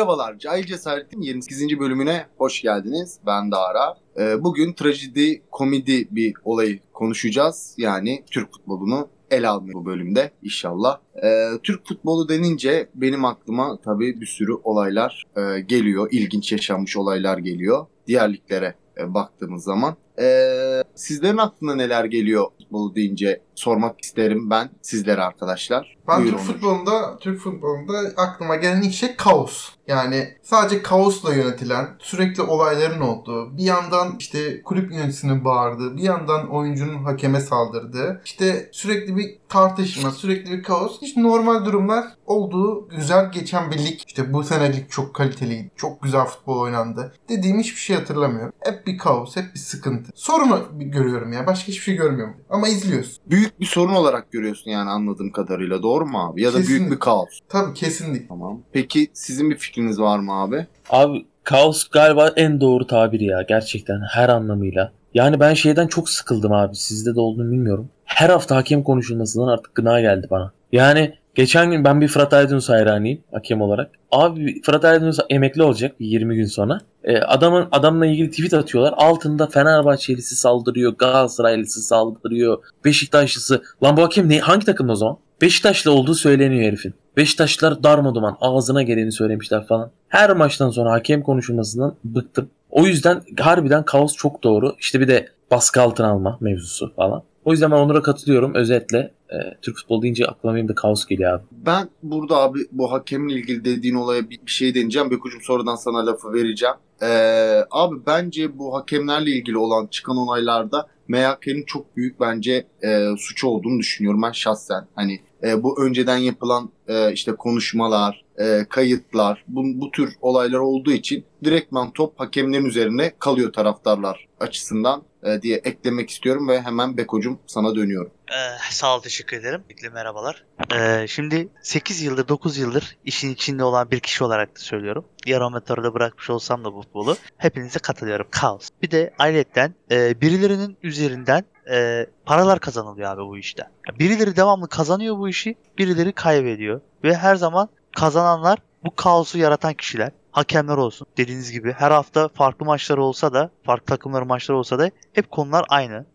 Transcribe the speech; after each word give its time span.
Merhabalar, 0.00 0.38
Cahil 0.38 0.66
Cesaret'in 0.66 1.20
28. 1.20 1.78
bölümüne 1.78 2.26
hoş 2.38 2.62
geldiniz. 2.62 3.18
Ben 3.26 3.50
Dara. 3.50 3.94
Ee, 4.18 4.44
bugün 4.44 4.72
trajedi, 4.72 5.42
komedi 5.50 6.08
bir 6.10 6.34
olayı 6.44 6.80
konuşacağız. 6.92 7.74
Yani 7.78 8.24
Türk 8.30 8.52
futbolunu 8.52 9.08
ele 9.30 9.48
almıyor 9.48 9.80
bu 9.80 9.86
bölümde 9.86 10.30
inşallah. 10.42 10.98
Ee, 11.24 11.48
Türk 11.62 11.86
futbolu 11.86 12.28
denince 12.28 12.90
benim 12.94 13.24
aklıma 13.24 13.78
tabii 13.84 14.20
bir 14.20 14.26
sürü 14.26 14.52
olaylar 14.52 15.24
e, 15.36 15.60
geliyor. 15.60 16.08
İlginç 16.10 16.52
yaşanmış 16.52 16.96
olaylar 16.96 17.38
geliyor. 17.38 17.86
Diğer 18.06 18.32
liglere 18.32 18.74
e, 18.98 19.14
baktığımız 19.14 19.64
zaman. 19.64 19.96
Ee, 20.20 20.82
sizlerin 20.94 21.36
aklına 21.36 21.74
neler 21.74 22.04
geliyor 22.04 22.46
futbolu 22.58 22.94
deyince 22.94 23.42
sormak 23.60 24.00
isterim 24.00 24.50
ben 24.50 24.70
sizlere 24.82 25.22
arkadaşlar. 25.22 25.96
Ben 26.08 26.22
Buyurun 26.22 26.36
Türk 26.36 26.46
futbolunda, 26.46 27.18
Türk 27.18 27.40
futbolunda 27.40 27.92
aklıma 28.16 28.56
gelen 28.56 28.82
ilk 28.82 28.94
şey 28.94 29.16
kaos. 29.16 29.68
Yani 29.86 30.34
sadece 30.42 30.82
kaosla 30.82 31.34
yönetilen, 31.34 31.88
sürekli 31.98 32.42
olayların 32.42 33.00
olduğu, 33.00 33.56
bir 33.56 33.62
yandan 33.62 34.16
işte 34.18 34.62
kulüp 34.62 34.92
yöneticisinin 34.92 35.44
bağırdığı, 35.44 35.96
bir 35.96 36.02
yandan 36.02 36.50
oyuncunun 36.50 37.04
hakeme 37.04 37.40
saldırdığı, 37.40 38.22
işte 38.24 38.68
sürekli 38.72 39.16
bir 39.16 39.38
tartışma, 39.48 40.10
sürekli 40.10 40.50
bir 40.50 40.62
kaos. 40.62 41.02
Hiç 41.02 41.16
normal 41.16 41.64
durumlar 41.64 42.04
olduğu 42.26 42.88
güzel 42.88 43.32
geçen 43.32 43.70
bir 43.70 43.78
lig. 43.78 44.00
İşte 44.06 44.32
bu 44.32 44.44
sene 44.44 44.76
lig 44.76 44.90
çok 44.90 45.14
kaliteliydi, 45.14 45.70
çok 45.76 46.02
güzel 46.02 46.24
futbol 46.24 46.60
oynandı. 46.60 47.14
Dediğim 47.28 47.58
hiçbir 47.58 47.80
şey 47.80 47.96
hatırlamıyorum. 47.96 48.52
Hep 48.60 48.86
bir 48.86 48.98
kaos, 48.98 49.36
hep 49.36 49.54
bir 49.54 49.60
sıkıntı. 49.60 50.12
Sorunu 50.14 50.68
görüyorum 50.72 51.32
ya, 51.32 51.46
başka 51.46 51.68
hiçbir 51.68 51.82
şey 51.82 51.94
görmüyorum. 51.94 52.36
Ama 52.50 52.68
izliyoruz. 52.68 53.20
Büyük 53.26 53.49
bir 53.60 53.66
sorun 53.66 53.92
olarak 53.94 54.32
görüyorsun 54.32 54.70
yani 54.70 54.90
anladığım 54.90 55.32
kadarıyla 55.32 55.82
doğru 55.82 56.06
mu 56.06 56.18
abi? 56.18 56.42
Ya 56.42 56.50
da 56.52 56.54
büyük 56.56 56.66
Kesinlikle. 56.68 56.94
bir 56.94 57.00
kaos. 57.00 57.28
Tabii 57.48 57.74
kesinlikle. 57.74 58.28
Tamam. 58.28 58.60
Peki 58.72 59.08
sizin 59.12 59.50
bir 59.50 59.56
fikriniz 59.56 60.00
var 60.00 60.18
mı 60.18 60.32
abi? 60.32 60.66
Abi 60.90 61.26
kaos 61.44 61.88
galiba 61.88 62.28
en 62.36 62.60
doğru 62.60 62.86
tabir 62.86 63.20
ya 63.20 63.42
gerçekten 63.42 64.00
her 64.12 64.28
anlamıyla. 64.28 64.92
Yani 65.14 65.40
ben 65.40 65.54
şeyden 65.54 65.86
çok 65.86 66.10
sıkıldım 66.10 66.52
abi 66.52 66.76
sizde 66.76 67.14
de 67.14 67.20
olduğunu 67.20 67.50
bilmiyorum. 67.52 67.88
Her 68.04 68.30
hafta 68.30 68.56
hakem 68.56 68.82
konuşulmasından 68.82 69.48
artık 69.48 69.74
gına 69.74 70.00
geldi 70.00 70.26
bana. 70.30 70.52
Yani 70.72 71.14
geçen 71.34 71.70
gün 71.70 71.84
ben 71.84 72.00
bir 72.00 72.08
Fırat 72.08 72.32
Aydınus 72.32 72.68
hayranıyım 72.68 73.20
hakem 73.32 73.60
olarak. 73.60 73.90
Abi 74.12 74.62
Fırat 74.62 74.84
Aydınus 74.84 75.18
emekli 75.30 75.62
olacak 75.62 75.96
20 75.98 76.36
gün 76.36 76.46
sonra. 76.46 76.80
E, 77.04 77.18
adamın 77.18 77.68
adamla 77.72 78.06
ilgili 78.06 78.30
tweet 78.30 78.54
atıyorlar. 78.54 78.94
Altında 78.96 79.46
Fenerbahçelisi 79.46 80.36
saldırıyor, 80.36 80.92
Galatasaraylısı 80.92 81.82
saldırıyor, 81.82 82.58
Beşiktaşlısı. 82.84 83.62
Lan 83.82 83.96
bu 83.96 84.02
hakem 84.02 84.28
ne, 84.28 84.38
hangi 84.38 84.66
takımda 84.66 84.92
o 84.92 84.96
zaman? 84.96 85.16
Beşiktaşlı 85.42 85.92
olduğu 85.92 86.14
söyleniyor 86.14 86.62
herifin. 86.62 86.94
Beşiktaşlılar 87.16 87.82
darmaduman 87.82 88.36
ağzına 88.40 88.82
geleni 88.82 89.12
söylemişler 89.12 89.66
falan. 89.66 89.90
Her 90.08 90.36
maçtan 90.36 90.70
sonra 90.70 90.92
hakem 90.92 91.22
konuşulmasından 91.22 91.94
bıktım. 92.04 92.50
O 92.70 92.86
yüzden 92.86 93.22
harbiden 93.40 93.84
kaos 93.84 94.16
çok 94.16 94.44
doğru. 94.44 94.74
İşte 94.78 95.00
bir 95.00 95.08
de 95.08 95.28
baskı 95.50 95.82
altına 95.82 96.08
alma 96.10 96.38
mevzusu 96.40 96.94
falan. 96.96 97.22
O 97.50 97.52
yüzden 97.52 97.70
ben 97.70 97.76
Onur'a 97.76 98.02
katılıyorum. 98.02 98.54
Özetle 98.54 98.98
e, 99.30 99.36
Türk 99.62 99.76
futbolu 99.76 100.02
deyince 100.02 100.26
aklıma 100.26 100.54
benim 100.54 100.68
de 100.68 100.74
kaos 100.74 101.06
geliyor 101.06 101.32
abi. 101.32 101.42
Ben 101.52 101.88
burada 102.02 102.36
abi 102.36 102.58
bu 102.72 102.92
hakemle 102.92 103.34
ilgili 103.34 103.64
dediğin 103.64 103.94
olaya 103.94 104.30
bir, 104.30 104.40
bir 104.46 104.50
şey 104.50 104.74
deneyeceğim. 104.74 105.10
Bekucuğum 105.10 105.40
sonradan 105.42 105.76
sana 105.76 106.06
lafı 106.06 106.32
vereceğim. 106.32 106.74
Ee, 107.02 107.60
abi 107.70 107.96
bence 108.06 108.58
bu 108.58 108.76
hakemlerle 108.76 109.30
ilgili 109.30 109.58
olan 109.58 109.86
çıkan 109.86 110.16
olaylarda 110.16 110.86
MHK'nin 111.08 111.64
çok 111.66 111.96
büyük 111.96 112.20
bence 112.20 112.66
e, 112.82 113.06
suçu 113.18 113.48
olduğunu 113.48 113.78
düşünüyorum 113.78 114.22
ben 114.22 114.32
şahsen. 114.32 114.86
Hani 114.94 115.20
e, 115.42 115.62
bu 115.62 115.82
önceden 115.82 116.18
yapılan 116.18 116.70
e, 116.88 117.12
işte 117.12 117.32
konuşmalar, 117.32 118.24
e, 118.38 118.66
kayıtlar, 118.68 119.44
bu, 119.48 119.62
bu 119.64 119.90
tür 119.90 120.12
olaylar 120.20 120.58
olduğu 120.58 120.92
için 120.92 121.24
direktman 121.44 121.90
top 121.90 122.20
hakemlerin 122.20 122.64
üzerine 122.64 123.12
kalıyor 123.18 123.52
taraftarlar 123.52 124.28
açısından 124.40 125.02
e, 125.22 125.42
diye 125.42 125.56
eklemek 125.56 126.10
istiyorum 126.10 126.48
ve 126.48 126.62
hemen 126.62 126.96
Beko'cum 126.96 127.38
sana 127.46 127.74
dönüyorum. 127.74 128.12
Ee, 128.30 128.56
sağ 128.70 128.96
ol 128.96 129.02
teşekkür 129.02 129.36
ederim. 129.36 129.62
Bekle 129.70 129.88
merhabalar. 129.88 130.44
Ee, 130.74 131.06
şimdi 131.08 131.48
8 131.62 132.02
yıldır 132.02 132.28
9 132.28 132.58
yıldır 132.58 132.96
işin 133.04 133.30
içinde 133.30 133.64
olan 133.64 133.90
bir 133.90 134.00
kişi 134.00 134.24
olarak 134.24 134.56
da 134.56 134.60
söylüyorum. 134.60 135.04
Yarı 135.26 135.44
amatörde 135.44 135.94
bırakmış 135.94 136.30
olsam 136.30 136.64
da 136.64 136.74
bu 136.74 136.82
futbolu 136.82 137.16
hepinize 137.36 137.78
katılıyorum. 137.78 138.26
Kaos. 138.30 138.68
Bir 138.82 138.90
de 138.90 139.14
ayrıca 139.18 139.72
e, 139.90 140.20
birilerinin 140.20 140.76
üzerinden 140.82 141.44
e, 141.70 142.06
paralar 142.24 142.60
kazanılıyor 142.60 143.10
abi 143.10 143.22
bu 143.22 143.38
işte. 143.38 143.62
Birileri 143.98 144.36
devamlı 144.36 144.68
kazanıyor 144.68 145.18
bu 145.18 145.28
işi, 145.28 145.54
birileri 145.78 146.12
kaybediyor. 146.12 146.80
Ve 147.04 147.16
her 147.16 147.36
zaman 147.36 147.68
kazananlar 147.96 148.58
bu 148.84 148.96
kaosu 148.96 149.38
yaratan 149.38 149.74
kişiler. 149.74 150.10
Hakemler 150.32 150.76
olsun 150.76 151.06
dediğiniz 151.16 151.52
gibi 151.52 151.72
her 151.72 151.90
hafta 151.90 152.28
farklı 152.28 152.66
maçlar 152.66 152.98
olsa 152.98 153.32
da 153.32 153.50
farklı 153.62 153.86
takımların 153.86 154.26
maçları 154.28 154.58
olsa 154.58 154.78
da 154.78 154.90
hep 155.12 155.30
konular 155.30 155.64
aynı. 155.68 156.06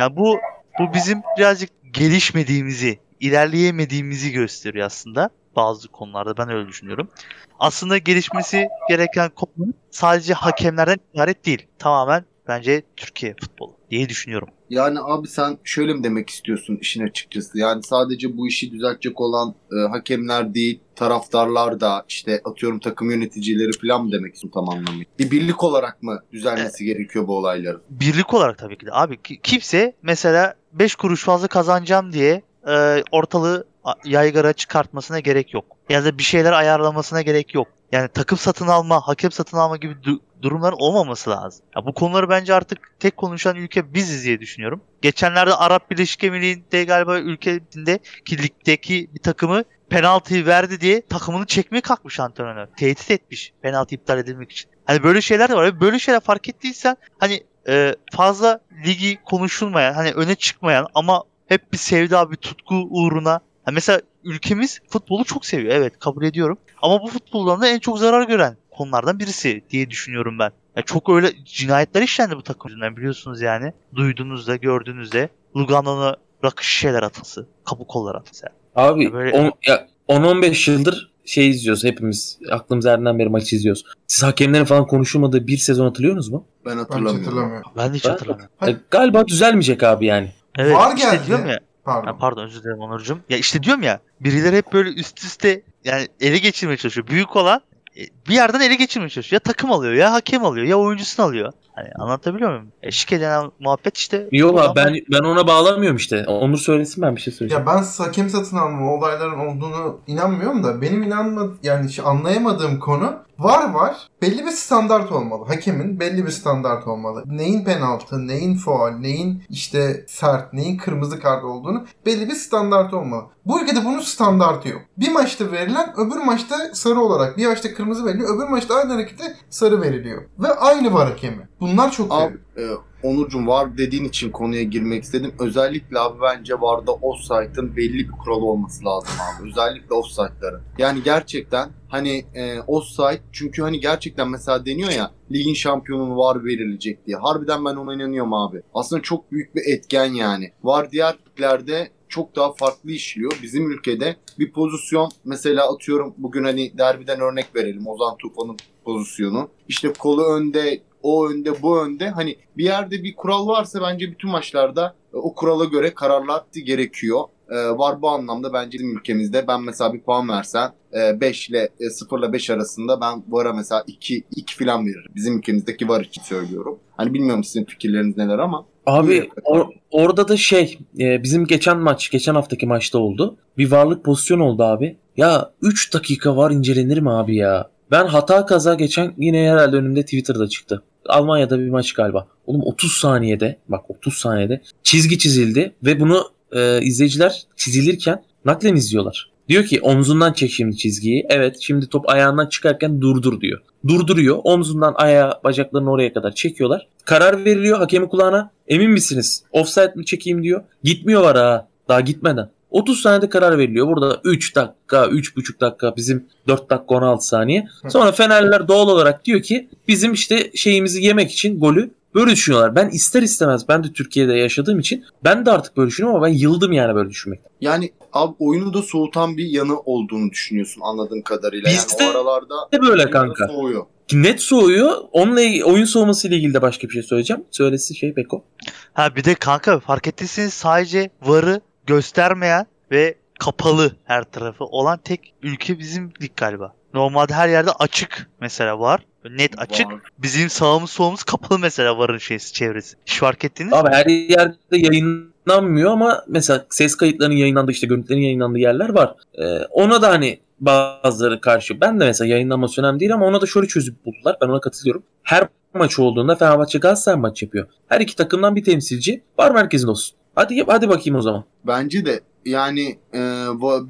Ya 0.00 0.16
bu 0.16 0.38
bu 0.78 0.94
bizim 0.94 1.22
birazcık 1.38 1.70
gelişmediğimizi, 1.92 2.98
ilerleyemediğimizi 3.20 4.32
gösteriyor 4.32 4.86
aslında 4.86 5.30
bazı 5.56 5.88
konularda 5.88 6.36
ben 6.36 6.50
öyle 6.50 6.68
düşünüyorum. 6.68 7.10
Aslında 7.58 7.98
gelişmesi 7.98 8.68
gereken 8.88 9.30
konu 9.30 9.72
sadece 9.90 10.34
hakemlerden 10.34 10.98
ibaret 11.14 11.46
değil. 11.46 11.66
Tamamen 11.78 12.24
bence 12.48 12.82
Türkiye 12.96 13.34
futbolu 13.40 13.79
diye 13.90 14.08
düşünüyorum. 14.08 14.48
Yani 14.70 14.98
abi 15.00 15.28
sen 15.28 15.58
şöyle 15.64 15.94
mi 15.94 16.04
demek 16.04 16.30
istiyorsun 16.30 16.78
işin 16.80 17.06
açıkçası? 17.06 17.58
Yani 17.58 17.82
sadece 17.82 18.36
bu 18.36 18.48
işi 18.48 18.72
düzeltecek 18.72 19.20
olan 19.20 19.54
e, 19.72 19.88
hakemler 19.88 20.54
değil, 20.54 20.80
taraftarlar 20.96 21.80
da 21.80 22.04
işte 22.08 22.40
atıyorum 22.44 22.78
takım 22.80 23.10
yöneticileri 23.10 23.70
falan 23.82 24.04
mı 24.04 24.12
demek 24.12 24.34
istiyorsun 24.34 24.60
tam 24.60 24.68
anlamıyla? 24.68 25.04
Bir 25.18 25.30
birlik 25.30 25.64
olarak 25.64 26.02
mı 26.02 26.20
düzelmesi 26.32 26.84
gerekiyor 26.84 27.26
bu 27.28 27.36
olayların? 27.36 27.82
Birlik 27.90 28.34
olarak 28.34 28.58
tabii 28.58 28.78
ki 28.78 28.86
de. 28.86 28.90
Abi 28.92 29.22
ki- 29.22 29.40
kimse 29.42 29.94
mesela 30.02 30.54
5 30.72 30.94
kuruş 30.94 31.24
fazla 31.24 31.48
kazanacağım 31.48 32.12
diye 32.12 32.42
e, 32.68 33.02
ortalığı 33.12 33.64
yaygara 34.04 34.52
çıkartmasına 34.52 35.20
gerek 35.20 35.54
yok. 35.54 35.64
Ya 35.88 36.04
da 36.04 36.18
bir 36.18 36.22
şeyler 36.22 36.52
ayarlamasına 36.52 37.22
gerek 37.22 37.54
yok. 37.54 37.68
Yani 37.92 38.08
takım 38.08 38.38
satın 38.38 38.66
alma, 38.66 39.00
hakem 39.00 39.30
satın 39.30 39.56
alma 39.56 39.76
gibi 39.76 39.92
du- 39.92 40.20
durumların 40.42 40.76
olmaması 40.78 41.30
lazım. 41.30 41.64
Ya 41.76 41.86
bu 41.86 41.94
konuları 41.94 42.28
bence 42.28 42.54
artık 42.54 42.78
tek 43.00 43.16
konuşan 43.16 43.56
ülke 43.56 43.94
biziz 43.94 44.24
diye 44.24 44.40
düşünüyorum. 44.40 44.80
Geçenlerde 45.02 45.54
Arap 45.54 45.90
Birleşik 45.90 46.24
Emirliği'nde 46.24 46.84
galiba 46.84 47.18
ülkesinde 47.18 47.98
ki 48.24 48.42
ligdeki 48.42 49.10
bir 49.14 49.22
takımı 49.22 49.64
penaltıyı 49.90 50.46
verdi 50.46 50.80
diye 50.80 51.06
takımını 51.06 51.46
çekmeye 51.46 51.80
kalkmış 51.80 52.20
antrenör. 52.20 52.66
Tehdit 52.66 53.10
etmiş 53.10 53.52
penaltı 53.62 53.94
iptal 53.94 54.18
edilmek 54.18 54.52
için. 54.52 54.70
Hani 54.84 55.02
böyle 55.02 55.20
şeyler 55.20 55.48
de 55.48 55.54
var. 55.54 55.80
Böyle 55.80 55.98
şeyler 55.98 56.20
fark 56.20 56.48
ettiysen 56.48 56.96
hani 57.18 57.42
e, 57.68 57.94
fazla 58.12 58.60
ligi 58.86 59.18
konuşulmayan, 59.24 59.94
hani 59.94 60.10
öne 60.12 60.34
çıkmayan 60.34 60.86
ama 60.94 61.24
hep 61.48 61.72
bir 61.72 61.78
sevda, 61.78 62.30
bir 62.30 62.36
tutku 62.36 62.74
uğruna. 62.90 63.40
Ha 63.70 63.74
mesela 63.74 64.00
ülkemiz 64.24 64.80
futbolu 64.88 65.24
çok 65.24 65.46
seviyor. 65.46 65.74
Evet 65.74 65.98
kabul 65.98 66.24
ediyorum. 66.24 66.58
Ama 66.82 67.02
bu 67.02 67.06
futboldan 67.06 67.60
da 67.60 67.68
en 67.68 67.78
çok 67.78 67.98
zarar 67.98 68.28
gören 68.28 68.56
konulardan 68.70 69.18
birisi 69.18 69.62
diye 69.70 69.90
düşünüyorum 69.90 70.38
ben. 70.38 70.50
Ya 70.76 70.82
çok 70.82 71.08
öyle 71.08 71.32
cinayetler 71.44 72.02
işlendi 72.02 72.36
bu 72.36 72.42
takım 72.42 72.68
yüzünden 72.68 72.96
biliyorsunuz 72.96 73.40
yani. 73.40 73.72
Duyduğunuzda, 73.96 74.56
gördüğünüzde 74.56 75.28
Lugano'na 75.56 76.16
rakı 76.44 76.64
şişeler 76.64 77.02
atılsı, 77.02 77.46
kapı 77.64 77.86
kollar 77.86 78.14
atılsı. 78.14 78.46
Abi 78.76 79.04
Ya 79.04 79.12
böyle- 79.12 79.36
on- 79.38 79.52
ya 79.68 79.86
10-15 80.08 80.68
yıldır 80.70 81.12
şey 81.24 81.48
izliyoruz 81.50 81.84
hepimiz. 81.84 82.38
Aklımız 82.50 82.86
erdiğinden 82.86 83.18
beri 83.18 83.28
maç 83.28 83.52
izliyoruz. 83.52 83.84
Siz 84.06 84.22
hakemlerin 84.22 84.64
falan 84.64 84.86
konuşulmadığı 84.86 85.46
bir 85.46 85.56
sezon 85.56 85.84
hatırlıyorsunuz 85.84 86.28
mu? 86.28 86.44
Ben 86.66 86.70
Ben 86.72 86.76
hiç 86.76 86.80
hatırlamıyorum. 86.90 87.24
hatırlamıyorum. 87.24 87.70
Ben 87.76 87.92
de 87.92 87.96
hiç 87.96 88.04
Ben- 88.04 88.10
hatırlamıyorum. 88.10 88.52
E, 88.68 88.76
galiba 88.90 89.26
düzelmeyecek 89.26 89.82
abi 89.82 90.06
yani. 90.06 90.32
Evet, 90.58 90.74
Var 90.76 90.96
işte 90.96 91.10
geldi. 91.10 91.26
diyorum 91.26 91.46
ya. 91.46 91.58
Pardon. 91.84 92.06
Ha, 92.06 92.18
pardon 92.18 92.44
özür 92.44 92.62
dilerim 92.62 92.80
Onurcuğum. 92.80 93.18
Ya 93.28 93.38
işte 93.38 93.62
diyorum 93.62 93.82
ya 93.82 94.00
birileri 94.20 94.56
hep 94.56 94.72
böyle 94.72 94.90
üst 94.90 95.24
üste 95.24 95.62
yani 95.84 96.08
ele 96.20 96.38
geçirmeye 96.38 96.76
çalışıyor. 96.76 97.06
Büyük 97.06 97.36
olan 97.36 97.60
e, 97.96 98.00
bir 98.28 98.34
yerden 98.34 98.60
ele 98.60 98.74
geçirmeye 98.74 99.08
çalışıyor. 99.08 99.40
Ya 99.40 99.52
takım 99.52 99.72
alıyor 99.72 99.92
ya 99.92 100.12
hakem 100.12 100.44
alıyor 100.44 100.66
ya 100.66 100.76
oyuncusunu 100.78 101.26
alıyor. 101.26 101.52
Hani 101.80 101.92
anlatabiliyor 101.98 102.50
muyum? 102.50 102.72
E, 102.82 102.90
şike 102.90 103.20
denen 103.20 103.50
muhabbet 103.60 103.96
işte. 103.96 104.28
Yok 104.32 104.60
abi 104.60 104.76
ben 104.76 104.94
ben 105.12 105.24
ona 105.24 105.46
bağlamıyorum 105.46 105.96
işte. 105.96 106.24
Onur 106.26 106.58
söylesin 106.58 107.02
ben 107.02 107.16
bir 107.16 107.20
şey 107.20 107.32
söyleyeceğim. 107.32 107.66
Ya 107.66 107.74
ben 107.74 108.04
hakem 108.04 108.30
satın 108.30 108.56
alma 108.56 108.92
olayların 108.92 109.38
olduğunu 109.38 110.00
inanmıyorum 110.06 110.64
da 110.64 110.82
benim 110.82 111.02
inanma 111.02 111.48
yani 111.62 111.88
hiç 111.88 111.98
anlayamadığım 111.98 112.80
konu 112.80 113.14
var 113.38 113.74
var 113.74 114.08
belli 114.22 114.44
bir 114.44 114.50
standart 114.50 115.12
olmalı. 115.12 115.44
Hakemin 115.48 116.00
belli 116.00 116.26
bir 116.26 116.30
standart 116.30 116.86
olmalı. 116.86 117.22
Neyin 117.26 117.64
penaltı, 117.64 118.26
neyin 118.26 118.56
faul, 118.56 118.90
neyin 118.90 119.42
işte 119.48 120.04
sert, 120.08 120.52
neyin 120.52 120.76
kırmızı 120.76 121.20
kart 121.20 121.44
olduğunu 121.44 121.86
belli 122.06 122.28
bir 122.28 122.34
standart 122.34 122.94
olmalı. 122.94 123.24
Bu 123.46 123.62
ülkede 123.62 123.84
bunun 123.84 124.00
standartı 124.00 124.68
yok. 124.68 124.82
Bir 124.96 125.12
maçta 125.12 125.52
verilen 125.52 125.94
öbür 125.96 126.16
maçta 126.16 126.56
sarı 126.72 127.00
olarak, 127.00 127.36
bir 127.36 127.46
maçta 127.46 127.74
kırmızı 127.74 128.04
veriliyor, 128.06 128.36
öbür 128.36 128.48
maçta 128.48 128.74
aynı 128.74 128.92
harekete 128.92 129.36
sarı 129.50 129.80
veriliyor. 129.80 130.22
Ve 130.38 130.48
aynı 130.48 130.94
var 130.94 131.08
hakemi. 131.08 131.48
Bu 131.60 131.69
Bunlar 131.72 131.92
çok 131.92 132.12
Abi 132.12 132.34
e, 132.56 132.62
Onurcuğum 133.02 133.46
var 133.46 133.78
dediğin 133.78 134.04
için 134.04 134.30
konuya 134.30 134.62
girmek 134.62 135.02
istedim. 135.02 135.32
Özellikle 135.38 135.98
abi 135.98 136.20
bence 136.22 136.54
VAR'da 136.60 136.92
offside'ın 136.92 137.76
belli 137.76 137.98
bir 137.98 138.10
kuralı 138.10 138.44
olması 138.44 138.84
lazım 138.84 139.10
abi. 139.20 139.48
Özellikle 139.48 139.94
offside'ların. 139.94 140.62
Yani 140.78 141.02
gerçekten 141.02 141.70
hani 141.88 142.24
e, 142.34 142.60
offside 142.60 143.20
çünkü 143.32 143.62
hani 143.62 143.80
gerçekten 143.80 144.28
mesela 144.28 144.66
deniyor 144.66 144.90
ya 144.90 145.10
ligin 145.32 145.54
şampiyonunu 145.54 146.16
VAR 146.16 146.44
verilecek 146.44 147.06
diye. 147.06 147.16
Harbiden 147.16 147.64
ben 147.64 147.74
ona 147.74 147.94
inanıyorum 147.94 148.34
abi. 148.34 148.62
Aslında 148.74 149.02
çok 149.02 149.32
büyük 149.32 149.54
bir 149.54 149.62
etken 149.74 150.12
yani. 150.12 150.52
VAR 150.62 150.90
diğer 150.90 151.16
liglerde 151.30 151.90
çok 152.08 152.36
daha 152.36 152.52
farklı 152.52 152.90
işliyor. 152.90 153.32
Bizim 153.42 153.70
ülkede 153.70 154.16
bir 154.38 154.52
pozisyon 154.52 155.10
mesela 155.24 155.72
atıyorum 155.74 156.14
bugün 156.18 156.44
hani 156.44 156.78
derbiden 156.78 157.20
örnek 157.20 157.56
verelim. 157.56 157.86
Ozan 157.86 158.16
Tufan'ın 158.16 158.56
pozisyonu. 158.84 159.48
İşte 159.68 159.92
kolu 159.98 160.24
önde, 160.24 160.82
o 161.02 161.28
önde, 161.28 161.62
bu 161.62 161.84
önde. 161.84 162.08
Hani 162.10 162.36
bir 162.56 162.64
yerde 162.64 163.02
bir 163.02 163.16
kural 163.16 163.46
varsa 163.46 163.80
bence 163.82 164.10
bütün 164.10 164.30
maçlarda 164.30 164.94
e, 165.14 165.16
o 165.16 165.34
kurala 165.34 165.64
göre 165.64 165.94
kararlar 165.94 166.42
gerekiyor. 166.66 167.20
Ee, 167.50 167.56
var 167.56 168.02
bu 168.02 168.08
anlamda 168.08 168.52
bence 168.52 168.78
bizim 168.78 168.98
ülkemizde 168.98 169.44
ben 169.48 169.62
mesela 169.62 169.92
bir 169.92 170.00
puan 170.00 170.28
versen 170.28 170.70
5 170.92 171.48
ile 171.50 171.68
0 171.90 172.18
ile 172.18 172.32
5 172.32 172.50
arasında 172.50 173.00
ben 173.00 173.22
VAR'a 173.28 173.52
mesela 173.52 173.84
2 173.86 174.24
2 174.36 174.56
falan 174.64 174.86
veririm. 174.86 175.12
Bizim 175.14 175.38
ülkemizdeki 175.38 175.88
VAR 175.88 176.00
için 176.00 176.22
söylüyorum. 176.22 176.78
Hani 176.96 177.14
bilmiyorum 177.14 177.44
sizin 177.44 177.64
fikirleriniz 177.64 178.16
neler 178.16 178.38
ama 178.38 178.66
Abi 178.86 179.28
or- 179.44 179.72
orada 179.90 180.28
da 180.28 180.36
şey 180.36 180.78
e, 180.98 181.22
bizim 181.22 181.46
geçen 181.46 181.78
maç 181.78 182.10
geçen 182.10 182.34
haftaki 182.34 182.66
maçta 182.66 182.98
oldu. 182.98 183.36
Bir 183.58 183.70
varlık 183.70 184.04
pozisyon 184.04 184.40
oldu 184.40 184.62
abi. 184.62 184.96
Ya 185.16 185.50
3 185.62 185.94
dakika 185.94 186.36
var 186.36 186.50
incelenir 186.50 186.98
mi 186.98 187.10
abi 187.10 187.36
ya? 187.36 187.70
Ben 187.90 188.06
hata 188.06 188.46
kaza 188.46 188.74
geçen 188.74 189.14
yine 189.18 189.50
herhalde 189.50 189.76
önümde 189.76 190.02
Twitter'da 190.02 190.48
çıktı. 190.48 190.82
Almanya'da 191.08 191.58
bir 191.58 191.68
maç 191.68 191.92
galiba. 191.92 192.26
Oğlum 192.46 192.62
30 192.62 192.92
saniyede 192.92 193.58
bak 193.68 193.90
30 193.90 194.14
saniyede 194.14 194.60
çizgi 194.82 195.18
çizildi 195.18 195.74
ve 195.84 196.00
bunu 196.00 196.30
e, 196.52 196.82
izleyiciler 196.82 197.42
çizilirken 197.56 198.22
naklen 198.44 198.76
izliyorlar. 198.76 199.30
Diyor 199.48 199.64
ki 199.64 199.80
omzundan 199.80 200.32
çek 200.32 200.50
şimdi 200.50 200.76
çizgiyi. 200.76 201.26
Evet 201.28 201.56
şimdi 201.60 201.86
top 201.86 202.08
ayağından 202.08 202.46
çıkarken 202.46 203.00
durdur 203.00 203.40
diyor. 203.40 203.60
Durduruyor. 203.88 204.38
Omzundan 204.44 204.94
ayağı 204.96 205.40
bacaklarını 205.44 205.90
oraya 205.90 206.12
kadar 206.12 206.34
çekiyorlar. 206.34 206.88
Karar 207.04 207.44
veriliyor 207.44 207.78
hakemin 207.78 208.08
kulağına. 208.08 208.50
Emin 208.68 208.90
misiniz? 208.90 209.44
Offside 209.52 209.92
mi 209.94 210.04
çekeyim 210.04 210.42
diyor. 210.42 210.62
Gitmiyor 210.84 211.22
var 211.22 211.36
ha. 211.36 211.68
Daha 211.88 212.00
gitmeden. 212.00 212.50
30 212.70 213.00
saniyede 213.00 213.28
karar 213.28 213.58
veriliyor. 213.58 213.86
Burada 213.86 214.20
3 214.24 214.56
dakika, 214.56 215.04
3,5 215.04 215.60
dakika 215.60 215.96
bizim 215.96 216.26
4 216.48 216.70
dakika 216.70 216.94
16 216.94 217.26
saniye. 217.26 217.66
Sonra 217.88 218.12
Fenerliler 218.12 218.68
doğal 218.68 218.88
olarak 218.88 219.24
diyor 219.24 219.42
ki 219.42 219.68
bizim 219.88 220.12
işte 220.12 220.50
şeyimizi 220.54 221.02
yemek 221.02 221.32
için 221.32 221.60
golü 221.60 221.90
böyle 222.14 222.30
düşünüyorlar. 222.30 222.74
Ben 222.76 222.88
ister 222.88 223.22
istemez 223.22 223.68
ben 223.68 223.84
de 223.84 223.92
Türkiye'de 223.92 224.32
yaşadığım 224.32 224.78
için 224.78 225.04
ben 225.24 225.46
de 225.46 225.50
artık 225.50 225.76
böyle 225.76 225.88
düşünüyorum 225.88 226.16
ama 226.16 226.26
ben 226.26 226.32
yıldım 226.32 226.72
yani 226.72 226.94
böyle 226.94 227.10
düşünmekten. 227.10 227.50
yani 227.60 227.92
abi 228.12 228.34
oyunu 228.38 228.74
da 228.74 228.82
soğutan 228.82 229.36
bir 229.36 229.46
yanı 229.46 229.78
olduğunu 229.78 230.30
düşünüyorsun 230.30 230.80
anladığım 230.84 231.22
kadarıyla. 231.22 231.70
Bizde 231.70 232.02
yani 232.02 232.16
o 232.16 232.18
aralarda 232.18 232.54
de 232.72 232.82
böyle 232.82 233.10
kanka. 233.10 233.48
soğuyor. 233.48 233.86
Net 234.12 234.40
soğuyor. 234.40 234.92
Onunla 235.12 235.64
oyun 235.64 235.84
soğuması 235.84 236.28
ile 236.28 236.36
ilgili 236.36 236.54
de 236.54 236.62
başka 236.62 236.88
bir 236.88 236.92
şey 236.92 237.02
söyleyeceğim. 237.02 237.44
Söylesin 237.50 237.94
şey 237.94 238.16
Beko. 238.16 238.44
Ha 238.92 239.16
bir 239.16 239.24
de 239.24 239.34
kanka 239.34 239.80
fark 239.80 240.06
ettiyseniz 240.06 240.54
sadece 240.54 241.10
varı 241.22 241.60
göstermeyen 241.90 242.66
ve 242.90 243.14
kapalı 243.40 243.92
her 244.04 244.24
tarafı 244.24 244.64
olan 244.64 244.98
tek 245.04 245.34
ülke 245.42 245.78
bizim 245.78 246.12
lig 246.22 246.30
galiba. 246.36 246.74
Normalde 246.94 247.34
her 247.34 247.48
yerde 247.48 247.70
açık 247.78 248.28
mesela 248.40 248.80
var. 248.80 249.00
Net 249.30 249.58
açık. 249.58 249.86
Var. 249.86 250.00
Bizim 250.18 250.50
sağımız 250.50 250.90
solumuz 250.90 251.22
kapalı 251.22 251.58
mesela 251.58 251.98
varın 251.98 252.18
şeysi 252.18 252.52
çevresi. 252.52 252.96
Hiç 253.06 253.18
fark 253.18 253.44
ettiniz 253.44 253.72
Abi 253.72 253.88
mi? 253.88 253.94
her 253.94 254.06
yerde 254.06 254.56
yayınlanmıyor 254.72 255.90
ama 255.90 256.24
mesela 256.28 256.66
ses 256.70 256.94
kayıtlarının 256.94 257.36
yayınlandığı 257.36 257.72
işte 257.72 257.86
görüntülerin 257.86 258.22
yayınlandığı 258.22 258.58
yerler 258.58 258.88
var. 258.88 259.14
Ee, 259.34 259.58
ona 259.70 260.02
da 260.02 260.08
hani 260.08 260.40
bazıları 260.60 261.40
karşı. 261.40 261.80
Ben 261.80 262.00
de 262.00 262.04
mesela 262.04 262.28
yayınlanması 262.28 262.80
önemli 262.80 263.00
değil 263.00 263.14
ama 263.14 263.26
ona 263.26 263.40
da 263.40 263.46
şöyle 263.46 263.66
çözüp 263.66 264.04
buldular. 264.04 264.36
Ben 264.42 264.48
ona 264.48 264.60
katılıyorum. 264.60 265.02
Her 265.22 265.48
maç 265.74 265.98
olduğunda 265.98 266.36
Fenerbahçe 266.36 266.78
Galatasaray 266.78 267.20
maç 267.20 267.42
yapıyor. 267.42 267.66
Her 267.88 268.00
iki 268.00 268.16
takımdan 268.16 268.56
bir 268.56 268.64
temsilci 268.64 269.22
var 269.38 269.50
merkezinde 269.50 269.90
olsun. 269.90 270.19
Hadi 270.34 270.54
yap- 270.54 270.68
hadi 270.68 270.88
bakayım 270.88 271.18
o 271.18 271.22
zaman. 271.22 271.44
Bence 271.66 272.06
de 272.06 272.20
yani 272.44 272.98
e, 273.14 273.18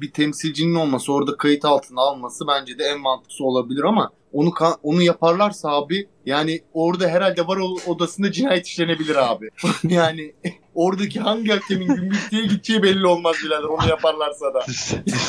bir 0.01 0.11
temsilcinin 0.11 0.75
olması 0.75 1.13
orada 1.13 1.37
kayıt 1.37 1.65
altına 1.65 2.01
alması 2.01 2.45
bence 2.47 2.79
de 2.79 2.83
en 2.83 2.99
mantıklısı 2.99 3.43
olabilir 3.43 3.83
ama 3.83 4.11
onu 4.33 4.51
onu 4.83 5.01
yaparlarsa 5.01 5.69
abi 5.69 6.09
yani 6.25 6.61
orada 6.73 7.07
herhalde 7.07 7.47
var 7.47 7.59
odasında 7.87 8.31
cinayet 8.31 8.67
işlenebilir 8.67 9.15
abi. 9.15 9.49
yani 9.83 10.33
oradaki 10.75 11.19
hangi 11.19 11.51
hakemin 11.51 11.87
gümbürtüye 11.95 12.45
gideceği 12.45 12.83
belli 12.83 13.07
olmaz 13.07 13.35
birader 13.45 13.63
onu 13.63 13.89
yaparlarsa 13.89 14.53
da. 14.53 14.65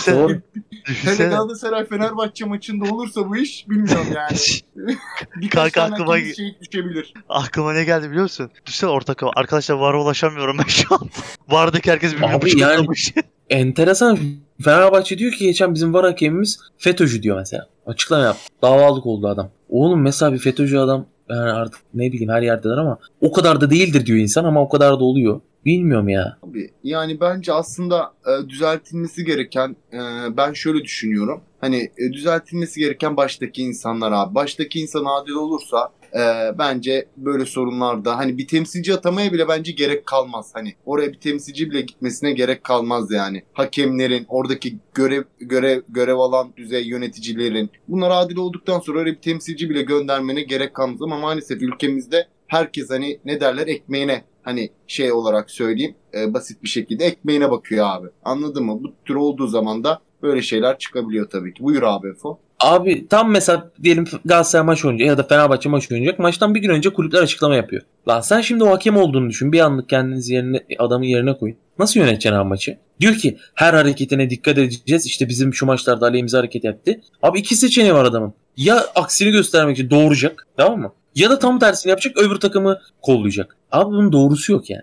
Doğru. 0.12 0.32
Hele 0.32 0.42
Düşünsene. 0.86 1.28
Galatasaray 1.28 1.86
Fenerbahçe 1.86 2.44
maçında 2.44 2.94
olursa 2.94 3.28
bu 3.28 3.36
iş 3.36 3.68
bilmiyorum 3.68 4.06
yani. 4.14 4.36
Birkaç 5.36 5.72
Kanka 5.72 5.94
aklıma- 5.94 6.34
şey 6.34 6.56
düşebilir. 6.60 7.14
Aklıma 7.28 7.72
ne 7.72 7.84
geldi 7.84 8.08
biliyor 8.08 8.22
musun? 8.22 8.50
Düşünsene 8.66 8.90
orta 8.90 9.14
kafa. 9.14 9.32
Arkadaşlar 9.36 9.74
VAR'a 9.74 10.02
ulaşamıyorum 10.02 10.58
ben 10.58 10.68
şu 10.68 10.94
an. 10.94 11.08
VAR'daki 11.48 11.90
herkes 11.90 12.12
birbirini 12.14 12.34
Abi 12.36 12.60
yani-. 12.60 12.86
Enteresan. 13.50 14.18
Fenerbahçe 14.64 15.18
diyor 15.18 15.32
ki 15.32 15.44
geçen 15.44 15.74
bizim 15.74 15.94
var 15.94 16.04
hakemimiz 16.04 16.60
FETÖ'cü 16.78 17.22
diyor 17.22 17.38
mesela. 17.38 17.68
Açıklama 17.86 18.24
yaptı. 18.24 18.42
Davalık 18.62 19.06
oldu 19.06 19.28
adam. 19.28 19.50
Oğlum 19.68 20.02
mesela 20.02 20.32
bir 20.32 20.38
FETÖ'cü 20.38 20.78
adam 20.78 21.06
artık 21.34 21.80
ne 21.94 22.12
bileyim 22.12 22.32
her 22.32 22.42
yerdeler 22.42 22.76
ama 22.76 22.98
o 23.20 23.32
kadar 23.32 23.60
da 23.60 23.70
değildir 23.70 24.06
diyor 24.06 24.18
insan 24.18 24.44
ama 24.44 24.62
o 24.62 24.68
kadar 24.68 24.90
da 24.90 25.04
oluyor. 25.04 25.40
Bilmiyorum 25.64 26.08
ya. 26.08 26.38
Abi 26.42 26.70
yani 26.84 27.20
bence 27.20 27.52
aslında 27.52 28.14
e, 28.26 28.48
düzeltilmesi 28.48 29.24
gereken 29.24 29.76
e, 29.92 29.98
ben 30.36 30.52
şöyle 30.52 30.84
düşünüyorum. 30.84 31.40
Hani 31.60 31.90
e, 31.98 32.12
düzeltilmesi 32.12 32.80
gereken 32.80 33.16
baştaki 33.16 33.62
insanlar 33.62 34.12
abi. 34.12 34.34
Baştaki 34.34 34.80
insan 34.80 35.04
adil 35.04 35.32
olursa 35.32 35.92
e, 36.14 36.58
bence 36.58 37.06
böyle 37.16 37.46
sorunlarda 37.46 38.18
hani 38.18 38.38
bir 38.38 38.46
temsilci 38.46 38.94
atamaya 38.94 39.32
bile 39.32 39.48
bence 39.48 39.72
gerek 39.72 40.06
kalmaz. 40.06 40.50
Hani 40.54 40.74
oraya 40.84 41.12
bir 41.12 41.20
temsilci 41.20 41.70
bile 41.70 41.80
gitmesine 41.80 42.32
gerek 42.32 42.64
kalmaz 42.64 43.12
yani. 43.12 43.42
Hakemlerin, 43.52 44.26
oradaki 44.28 44.78
görev 44.94 45.22
görev 45.40 45.80
görev 45.88 46.16
alan 46.16 46.52
düzey 46.56 46.86
yöneticilerin 46.86 47.70
bunlar 47.88 48.10
adil 48.10 48.36
olduktan 48.36 48.80
sonra 48.80 48.98
öyle 48.98 49.10
bir 49.10 49.20
temsilci 49.20 49.70
bile 49.70 49.82
göndermene 49.82 50.42
gerek 50.42 50.74
kalmaz 50.74 51.02
ama 51.02 51.18
maalesef 51.18 51.62
ülkemizde 51.62 52.26
herkes 52.46 52.90
hani 52.90 53.20
ne 53.24 53.40
derler 53.40 53.66
ekmeğine 53.66 54.24
hani 54.42 54.70
şey 54.86 55.12
olarak 55.12 55.50
söyleyeyim 55.50 55.94
e, 56.14 56.34
basit 56.34 56.62
bir 56.62 56.68
şekilde 56.68 57.04
ekmeğine 57.04 57.50
bakıyor 57.50 57.86
abi. 57.88 58.08
Anladın 58.24 58.64
mı? 58.64 58.78
Bu 58.82 58.92
tür 59.04 59.14
olduğu 59.14 59.46
zaman 59.46 59.84
da 59.84 60.00
böyle 60.22 60.42
şeyler 60.42 60.78
çıkabiliyor 60.78 61.30
tabii 61.30 61.54
ki. 61.54 61.62
Buyur 61.62 61.82
abi 61.82 62.08
Efo. 62.08 62.38
Abi 62.60 63.08
tam 63.08 63.30
mesela 63.30 63.70
diyelim 63.82 64.04
Galatasaray 64.24 64.66
maç 64.66 64.84
oynayacak 64.84 65.08
ya 65.08 65.18
da 65.18 65.22
Fenerbahçe 65.22 65.68
maç 65.68 65.92
oynayacak. 65.92 66.18
Maçtan 66.18 66.54
bir 66.54 66.60
gün 66.60 66.70
önce 66.70 66.90
kulüpler 66.92 67.22
açıklama 67.22 67.54
yapıyor. 67.54 67.82
Lan 68.08 68.20
sen 68.20 68.40
şimdi 68.40 68.64
o 68.64 68.70
hakem 68.70 68.96
olduğunu 68.96 69.28
düşün. 69.28 69.52
Bir 69.52 69.60
anlık 69.60 69.88
kendinizi 69.88 70.34
yerine, 70.34 70.60
adamın 70.78 71.04
yerine 71.04 71.36
koyun. 71.36 71.56
Nasıl 71.78 72.00
yöneteceksin 72.00 72.38
abi 72.38 72.48
maçı? 72.48 72.78
Diyor 73.00 73.14
ki 73.14 73.38
her 73.54 73.74
hareketine 73.74 74.30
dikkat 74.30 74.58
edeceğiz. 74.58 75.06
İşte 75.06 75.28
bizim 75.28 75.54
şu 75.54 75.66
maçlarda 75.66 76.06
aleyhimize 76.06 76.36
hareket 76.36 76.64
yaptı. 76.64 77.00
Abi 77.22 77.38
iki 77.38 77.56
seçeneği 77.56 77.94
var 77.94 78.04
adamın. 78.04 78.34
Ya 78.56 78.86
aksini 78.94 79.30
göstermek 79.30 79.78
için 79.78 79.90
doğuracak. 79.90 80.46
Tamam 80.56 80.80
mı? 80.80 80.92
Ya 81.14 81.30
da 81.30 81.38
tam 81.38 81.58
tersini 81.58 81.90
yapacak 81.90 82.16
öbür 82.16 82.40
takımı 82.40 82.78
kollayacak. 83.02 83.56
Abi 83.72 83.90
bunun 83.90 84.12
doğrusu 84.12 84.52
yok 84.52 84.70
yani. 84.70 84.82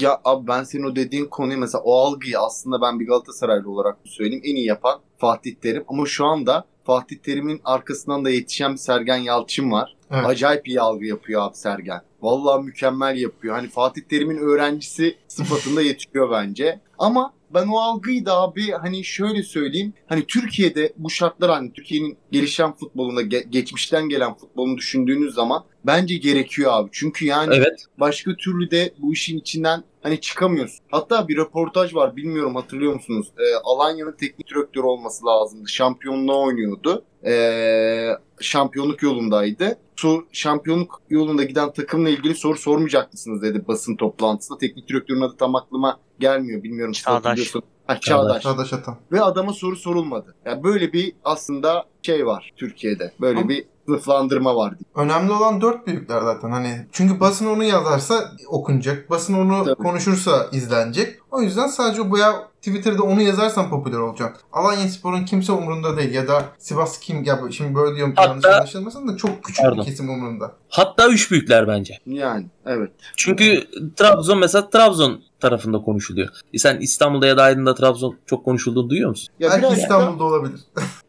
Ya 0.00 0.20
abi 0.24 0.46
ben 0.46 0.64
senin 0.64 0.84
o 0.84 0.96
dediğin 0.96 1.24
konuyu 1.24 1.58
mesela 1.58 1.82
o 1.82 1.94
algıyı 1.94 2.38
aslında 2.38 2.80
ben 2.80 3.00
bir 3.00 3.06
Galatasaraylı 3.06 3.70
olarak 3.70 3.96
söyleyeyim 4.04 4.42
en 4.46 4.56
iyi 4.56 4.66
yapan 4.66 5.00
Fatih 5.18 5.54
Terim. 5.54 5.84
Ama 5.88 6.06
şu 6.06 6.26
anda 6.26 6.64
Fatih 6.84 7.16
Terim'in 7.16 7.60
arkasından 7.64 8.24
da 8.24 8.30
yetişen 8.30 8.72
bir 8.72 8.78
Sergen 8.78 9.16
Yalçın 9.16 9.72
var. 9.72 9.96
Evet. 10.10 10.26
Acayip 10.26 10.68
iyi 10.68 10.80
algı 10.80 11.04
yapıyor 11.04 11.42
abi 11.42 11.56
Sergen. 11.56 12.00
Vallahi 12.22 12.64
mükemmel 12.64 13.16
yapıyor. 13.16 13.54
Hani 13.54 13.68
Fatih 13.68 14.02
Terim'in 14.02 14.38
öğrencisi 14.38 15.16
sıfatında 15.28 15.82
yetişiyor 15.82 16.30
bence. 16.30 16.80
Ama 16.98 17.32
ben 17.54 17.66
o 17.66 17.78
algıyı 17.78 18.26
da 18.26 18.40
abi 18.40 18.70
hani 18.70 19.04
şöyle 19.04 19.42
söyleyeyim. 19.42 19.94
Hani 20.06 20.24
Türkiye'de 20.26 20.92
bu 20.96 21.10
şartlar 21.10 21.50
hani 21.50 21.72
Türkiye'nin 21.72 22.18
gelişen 22.32 22.72
futbolunda 22.72 23.22
ge- 23.22 23.48
geçmişten 23.50 24.08
gelen 24.08 24.34
futbolunu 24.34 24.76
düşündüğünüz 24.78 25.34
zaman 25.34 25.64
bence 25.86 26.16
gerekiyor 26.16 26.70
abi. 26.74 26.88
Çünkü 26.92 27.24
yani 27.26 27.54
Evet. 27.54 27.84
başka 28.00 28.34
türlü 28.36 28.70
de 28.70 28.94
bu 28.98 29.12
işin 29.12 29.38
içinden 29.38 29.84
hani 30.02 30.20
çıkamıyorsun. 30.20 30.78
Hatta 30.90 31.28
bir 31.28 31.36
röportaj 31.36 31.94
var 31.94 32.16
bilmiyorum 32.16 32.54
hatırlıyor 32.54 32.92
musunuz? 32.94 33.32
Ee, 33.38 33.42
Alanya'nın 33.64 34.12
teknik 34.12 34.48
direktörü 34.48 34.84
olması 34.86 35.26
lazımdı. 35.26 35.68
Şampiyonluğa 35.68 36.36
oynuyordu. 36.36 37.04
Ee, 37.26 38.08
şampiyonluk 38.40 39.02
yolundaydı. 39.02 39.78
Sor, 39.96 40.22
şampiyonluk 40.32 41.02
yolunda 41.10 41.44
giden 41.44 41.72
takımla 41.72 42.08
ilgili 42.08 42.34
soru 42.34 42.58
sormayacak 42.58 43.12
mısınız 43.12 43.42
dedi 43.42 43.64
basın 43.68 43.96
toplantısında. 43.96 44.58
Teknik 44.58 44.88
direktörün 44.88 45.20
adı 45.20 45.36
tam 45.36 45.54
aklıma 45.54 46.00
gelmiyor 46.18 46.62
bilmiyorum. 46.62 46.92
Çağdaş. 46.92 47.54
Ha, 47.86 48.00
Çağdaş. 48.00 48.00
Çağdaş. 48.00 48.42
Çağdaş 48.42 48.72
Atan. 48.72 48.96
Ve 49.12 49.22
adama 49.22 49.52
soru 49.52 49.76
sorulmadı. 49.76 50.34
Yani 50.44 50.64
böyle 50.64 50.92
bir 50.92 51.12
aslında 51.24 51.84
şey 52.02 52.26
var 52.26 52.52
Türkiye'de. 52.56 53.12
Böyle 53.20 53.40
Ama- 53.40 53.48
bir 53.48 53.64
sınıflandırma 53.90 54.56
var. 54.56 54.74
Önemli 54.94 55.32
olan 55.32 55.60
dört 55.60 55.86
büyükler 55.86 56.20
zaten 56.20 56.50
hani. 56.50 56.86
Çünkü 56.92 57.20
basın 57.20 57.46
onu 57.46 57.64
yazarsa 57.64 58.30
okunacak. 58.48 59.10
Basın 59.10 59.34
onu 59.34 59.64
Tabii. 59.64 59.74
konuşursa 59.74 60.46
izlenecek. 60.52 61.16
O 61.30 61.42
yüzden 61.42 61.66
sadece 61.66 62.10
bu 62.10 62.18
ya 62.18 62.32
Twitter'da 62.62 63.02
onu 63.02 63.22
yazarsan 63.22 63.70
popüler 63.70 63.98
olacaksın. 63.98 64.46
Alanya 64.52 64.88
Spor'un 64.88 65.24
kimse 65.24 65.52
umurunda 65.52 65.96
değil 65.96 66.14
ya 66.14 66.28
da 66.28 66.44
Sivas 66.58 66.98
kim 67.00 67.24
ya 67.24 67.40
şimdi 67.50 67.74
böyle 67.74 67.96
diyorum 67.96 68.14
Hatta- 68.16 68.28
yanlış 68.28 68.44
anlaşılmasın 68.46 69.08
da 69.08 69.16
çok 69.16 69.44
küçük 69.44 69.64
Pardon. 69.64 69.78
bir 69.78 69.84
kesim 69.84 70.08
umurunda. 70.10 70.52
Hatta 70.68 71.08
üç 71.08 71.30
büyükler 71.30 71.68
bence. 71.68 71.98
Yani 72.06 72.46
evet. 72.66 72.90
Çünkü 73.16 73.64
Trabzon 73.96 74.38
mesela 74.38 74.70
Trabzon 74.70 75.22
tarafında 75.40 75.78
konuşuluyor. 75.78 76.28
E 76.54 76.58
Sen 76.58 76.80
İstanbul'da 76.80 77.26
ya 77.26 77.36
da 77.36 77.42
Aydın'da 77.42 77.74
Trabzon 77.74 78.16
çok 78.26 78.44
konuşulduğunu 78.44 78.90
duyuyor 78.90 79.10
musun? 79.10 79.28
Ya 79.40 79.50
Belki 79.50 79.80
İstanbul'da 79.80 80.24
olabilir. 80.24 80.60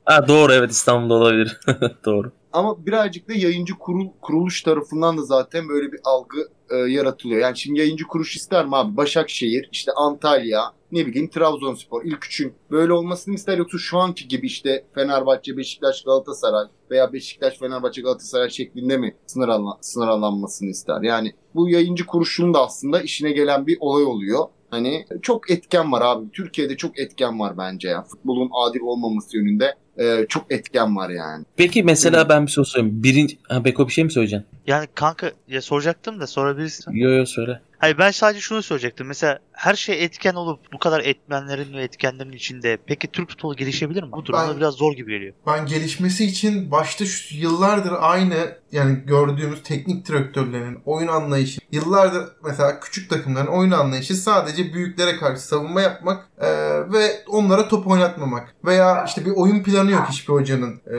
Ha 0.06 0.28
doğru 0.28 0.54
evet 0.54 0.72
İstanbul'da 0.72 1.14
olabilir. 1.14 1.60
doğru. 2.06 2.32
Ama 2.54 2.86
birazcık 2.86 3.30
da 3.30 3.34
yayıncı 3.34 3.74
kurul, 3.74 4.08
kuruluş 4.22 4.62
tarafından 4.62 5.18
da 5.18 5.24
zaten 5.24 5.70
böyle 5.70 5.92
bir 5.92 6.00
algı 6.04 6.48
e, 6.70 6.76
yaratılıyor. 6.76 7.42
Yani 7.42 7.58
şimdi 7.58 7.80
yayıncı 7.80 8.08
kuruluş 8.08 8.36
ister 8.36 8.66
mi 8.66 8.76
abi? 8.76 8.98
Başakşehir, 8.98 9.70
işte 9.72 9.92
Antalya, 9.92 10.62
ne 10.92 11.06
bileyim 11.06 11.30
Trabzonspor 11.30 12.06
ilk 12.06 12.26
üçün 12.26 12.54
böyle 12.72 12.94
olmasını 12.94 13.36
ister 13.36 13.58
yoksa 13.58 13.78
şu 13.78 13.98
anki 13.98 14.28
gibi 14.28 14.48
işte 14.48 14.86
Fenerbahçe, 14.96 15.58
Beşiktaş, 15.58 16.04
Galatasaray 16.04 16.66
veya 16.92 17.14
Beşiktaş, 17.14 17.60
Fenerbahçe, 17.60 18.02
Galatasaray 18.02 18.50
şeklinde 18.50 18.98
mi 18.98 19.16
sınırlan, 19.26 19.78
sınırlanmasını 19.82 20.70
ister? 20.70 21.02
Yani 21.02 21.34
bu 21.56 21.70
yayıncı 21.70 22.06
kuruluşun 22.06 22.54
da 22.54 22.66
aslında 22.66 23.02
işine 23.02 23.32
gelen 23.32 23.68
bir 23.68 23.78
olay 23.80 24.04
oluyor. 24.04 24.46
Hani 24.70 25.06
çok 25.22 25.52
etken 25.52 25.92
var 25.92 26.02
abi. 26.02 26.32
Türkiye'de 26.32 26.78
çok 26.78 27.00
etken 27.00 27.40
var 27.40 27.58
bence 27.58 27.88
ya. 27.90 28.04
Futbolun 28.04 28.50
adil 28.54 28.80
olmaması 28.80 29.38
yönünde 29.38 29.76
e, 29.98 30.26
çok 30.30 30.52
etken 30.52 30.96
var 30.96 31.10
yani. 31.10 31.46
Peki 31.58 31.84
mesela 31.84 32.30
ben 32.30 32.46
bir 32.46 32.52
soru 32.52 32.66
sorayım. 32.66 33.04
Birinci... 33.04 33.38
Ha 33.48 33.66
Beko 33.66 33.88
bir 33.88 33.94
şey 33.94 34.04
mi 34.04 34.12
söyleyeceksin? 34.12 34.48
Yani 34.68 34.88
kanka 34.96 35.32
ya 35.48 35.62
soracaktım 35.62 36.20
da 36.20 36.28
sorabilirsin. 36.28 36.92
Yo 36.92 37.10
yo 37.10 37.26
söyle. 37.26 37.62
Hayır 37.78 37.98
ben 37.98 38.12
sadece 38.12 38.40
şunu 38.40 38.62
söyleyecektim. 38.62 39.08
Mesela 39.08 39.40
her 39.52 39.76
şey 39.76 40.04
etken 40.04 40.34
olup 40.34 40.60
bu 40.74 40.80
kadar 40.80 41.00
etmenlerin 41.00 41.74
ve 41.74 41.84
etkenlerin 41.84 42.32
içinde 42.32 42.78
peki 42.86 43.08
Türk 43.08 43.30
futbolu 43.30 43.56
gelişebilir 43.56 44.04
mi? 44.04 44.12
Bu 44.12 44.26
durumda 44.26 44.50
Ben- 44.50 44.58
biraz 44.58 44.74
zor 44.74 44.94
gibi 44.94 45.12
geliyor. 45.12 45.34
Ben 45.48 45.66
gelişmesi 45.66 46.26
için 46.26 46.72
başta 46.72 47.06
şu 47.06 47.38
yıllardır 47.38 47.92
aynı 48.00 48.36
yani 48.72 49.00
gördüğümüz 49.06 49.64
teknik 49.64 50.08
direktörlerin 50.08 50.80
oyun 50.86 51.08
anlayışı 51.08 51.62
yıllardır 51.72 52.24
mesela 52.46 52.80
küçük 52.80 53.10
takımların 53.10 53.48
oyun 53.48 53.72
anlayışı 53.72 54.16
sadece 54.16 54.74
büyüklere 54.74 55.18
karşı 55.18 55.42
savunma 55.42 55.82
yapmak 55.82 56.30
e, 56.42 56.48
ve 56.94 57.24
onlara 57.28 57.68
top 57.68 57.88
oynatmamak 57.88 58.56
veya 58.66 59.06
işte 59.08 59.26
bir 59.26 59.32
oyun 59.32 59.64
planı 59.64 59.81
yok 59.90 60.06
hiçbir 60.10 60.34
hocanın. 60.34 60.76
E, 60.76 60.98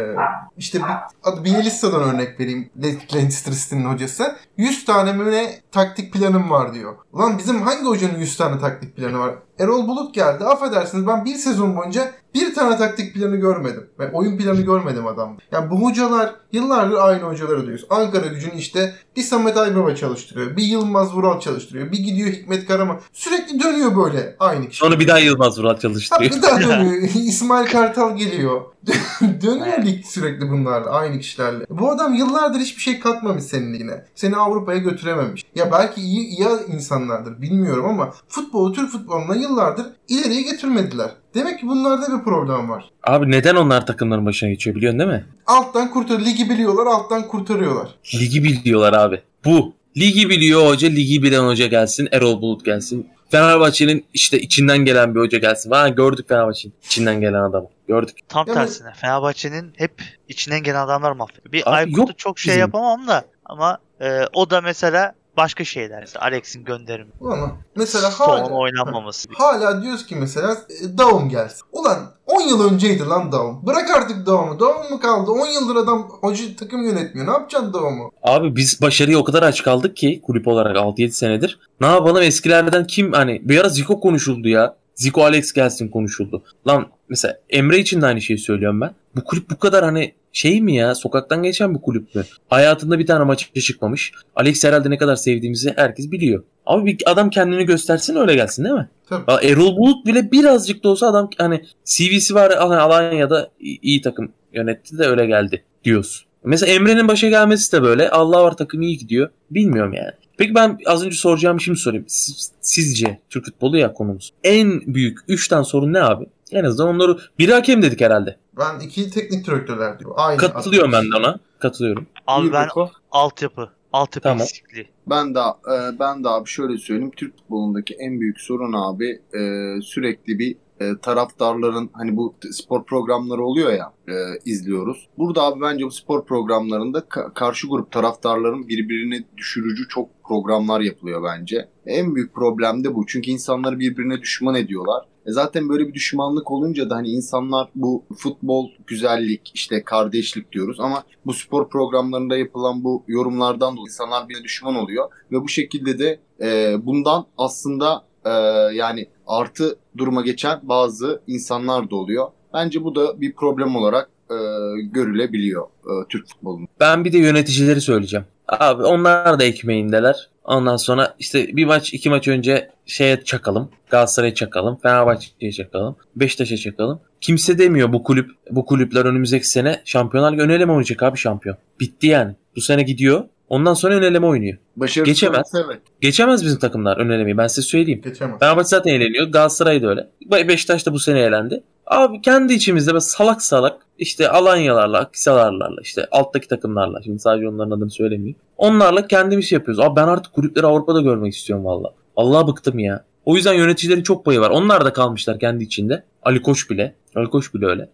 işte 0.57 0.79
bir, 0.79 1.45
Bielitsa'dan 1.45 2.03
örnek 2.03 2.41
vereyim 2.41 2.71
Le- 2.83 3.15
Leicester 3.15 3.53
City'nin 3.53 3.85
hocası. 3.85 4.37
100 4.57 4.85
tane 4.85 5.13
ne 5.33 5.61
taktik 5.73 6.13
planım 6.13 6.51
var 6.51 6.75
diyor. 6.75 6.95
Ulan 7.13 7.39
bizim 7.39 7.63
hangi 7.63 7.85
hocanın 7.85 8.19
100 8.19 8.37
tane 8.37 8.61
taktik 8.61 8.97
planı 8.97 9.19
var? 9.19 9.35
Erol 9.59 9.89
Bulut 9.89 10.15
geldi. 10.15 10.45
Affedersiniz 10.45 11.07
ben 11.07 11.25
bir 11.25 11.35
sezon 11.35 11.77
boyunca 11.77 12.13
bir 12.35 12.55
tane 12.55 12.77
taktik 12.77 13.15
planı 13.15 13.37
görmedim. 13.37 13.87
Ve 13.99 14.11
oyun 14.13 14.39
planı 14.39 14.61
görmedim 14.61 15.07
adam. 15.07 15.37
Yani 15.53 15.71
bu 15.71 15.83
hocalar 15.83 16.35
yıllardır 16.53 16.97
aynı 16.97 17.23
hocaları 17.23 17.61
duyuyoruz. 17.61 17.87
Ankara 17.91 18.27
gücünü 18.27 18.55
işte 18.55 18.95
bir 19.17 19.23
Samet 19.23 19.57
Aybaba 19.57 19.95
çalıştırıyor. 19.95 20.57
Bir 20.57 20.63
Yılmaz 20.63 21.15
Vural 21.15 21.41
çalıştırıyor. 21.41 21.93
Bir 21.93 21.99
gidiyor 21.99 22.29
Hikmet 22.29 22.67
Karaman. 22.69 23.01
Sürekli 23.13 23.61
dönüyor 23.61 23.97
böyle 23.97 24.37
aynı 24.41 24.69
kişi. 24.69 24.79
Sonra 24.79 25.01
bir 25.01 25.09
daha 25.09 25.19
Yılmaz 25.19 25.59
Vural 25.59 25.75
Ha, 25.75 25.79
çalıştırıyor. 25.81 26.33
bir 26.33 26.43
daha 26.43 26.61
dönüyor. 26.61 27.03
İsmail 27.15 27.67
Kartal 27.67 28.17
geliyor. 28.17 28.61
dönüyor 29.21 29.85
lig 29.85 30.05
sürekli 30.05 30.51
bunlarla. 30.51 30.91
Aynı 30.91 31.19
kişilerle. 31.19 31.67
Bu 31.71 31.91
adam 31.91 32.15
yıllardır 32.15 32.59
hiçbir 32.61 32.83
şey 32.83 33.01
katmamış 33.01 33.45
senin 33.45 33.75
ligine. 33.75 34.05
Seni 34.15 34.37
Avrupa'ya 34.37 34.79
götürememiş. 34.79 35.45
Ya 35.55 35.73
belki 35.73 36.01
iyi, 36.01 36.27
iyi 36.27 36.49
insanlardır 36.75 37.43
bilmiyorum 37.43 37.85
ama 37.85 38.13
futbolu 38.29 38.73
Türk 38.73 38.91
futboluna 38.91 39.37
yıllardır 39.43 39.87
ileriye 40.09 40.43
getirmediler. 40.43 41.11
Demek 41.35 41.61
ki 41.61 41.67
bunlarda 41.67 42.19
bir 42.19 42.25
problem 42.25 42.71
var. 42.71 42.85
Abi 43.07 43.31
neden 43.31 43.55
onlar 43.57 43.87
takımların 43.87 44.27
başına 44.27 44.51
geçiyor 44.51 44.77
biliyorsun 44.77 44.99
değil 45.01 45.11
mi? 45.11 45.25
Alttan 45.47 45.91
kurtar, 45.91 46.21
ligi 46.21 46.51
biliyorlar, 46.51 46.87
alttan 46.87 47.29
kurtarıyorlar. 47.29 47.89
Ligi 48.15 48.45
biliyorlar 48.45 48.93
abi. 48.93 49.23
Bu. 49.45 49.75
Ligi 49.97 50.29
biliyor 50.29 50.67
hoca, 50.67 50.89
ligi 50.89 51.23
bilen 51.23 51.43
hoca 51.45 51.67
gelsin. 51.67 52.09
Erol 52.13 52.43
Bulut 52.43 52.65
gelsin. 52.65 53.09
Fenerbahçe'nin 53.31 54.05
işte 54.15 54.41
içinden 54.41 54.79
gelen 54.79 55.15
bir 55.15 55.21
hoca 55.21 55.39
gelsin. 55.39 55.71
Ha 55.71 55.89
gördük 55.89 56.29
Fenerbahçe'nin 56.29 56.75
içinden 56.85 57.21
gelen 57.21 57.43
adamı. 57.43 57.67
Gördük. 57.89 58.19
Tam 58.29 58.45
Yani- 58.49 58.55
tersine 58.55 58.93
Fenerbahçe'nin 58.95 59.73
hep 59.77 60.03
içinden 60.29 60.63
gelen 60.63 60.81
adamlar 60.85 61.13
mahvediyor. 61.13 61.53
Bir 61.53 61.73
Aykut'u 61.75 62.17
çok 62.17 62.39
şey 62.39 62.51
bizim. 62.51 62.61
yapamam 62.61 63.09
da 63.09 63.25
ama 63.45 63.79
e, 64.01 64.21
o 64.35 64.51
da 64.51 64.61
mesela 64.61 65.15
başka 65.37 65.65
şeyler. 65.65 66.01
Mesela 66.01 66.25
Alex'in 66.25 66.65
gönderimi. 66.65 67.11
Ama 67.21 67.57
mesela 67.77 68.11
Son 68.11 68.27
hala, 68.27 68.51
oynanmaması. 68.51 69.29
gibi. 69.29 69.37
hala 69.39 69.83
diyoruz 69.83 70.07
ki 70.07 70.17
mesela 70.17 70.53
e, 70.53 70.99
Daum 70.99 71.29
gelsin. 71.29 71.61
Ulan 71.73 71.99
10 72.27 72.41
yıl 72.43 72.73
önceydi 72.73 73.05
lan 73.07 73.33
Daum. 73.33 73.67
Bırak 73.67 73.91
artık 73.91 74.27
Daum'u. 74.27 74.61
Daum 74.61 74.91
mu 74.91 75.01
kaldı? 75.01 75.31
10 75.31 75.47
yıldır 75.47 75.77
adam 75.77 76.09
hoca 76.21 76.45
takım 76.59 76.83
yönetmiyor. 76.83 77.27
Ne 77.27 77.31
yapacaksın 77.31 77.73
Daum'u? 77.75 78.11
Abi 78.23 78.57
biz 78.57 78.81
başarıya 78.83 79.19
o 79.19 79.25
kadar 79.25 79.43
aç 79.43 79.63
kaldık 79.63 79.97
ki 79.97 80.23
kulüp 80.27 80.49
olarak 80.49 80.77
6-7 80.77 81.11
senedir. 81.11 81.59
Ne 81.81 81.87
yapalım 81.87 82.23
eskilerden 82.23 82.87
kim 82.87 83.13
hani 83.13 83.49
bir 83.49 83.61
ara 83.61 83.69
Zico 83.69 84.01
konuşuldu 84.01 84.49
ya. 84.49 84.77
Zico 84.95 85.23
Alex 85.25 85.53
gelsin 85.53 85.89
konuşuldu. 85.89 86.43
Lan 86.69 86.87
mesela 87.09 87.39
Emre 87.51 87.79
için 87.79 88.03
de 88.03 88.07
aynı 88.07 88.21
şeyi 88.21 88.39
söylüyorum 88.39 88.81
ben. 88.81 88.95
Bu 89.17 89.25
kulüp 89.25 89.51
bu 89.51 89.59
kadar 89.59 89.85
hani 89.85 90.15
şey 90.33 90.61
mi 90.61 90.77
ya 90.77 90.95
sokaktan 90.95 91.43
geçen 91.43 91.75
bir 91.75 91.81
kulüp 91.81 92.15
mü? 92.15 92.25
Hayatında 92.49 92.99
bir 92.99 93.07
tane 93.07 93.25
maça 93.25 93.61
çıkmamış. 93.61 94.13
Alex 94.37 94.65
herhalde 94.65 94.91
ne 94.91 94.99
kadar 94.99 95.17
sevdiğimizi 95.17 95.73
herkes 95.77 96.11
biliyor. 96.11 96.43
Abi 96.67 96.87
bir 96.87 97.11
adam 97.13 97.31
kendini 97.31 97.65
göstersin 97.65 98.17
öyle 98.17 98.35
gelsin 98.35 98.65
değil 98.65 98.75
mi? 98.75 98.89
Tabii. 99.09 99.47
Erol 99.47 99.77
Bulut 99.77 100.07
bile 100.07 100.33
birazcık 100.33 100.85
da 100.85 100.89
olsa 100.89 101.07
adam 101.07 101.31
hani 101.39 101.65
CV'si 101.85 102.35
var 102.35 102.53
hani 102.59 102.77
Alanya'da 102.77 103.51
iyi, 103.61 103.79
iyi 103.83 104.01
takım 104.03 104.33
yönetti 104.53 104.99
de 104.99 105.07
öyle 105.07 105.27
geldi 105.27 105.65
diyorsun. 105.85 106.27
Mesela 106.45 106.73
Emre'nin 106.73 107.09
başa 107.09 107.29
gelmesi 107.29 107.73
de 107.73 107.83
böyle. 107.83 108.11
Allah 108.11 108.43
var 108.45 108.57
takım 108.57 108.83
iyi 108.83 108.99
gidiyor. 108.99 109.31
Bilmiyorum 109.51 109.93
yani. 109.95 110.11
Peki 110.39 110.55
ben 110.55 110.79
az 110.87 111.05
önce 111.07 111.17
soracağım 111.17 111.61
şimdi 111.61 111.79
sorayım. 111.79 112.05
Siz- 112.09 112.53
Sizce 112.61 113.19
Türk 113.31 113.45
futbolu 113.45 113.79
ya 113.79 113.93
konumuz. 113.93 114.33
En 114.45 114.81
büyük 114.95 115.19
3 115.29 115.49
tane 115.49 115.65
sorun 115.65 115.93
ne 115.93 116.03
abi? 116.03 116.25
En 116.53 116.65
azından 116.65 116.89
onları 116.89 117.17
bir 117.39 117.49
hakem 117.49 117.83
dedik 117.83 118.01
herhalde. 118.01 118.37
Ben 118.59 118.81
iki 118.81 119.11
teknik 119.11 119.47
direktörler 119.47 119.99
diyor. 119.99 120.11
Aynı. 120.17 120.39
Katılıyorum 120.39 120.93
ben 120.93 121.05
de 121.13 121.17
ona. 121.17 121.39
Katılıyorum. 121.59 122.07
Abi 122.27 122.43
Buyur 122.43 122.53
ben 122.53 122.65
Beko. 122.65 122.91
altyapı. 123.11 123.71
Altyapı 123.93 124.23
Tamam. 124.23 124.43
eksikliği. 124.43 124.89
Ben 125.07 125.35
de 125.35 125.39
e, 125.41 125.99
ben 125.99 126.25
de 126.25 126.29
abi 126.29 126.49
şöyle 126.49 126.79
söyleyeyim 126.79 127.13
Türk 127.17 127.37
futbolundaki 127.39 127.95
en 127.95 128.21
büyük 128.21 128.41
sorun 128.41 128.73
abi 128.73 129.21
e, 129.35 129.41
sürekli 129.83 130.39
bir 130.39 130.57
e, 130.81 130.99
taraftarların 131.03 131.91
hani 131.93 132.17
bu 132.17 132.35
spor 132.51 132.85
programları 132.85 133.43
oluyor 133.45 133.73
ya 133.73 133.93
e, 134.09 134.15
izliyoruz. 134.45 135.09
Burada 135.19 135.43
abi 135.43 135.61
bence 135.61 135.85
bu 135.85 135.91
spor 135.91 136.25
programlarında 136.27 136.99
ka- 136.99 137.35
karşı 137.35 137.69
grup 137.69 137.91
taraftarların 137.93 138.69
birbirini 138.69 139.25
düşürücü 139.37 139.89
çok 139.89 140.09
programlar 140.25 140.81
yapılıyor 140.81 141.23
bence. 141.25 141.69
En 141.87 142.15
büyük 142.15 142.35
problem 142.35 142.85
de 142.85 142.95
bu. 142.95 143.07
Çünkü 143.07 143.31
insanları 143.31 143.79
birbirine 143.79 144.21
düşman 144.21 144.55
ediyorlar. 144.55 145.05
E 145.27 145.33
zaten 145.33 145.69
böyle 145.69 145.89
bir 145.89 145.95
düşmanlık 145.95 146.51
olunca 146.51 146.91
da 146.91 146.97
hani 146.97 147.09
insanlar 147.09 147.69
bu 147.75 148.05
futbol 148.17 148.71
güzellik 148.87 149.51
işte 149.55 149.85
kardeşlik 149.85 150.53
diyoruz 150.53 150.81
ama 150.81 151.05
bu 151.27 151.33
spor 151.33 151.69
programlarında 151.69 152.37
yapılan 152.37 152.85
bu 152.85 153.05
yorumlardan 153.07 153.77
dolayı 153.77 153.87
insanlar 153.87 154.29
birbirine 154.29 154.45
düşman 154.45 154.75
oluyor 154.75 155.09
ve 155.33 155.43
bu 155.43 155.49
şekilde 155.49 155.99
de 155.99 156.21
e, 156.41 156.77
bundan 156.87 157.27
aslında 157.39 158.05
e, 158.25 158.31
yani 158.75 159.09
artı 159.27 159.79
duruma 159.97 160.23
geçen 160.23 160.61
bazı 160.63 161.23
insanlar 161.27 161.91
da 161.91 161.97
oluyor. 161.97 162.27
Bence 162.55 162.85
bu 162.85 162.95
da 162.95 163.21
bir 163.21 163.33
problem 163.33 163.77
olarak 163.77 164.11
e, 164.31 164.37
görülebiliyor 164.83 165.63
e, 165.63 165.93
Türk 166.09 166.29
futbolunda. 166.29 166.69
Ben 166.81 167.05
bir 167.05 167.13
de 167.13 167.19
yöneticileri 167.19 167.81
söyleyeceğim. 167.81 168.27
Abi 168.49 168.83
onlar 168.83 169.39
da 169.39 169.45
ekmeğindeler. 169.45 170.32
Ondan 170.45 170.77
sonra 170.77 171.15
işte 171.19 171.57
bir 171.57 171.65
maç 171.65 171.95
iki 171.95 172.11
maç 172.11 172.29
önce 172.29 172.71
şeye 172.87 173.25
çakalım. 173.25 173.71
Galatasaray'a 173.91 174.35
çakalım. 174.35 174.79
Fenerbahçe'ye 174.83 175.53
çakalım. 175.53 175.97
Beşiktaş'a 176.17 176.57
çakalım. 176.57 177.01
Kimse 177.21 177.59
demiyor 177.59 177.93
bu 177.93 178.03
kulüp 178.03 178.31
bu 178.51 178.67
kulüpler 178.67 179.05
önümüzdeki 179.05 179.49
sene 179.49 179.83
Şampiyonlar 179.85 180.39
ön 180.39 180.49
eleme 180.49 180.73
oynayacak 180.73 181.03
abi 181.03 181.19
şampiyon. 181.19 181.57
Bitti 181.81 182.07
yani. 182.07 182.35
Bu 182.57 182.61
sene 182.61 182.83
gidiyor. 182.83 183.25
Ondan 183.49 183.75
sonra 183.75 183.95
ön 183.95 184.03
eleme 184.03 184.27
oynuyor. 184.27 184.59
Başarılı 184.77 185.07
Geçemez. 185.07 185.53
evet. 185.67 185.81
Geçemez 186.01 186.45
bizim 186.45 186.59
takımlar 186.59 186.97
ön 186.97 187.11
elemeyi 187.11 187.37
ben 187.39 187.47
size 187.47 187.63
söyleyeyim. 187.63 188.01
Geçemez. 188.05 188.39
Fenerbahçe 188.41 188.69
zaten 188.69 188.91
eğleniyor. 188.95 189.27
Galatasaray 189.27 189.83
da 189.83 189.89
öyle. 189.89 190.09
Be- 190.33 190.49
Beşiktaş 190.49 190.87
da 190.87 190.93
bu 190.93 190.99
sene 190.99 191.21
eğlendi. 191.21 191.63
Abi 191.87 192.21
kendi 192.21 192.55
içimizde 192.55 192.91
böyle 192.91 193.01
salak 193.01 193.43
salak 193.43 193.87
işte 193.99 194.29
Alanyalarla, 194.29 194.99
Aksalarlarla 194.99 195.81
işte 195.83 196.09
alttaki 196.11 196.49
takımlarla 196.49 197.03
şimdi 197.03 197.19
sadece 197.19 197.49
onların 197.49 197.71
adını 197.71 197.91
söylemeyeyim. 197.91 198.37
Onlarla 198.57 199.07
kendimiz 199.07 199.49
şey 199.49 199.57
yapıyoruz. 199.59 199.85
Abi 199.85 199.97
ben 199.97 200.09
artık 200.09 200.33
kulüpleri 200.33 200.67
Avrupa'da 200.67 201.01
görmek 201.01 201.35
istiyorum 201.35 201.65
valla. 201.65 201.93
Allah 202.17 202.47
bıktım 202.47 202.79
ya. 202.79 203.05
O 203.25 203.37
yüzden 203.37 203.55
yöneticilerin 203.55 204.03
çok 204.03 204.25
payı 204.25 204.41
var. 204.41 204.51
Onlar 204.51 204.85
da 204.85 204.93
kalmışlar 204.93 205.39
kendi 205.39 205.65
içinde. 205.65 206.05
Ali 206.23 206.43
Koç 206.43 206.71
bile. 206.71 206.95
Ali 207.17 207.31
Koç 207.31 207.55
bile 207.55 207.67
öyle. 207.67 207.89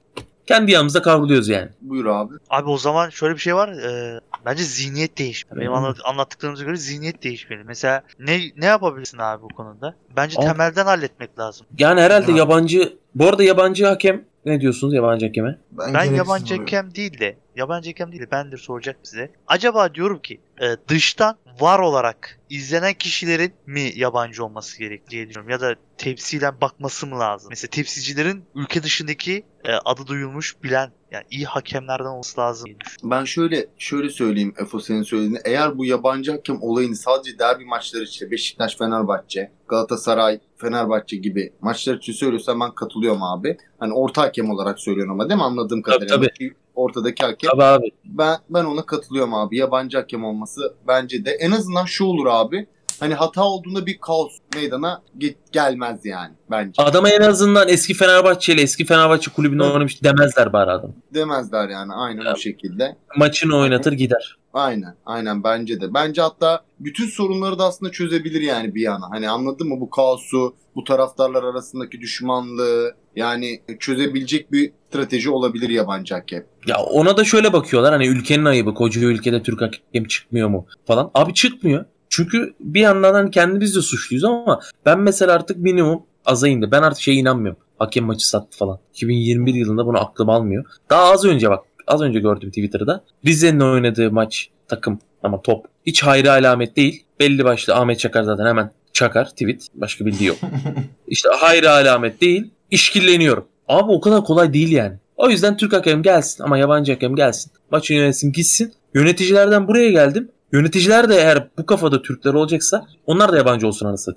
Kendi 0.48 0.72
yanımızda 0.72 1.02
kavruluyoruz 1.02 1.48
yani. 1.48 1.68
Buyur 1.80 2.06
abi. 2.06 2.34
Abi 2.50 2.70
o 2.70 2.78
zaman 2.78 3.08
şöyle 3.10 3.34
bir 3.34 3.40
şey 3.40 3.54
var. 3.54 3.68
e, 3.68 4.20
bence 4.46 4.62
zihniyet 4.64 5.18
değişmeli. 5.18 5.60
Benim 5.60 5.72
anlat- 5.72 6.00
anlattıklarımıza 6.04 6.64
göre 6.64 6.76
zihniyet 6.76 7.22
değişmeli. 7.22 7.64
Mesela 7.64 8.02
ne 8.18 8.38
ne 8.56 8.66
yapabilirsin 8.66 9.18
abi 9.18 9.42
bu 9.42 9.48
konuda? 9.48 9.94
Bence 10.16 10.36
Abi- 10.38 10.46
temelden 10.46 10.84
halletmek 10.84 11.38
lazım. 11.38 11.66
Yani 11.78 12.00
herhalde 12.00 12.30
Ya. 12.32 12.36
yabancı 12.38 12.92
bu 13.14 13.26
arada 13.28 13.42
yabancı 13.42 13.86
hakem 13.86 14.24
ne 14.44 14.60
diyorsunuz 14.60 14.94
yabancı 14.94 15.26
hakeme? 15.26 15.58
Ben 15.72 15.92
gereksiz 15.92 16.16
yabancı 16.18 16.56
hakem 16.56 16.94
değil 16.94 17.18
de 17.20 17.36
yabancı 17.56 17.90
hakem 17.90 18.12
değil 18.12 18.22
de 18.22 18.30
ben 18.30 18.52
de 18.52 18.56
soracak 18.56 18.96
size. 19.02 19.30
Acaba 19.46 19.94
diyorum 19.94 20.18
ki 20.18 20.40
e, 20.60 20.76
dıştan 20.88 21.36
var 21.60 21.78
olarak 21.78 22.40
izlenen 22.50 22.94
kişilerin 22.94 23.52
mi 23.66 23.92
yabancı 23.96 24.44
olması 24.44 24.78
gerek 24.78 25.10
diye 25.10 25.28
düşünüyorum. 25.28 25.50
Ya 25.50 25.60
da 25.60 25.76
temsilen 25.98 26.60
bakması 26.60 27.06
mı 27.06 27.18
lazım? 27.18 27.48
Mesela 27.50 27.70
temsilcilerin 27.70 28.44
ülke 28.54 28.82
dışındaki 28.82 29.44
e, 29.64 29.72
adı 29.84 30.06
duyulmuş 30.06 30.62
bilen 30.62 30.90
yani 31.10 31.24
iyi 31.30 31.44
hakemlerden 31.44 32.04
olması 32.04 32.40
lazım. 32.40 32.70
Ben 33.02 33.24
şöyle 33.24 33.66
şöyle 33.78 34.10
söyleyeyim 34.10 34.54
Efo 34.58 34.80
senin 34.80 35.02
söylediğini. 35.02 35.38
Eğer 35.44 35.78
bu 35.78 35.84
yabancı 35.84 36.32
hakem 36.32 36.62
olayını 36.62 36.96
sadece 36.96 37.38
derbi 37.38 37.64
maçları 37.64 38.02
için 38.02 38.30
Beşiktaş, 38.30 38.76
Fenerbahçe, 38.76 39.52
Galatasaray, 39.68 40.40
Fenerbahçe 40.56 41.16
gibi 41.16 41.52
maçlar 41.60 41.94
için 41.94 42.12
söylüyorsan 42.12 42.60
ben 42.60 42.74
katılıyorum 42.74 43.22
abi. 43.22 43.56
Hani 43.78 43.92
orta 43.92 44.22
hakem 44.22 44.50
olarak 44.50 44.80
söylüyorum 44.80 45.12
ama 45.12 45.28
değil 45.28 45.38
mi 45.38 45.44
anladığım 45.44 45.82
Tabii, 45.82 46.06
kadarıyla? 46.06 46.54
Ortadaki 46.74 47.24
hakem. 47.24 47.50
Tabii 47.50 47.64
abi. 47.64 47.90
Ben 48.04 48.36
ben 48.50 48.64
ona 48.64 48.86
katılıyorum 48.86 49.34
abi. 49.34 49.56
Yabancı 49.56 49.98
hakem 49.98 50.24
olması 50.24 50.47
bence 50.88 51.24
de 51.24 51.30
en 51.30 51.50
azından 51.50 51.84
şu 51.84 52.04
olur 52.04 52.26
abi. 52.30 52.66
Hani 53.00 53.14
hata 53.14 53.44
olduğunda 53.44 53.86
bir 53.86 53.98
kaos 53.98 54.32
meydana 54.54 55.02
ge- 55.18 55.36
gelmez 55.52 56.00
yani 56.04 56.34
bence. 56.50 56.82
Adama 56.82 57.10
en 57.10 57.20
azından 57.20 57.68
eski 57.68 57.94
Fenerbahçe 57.94 58.54
ile 58.54 58.62
eski 58.62 58.84
Fenerbahçe 58.84 59.30
kulübünde 59.30 59.62
Evet. 59.64 59.74
oynamış 59.74 60.02
demezler 60.04 60.52
bari 60.52 60.70
adam. 60.70 60.92
Demezler 61.14 61.68
yani 61.68 61.92
aynen 61.92 62.32
o 62.32 62.36
şekilde. 62.36 62.96
Maçını 63.16 63.56
oynatır 63.56 63.92
gider. 63.92 64.38
Aynen, 64.52 64.94
aynen 65.06 65.44
bence 65.44 65.80
de. 65.80 65.94
Bence 65.94 66.22
hatta 66.22 66.64
bütün 66.80 67.06
sorunları 67.06 67.58
da 67.58 67.64
aslında 67.64 67.92
çözebilir 67.92 68.40
yani 68.40 68.74
bir 68.74 68.80
yana. 68.82 69.10
Hani 69.10 69.30
anladın 69.30 69.68
mı 69.68 69.80
bu 69.80 69.90
kaosu, 69.90 70.56
bu 70.74 70.84
taraftarlar 70.84 71.42
arasındaki 71.42 72.00
düşmanlığı 72.00 72.94
yani 73.18 73.60
çözebilecek 73.78 74.52
bir 74.52 74.72
strateji 74.88 75.30
olabilir 75.30 75.68
yabancı 75.68 76.14
hakem. 76.14 76.44
Ya 76.66 76.76
ona 76.78 77.16
da 77.16 77.24
şöyle 77.24 77.52
bakıyorlar 77.52 77.92
hani 77.92 78.06
ülkenin 78.06 78.44
ayıbı 78.44 78.74
koca 78.74 79.00
ülkede 79.00 79.42
Türk 79.42 79.60
hakem 79.60 80.04
çıkmıyor 80.04 80.48
mu 80.48 80.66
falan. 80.86 81.10
Abi 81.14 81.34
çıkmıyor. 81.34 81.84
Çünkü 82.08 82.54
bir 82.60 82.80
yandan 82.80 83.14
hani 83.14 83.30
kendimiz 83.30 83.76
de 83.76 83.82
suçluyuz 83.82 84.24
ama 84.24 84.60
ben 84.86 85.00
mesela 85.00 85.32
artık 85.32 85.56
minimum 85.56 86.02
aza 86.24 86.48
indi. 86.48 86.70
Ben 86.70 86.82
artık 86.82 87.02
şeye 87.02 87.16
inanmıyorum. 87.16 87.60
Hakem 87.78 88.04
maçı 88.04 88.28
sattı 88.28 88.58
falan. 88.58 88.78
2021 88.94 89.54
yılında 89.54 89.86
bunu 89.86 89.98
aklım 89.98 90.30
almıyor. 90.30 90.64
Daha 90.90 91.12
az 91.12 91.24
önce 91.24 91.50
bak 91.50 91.64
az 91.86 92.02
önce 92.02 92.20
gördüm 92.20 92.48
Twitter'da. 92.48 93.04
Rize'nin 93.26 93.60
oynadığı 93.60 94.10
maç 94.10 94.50
takım 94.68 94.98
ama 95.22 95.42
top. 95.42 95.66
Hiç 95.86 96.02
hayra 96.02 96.30
alamet 96.30 96.76
değil. 96.76 97.04
Belli 97.20 97.44
başlı 97.44 97.74
Ahmet 97.74 97.98
Çakar 97.98 98.22
zaten 98.22 98.46
hemen 98.46 98.72
çakar 98.92 99.30
tweet. 99.30 99.68
Başka 99.74 100.06
bildiği 100.06 100.26
yok. 100.26 100.38
İşte 101.08 101.28
hayra 101.32 101.70
alamet 101.70 102.20
değil. 102.20 102.50
İşkilleniyorum. 102.70 103.46
Abi 103.68 103.92
o 103.92 104.00
kadar 104.00 104.24
kolay 104.24 104.52
değil 104.52 104.72
yani. 104.72 104.96
O 105.16 105.30
yüzden 105.30 105.56
Türk 105.56 105.72
hakem 105.72 106.02
gelsin 106.02 106.44
ama 106.44 106.58
yabancı 106.58 106.92
hakem 106.92 107.16
gelsin. 107.16 107.52
Maçı 107.70 107.94
yönetsin 107.94 108.32
gitsin. 108.32 108.74
Yöneticilerden 108.94 109.68
buraya 109.68 109.90
geldim. 109.90 110.30
Yöneticiler 110.52 111.08
de 111.08 111.16
eğer 111.16 111.48
bu 111.58 111.66
kafada 111.66 112.02
Türkler 112.02 112.34
olacaksa 112.34 112.86
onlar 113.06 113.32
da 113.32 113.36
yabancı 113.36 113.66
olsun 113.66 113.86
anasını. 113.86 114.14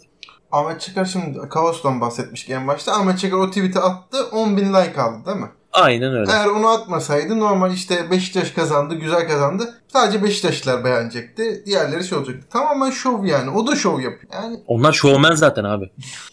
Ahmet 0.51 0.81
Çakar 0.81 1.05
şimdi 1.05 1.39
Kaos'tan 1.49 2.01
bahsetmiştik 2.01 2.49
en 2.49 2.67
başta. 2.67 2.91
Ahmet 2.91 3.19
Çakar 3.19 3.37
o 3.37 3.47
tweet'i 3.49 3.79
attı 3.79 4.17
10 4.31 4.57
bin 4.57 4.73
like 4.73 5.01
aldı 5.01 5.25
değil 5.25 5.37
mi? 5.37 5.49
Aynen 5.73 6.15
öyle. 6.15 6.31
Eğer 6.31 6.47
onu 6.47 6.67
atmasaydı 6.67 7.39
normal 7.39 7.73
işte 7.73 8.11
Beşiktaş 8.11 8.51
kazandı, 8.51 8.95
güzel 8.95 9.27
kazandı. 9.27 9.81
Sadece 9.87 10.23
Beşiktaşlılar 10.23 10.83
beğenecekti. 10.85 11.63
Diğerleri 11.65 12.03
şey 12.03 12.17
olacaktı. 12.17 12.47
Tamamen 12.49 12.89
şov 12.91 13.25
yani. 13.25 13.49
O 13.49 13.67
da 13.67 13.75
şov 13.75 13.99
yapıyor. 13.99 14.33
Yani 14.33 14.59
Onlar 14.67 14.93
şovmen 14.93 15.33
zaten 15.35 15.63
abi. 15.63 15.91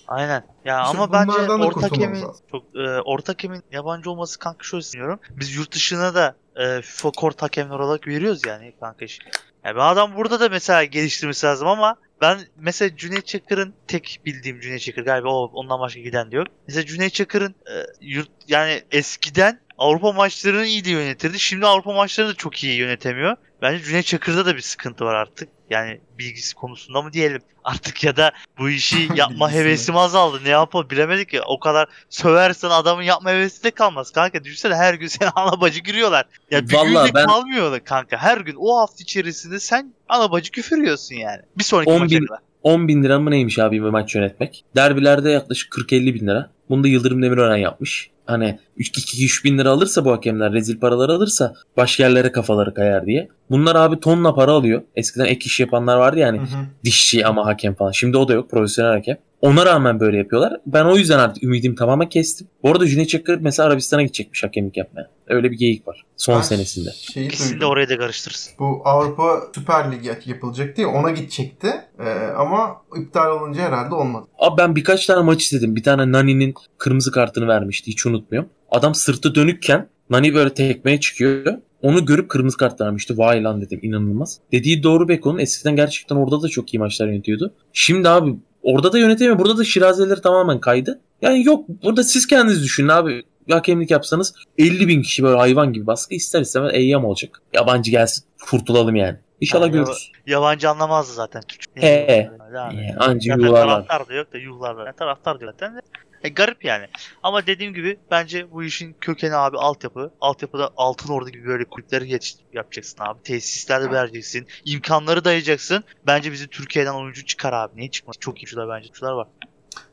Aynen. 0.09 0.45
Ya 0.65 0.83
İşte 0.83 0.99
ama 0.99 1.13
bence 1.13 1.29
bunlardan 1.33 1.61
da 1.63 1.67
orta 1.67 1.81
kurtulmamız 1.81 2.07
hakemin 2.09 2.23
lazım. 2.29 2.45
çok 2.51 2.63
e, 2.77 3.01
orta 3.05 3.33
hakemin 3.33 3.63
yabancı 3.73 4.11
olması 4.11 4.39
kanka 4.39 4.65
şöyle 4.65 4.85
düşünüyorum. 4.85 5.21
Biz 5.31 5.57
yurt 5.57 5.73
dışına 5.73 6.15
da 6.15 6.35
e, 6.57 6.83
FIFA 6.83 7.11
kort 7.11 7.43
hakemler 7.43 7.79
olarak 7.79 8.07
veriyoruz 8.09 8.41
yani 8.47 8.73
kanka 8.81 9.05
iş. 9.05 9.19
Yani 9.65 9.75
bir 9.75 9.93
adam 9.93 10.17
burada 10.17 10.41
da 10.41 10.49
mesela 10.49 10.85
geliştirmesi 10.85 11.47
lazım 11.47 11.69
ama 11.69 11.97
ben 12.21 12.39
mesela 12.57 12.97
Cüneyt 12.97 13.27
Çakır'ın 13.27 13.75
tek 13.87 14.21
bildiğim 14.27 14.61
Cüneyt 14.61 14.81
Çakır 14.81 15.05
galiba 15.05 15.29
o 15.29 15.51
ondan 15.53 15.81
başka 15.81 16.01
giden 16.01 16.31
de 16.31 16.37
yok. 16.37 16.47
Mesela 16.67 16.87
Cüneyt 16.87 17.15
Çakır'ın 17.15 17.55
e, 17.71 17.75
yurt 18.01 18.31
yani 18.49 18.83
eskiden 18.91 19.61
Avrupa 19.79 20.13
maçlarını 20.13 20.67
iyi 20.67 20.85
de 20.85 20.91
yönetirdi. 20.91 21.39
Şimdi 21.41 21.67
Avrupa 21.67 21.93
maçlarını 21.93 22.31
da 22.33 22.37
çok 22.37 22.65
iyi 22.65 22.77
yönetemiyor. 22.79 23.37
Bence 23.63 23.85
Cüneyt 23.85 24.07
Çakır'da 24.07 24.47
da 24.47 24.57
bir 24.57 24.61
sıkıntı 24.61 25.05
var 25.05 25.15
artık. 25.15 25.49
Yani 25.71 26.01
bilgisi 26.19 26.55
konusunda 26.55 27.03
mı 27.03 27.13
diyelim 27.13 27.41
artık 27.65 28.05
ya 28.05 28.17
da 28.17 28.33
bu 28.59 28.71
işi 28.71 29.09
yapma 29.15 29.53
hevesim 29.53 29.97
azaldı. 29.97 30.41
Ne 30.45 30.49
yapalım 30.49 30.91
bilemedik 30.91 31.33
ya. 31.35 31.43
O 31.47 31.61
kadar 31.61 31.89
söversen 32.11 32.71
adamın 32.71 33.03
yapma 33.03 33.31
hevesi 33.31 33.65
de 33.65 33.71
kalmaz. 33.71 34.11
Kanka 34.11 34.45
düşünsene 34.45 34.75
her 34.75 34.95
gün 34.95 35.07
seni 35.09 35.29
ana 35.29 35.61
bacı 35.61 35.81
giriyorlar. 35.81 36.27
Ya 36.51 36.69
bir 36.69 36.75
Vallahi 36.75 37.07
gün 37.07 37.15
de 37.15 37.15
ben- 37.15 37.27
kalmıyor 37.27 37.81
kanka. 37.81 38.17
Her 38.17 38.39
gün 38.39 38.57
o 38.59 38.79
hafta 38.79 39.03
içerisinde 39.03 39.61
sen 39.61 39.95
ana 40.09 40.31
bacı 40.33 40.51
küfür 40.51 40.79
yiyorsun 40.79 41.15
yani. 41.15 41.43
Bir 41.59 41.65
sonraki 41.65 41.91
10 41.91 41.99
maça 42.01 42.17
bin- 42.21 42.27
kadar. 42.27 42.41
10 42.63 42.89
bin 42.89 43.03
lira 43.03 43.19
mı 43.19 43.31
neymiş 43.31 43.59
abi 43.59 43.77
bir 43.77 43.89
maç 43.89 44.15
yönetmek? 44.15 44.65
Derbilerde 44.77 45.31
yaklaşık 45.31 45.73
40-50 45.73 46.15
bin 46.15 46.27
lira. 46.27 46.51
Bunu 46.71 46.85
da 46.85 46.89
Yıldırım 46.89 47.23
Demirören 47.23 47.57
yapmış. 47.57 48.11
Hani 48.27 48.59
2-3 48.79 49.45
bin 49.45 49.59
lira 49.59 49.71
alırsa 49.71 50.05
bu 50.05 50.13
hakemler 50.13 50.53
rezil 50.53 50.81
paralar 50.81 51.09
alırsa 51.09 51.55
başka 51.77 52.03
yerlere 52.03 52.33
kafaları 52.33 52.75
kayar 52.75 53.07
diye. 53.07 53.29
Bunlar 53.51 53.77
abi 53.77 54.01
tonla 54.01 54.35
para 54.35 54.53
alıyor. 54.53 54.83
Eskiden 54.97 55.25
ek 55.25 55.45
iş 55.45 55.61
yapanlar 55.61 55.97
vardı 55.97 56.19
yani 56.19 56.39
hı 56.39 56.43
hı. 56.43 56.67
dişçi 56.85 57.27
ama 57.27 57.47
hakem 57.47 57.75
falan. 57.75 57.91
Şimdi 57.91 58.17
o 58.17 58.29
da 58.29 58.33
yok 58.33 58.51
profesyonel 58.51 58.93
hakem. 58.93 59.17
Ona 59.41 59.67
rağmen 59.67 60.01
böyle 60.01 60.17
yapıyorlar. 60.19 60.61
Ben 60.67 60.85
o 60.85 60.97
yüzden 60.97 61.19
artık 61.19 61.43
ümidimi 61.43 61.75
tamamen 61.75 62.09
kestim. 62.09 62.47
Bu 62.63 62.71
arada 62.71 62.87
Cüneyt 62.87 63.09
Çakır 63.09 63.39
mesela 63.41 63.67
Arabistan'a 63.69 64.03
gidecekmiş 64.03 64.45
hakemlik 64.45 64.77
yapmaya. 64.77 65.11
Öyle 65.29 65.51
bir 65.51 65.57
geyik 65.57 65.89
var. 65.89 66.05
Son 66.17 66.37
Ben 66.37 66.43
senesinde. 66.43 66.91
Şeyi 66.93 67.27
İkisini 67.27 67.61
de 67.61 67.67
oraya 67.67 67.89
da 67.89 67.99
karıştırırsın. 67.99 68.53
Bu 68.59 68.83
Avrupa 68.85 69.43
Süper 69.55 69.93
Ligi 69.93 70.11
yapılacaktı 70.27 70.81
ya 70.81 70.89
ona 70.89 71.11
gidecekti. 71.11 71.69
Ee, 71.99 72.05
ama 72.37 72.83
iptal 73.01 73.41
olunca 73.41 73.63
herhalde 73.63 73.95
olmadı. 73.95 74.27
Abi 74.39 74.59
ben 74.59 74.77
birkaç 74.77 75.07
tane 75.07 75.23
maç 75.23 75.45
izledim. 75.45 75.77
Bir 75.77 75.83
tane 75.83 76.13
Nani'nin 76.13 76.55
kırmızı 76.79 77.13
kartını 77.13 77.49
vermişti. 77.49 77.91
Hiç 77.91 78.07
unutmuyorum. 78.07 78.51
Adam 78.71 78.95
sırtı 78.95 79.35
dönükken 79.35 79.89
Nani 80.11 80.35
böyle 80.35 80.55
tekmeye 80.55 81.01
çıkıyor. 81.01 81.59
Onu 81.83 82.05
görüp 82.07 82.29
kırmızı 82.29 82.57
kart 82.57 82.81
vermişti. 82.81 83.19
Vay 83.19 83.45
lan 83.45 83.61
dedim 83.61 83.81
inanılmaz. 83.83 84.39
Dediği 84.53 84.83
doğru 84.83 85.09
Beko'nun 85.09 85.39
eskiden 85.39 85.77
gerçekten 85.77 86.17
orada 86.17 86.43
da 86.43 86.49
çok 86.49 86.75
iyi 86.75 86.79
maçlar 86.79 87.09
yönetiyordu. 87.09 87.55
Şimdi 87.73 88.09
abi 88.09 88.37
orada 88.63 88.93
da 88.93 88.99
yönetemiyor. 88.99 89.39
Burada 89.39 89.59
da 89.59 89.65
şirazeleri 89.65 90.21
tamamen 90.21 90.61
kaydı. 90.61 91.01
Yani 91.23 91.45
yok 91.45 91.65
burada 91.83 92.05
siz 92.05 92.27
kendiniz 92.27 92.63
düşünün 92.63 92.89
abi. 92.89 93.23
Hakemlik 93.51 93.91
yapsanız 93.91 94.35
50 94.59 94.89
bin 94.89 95.03
kişi 95.03 95.23
böyle 95.23 95.37
hayvan 95.37 95.73
gibi 95.73 95.87
baskı 95.87 96.15
ister 96.15 96.41
istemez 96.41 96.71
eyyam 96.75 97.05
olacak. 97.05 97.43
Yabancı 97.55 97.91
gelsin 97.91 98.25
kurtulalım 98.51 98.97
yani. 98.97 99.19
İnşallah 99.41 99.67
Yani 99.67 99.73
görürüz. 99.73 100.13
Yabancı 100.27 100.71
anlamazdı 100.71 101.13
zaten 101.13 101.43
Türkçe. 101.43 101.69
He. 101.75 102.31
Yani. 102.55 102.81
Ee, 102.81 102.97
anca 102.99 103.33
Zaten 103.35 103.47
yuvarlar. 103.47 103.67
taraftar 103.69 104.09
da 104.09 104.15
yok 104.15 104.33
da 104.33 104.39
yuhlarlar. 104.39 104.87
Yani 104.87 104.97
taraftar 104.97 105.41
diyor 105.41 105.53
zaten. 105.53 105.81
E, 106.25 106.29
garip 106.29 106.65
yani. 106.65 106.87
Ama 107.23 107.47
dediğim 107.47 107.75
gibi 107.75 107.99
bence 108.11 108.53
bu 108.53 108.65
işin 108.65 108.97
kökeni 109.01 109.37
abi 109.37 109.59
altyapı. 109.59 110.11
Altyapıda 110.21 110.71
Altın 110.77 111.13
Ordu 111.13 111.31
gibi 111.31 111.47
böyle 111.47 111.65
kulüpleri 111.65 112.11
yetiş 112.11 112.35
yapacaksın 112.53 112.97
abi. 113.05 113.23
Tesislerde 113.23 113.91
vereceksin. 113.91 114.47
imkanları 114.65 115.25
dayayacaksın. 115.25 115.85
Bence 116.07 116.33
bizi 116.33 116.49
Türkiye'den 116.49 116.95
oyuncu 116.95 117.25
çıkar 117.27 117.53
abi. 117.53 117.77
Niye 117.77 117.91
çıkmaz? 117.91 118.17
Çok 118.21 118.39
iyi 118.39 118.41
oyuncular 118.41 118.69
bence. 118.69 118.85
Oyuncular 118.85 119.13
var. 119.13 119.27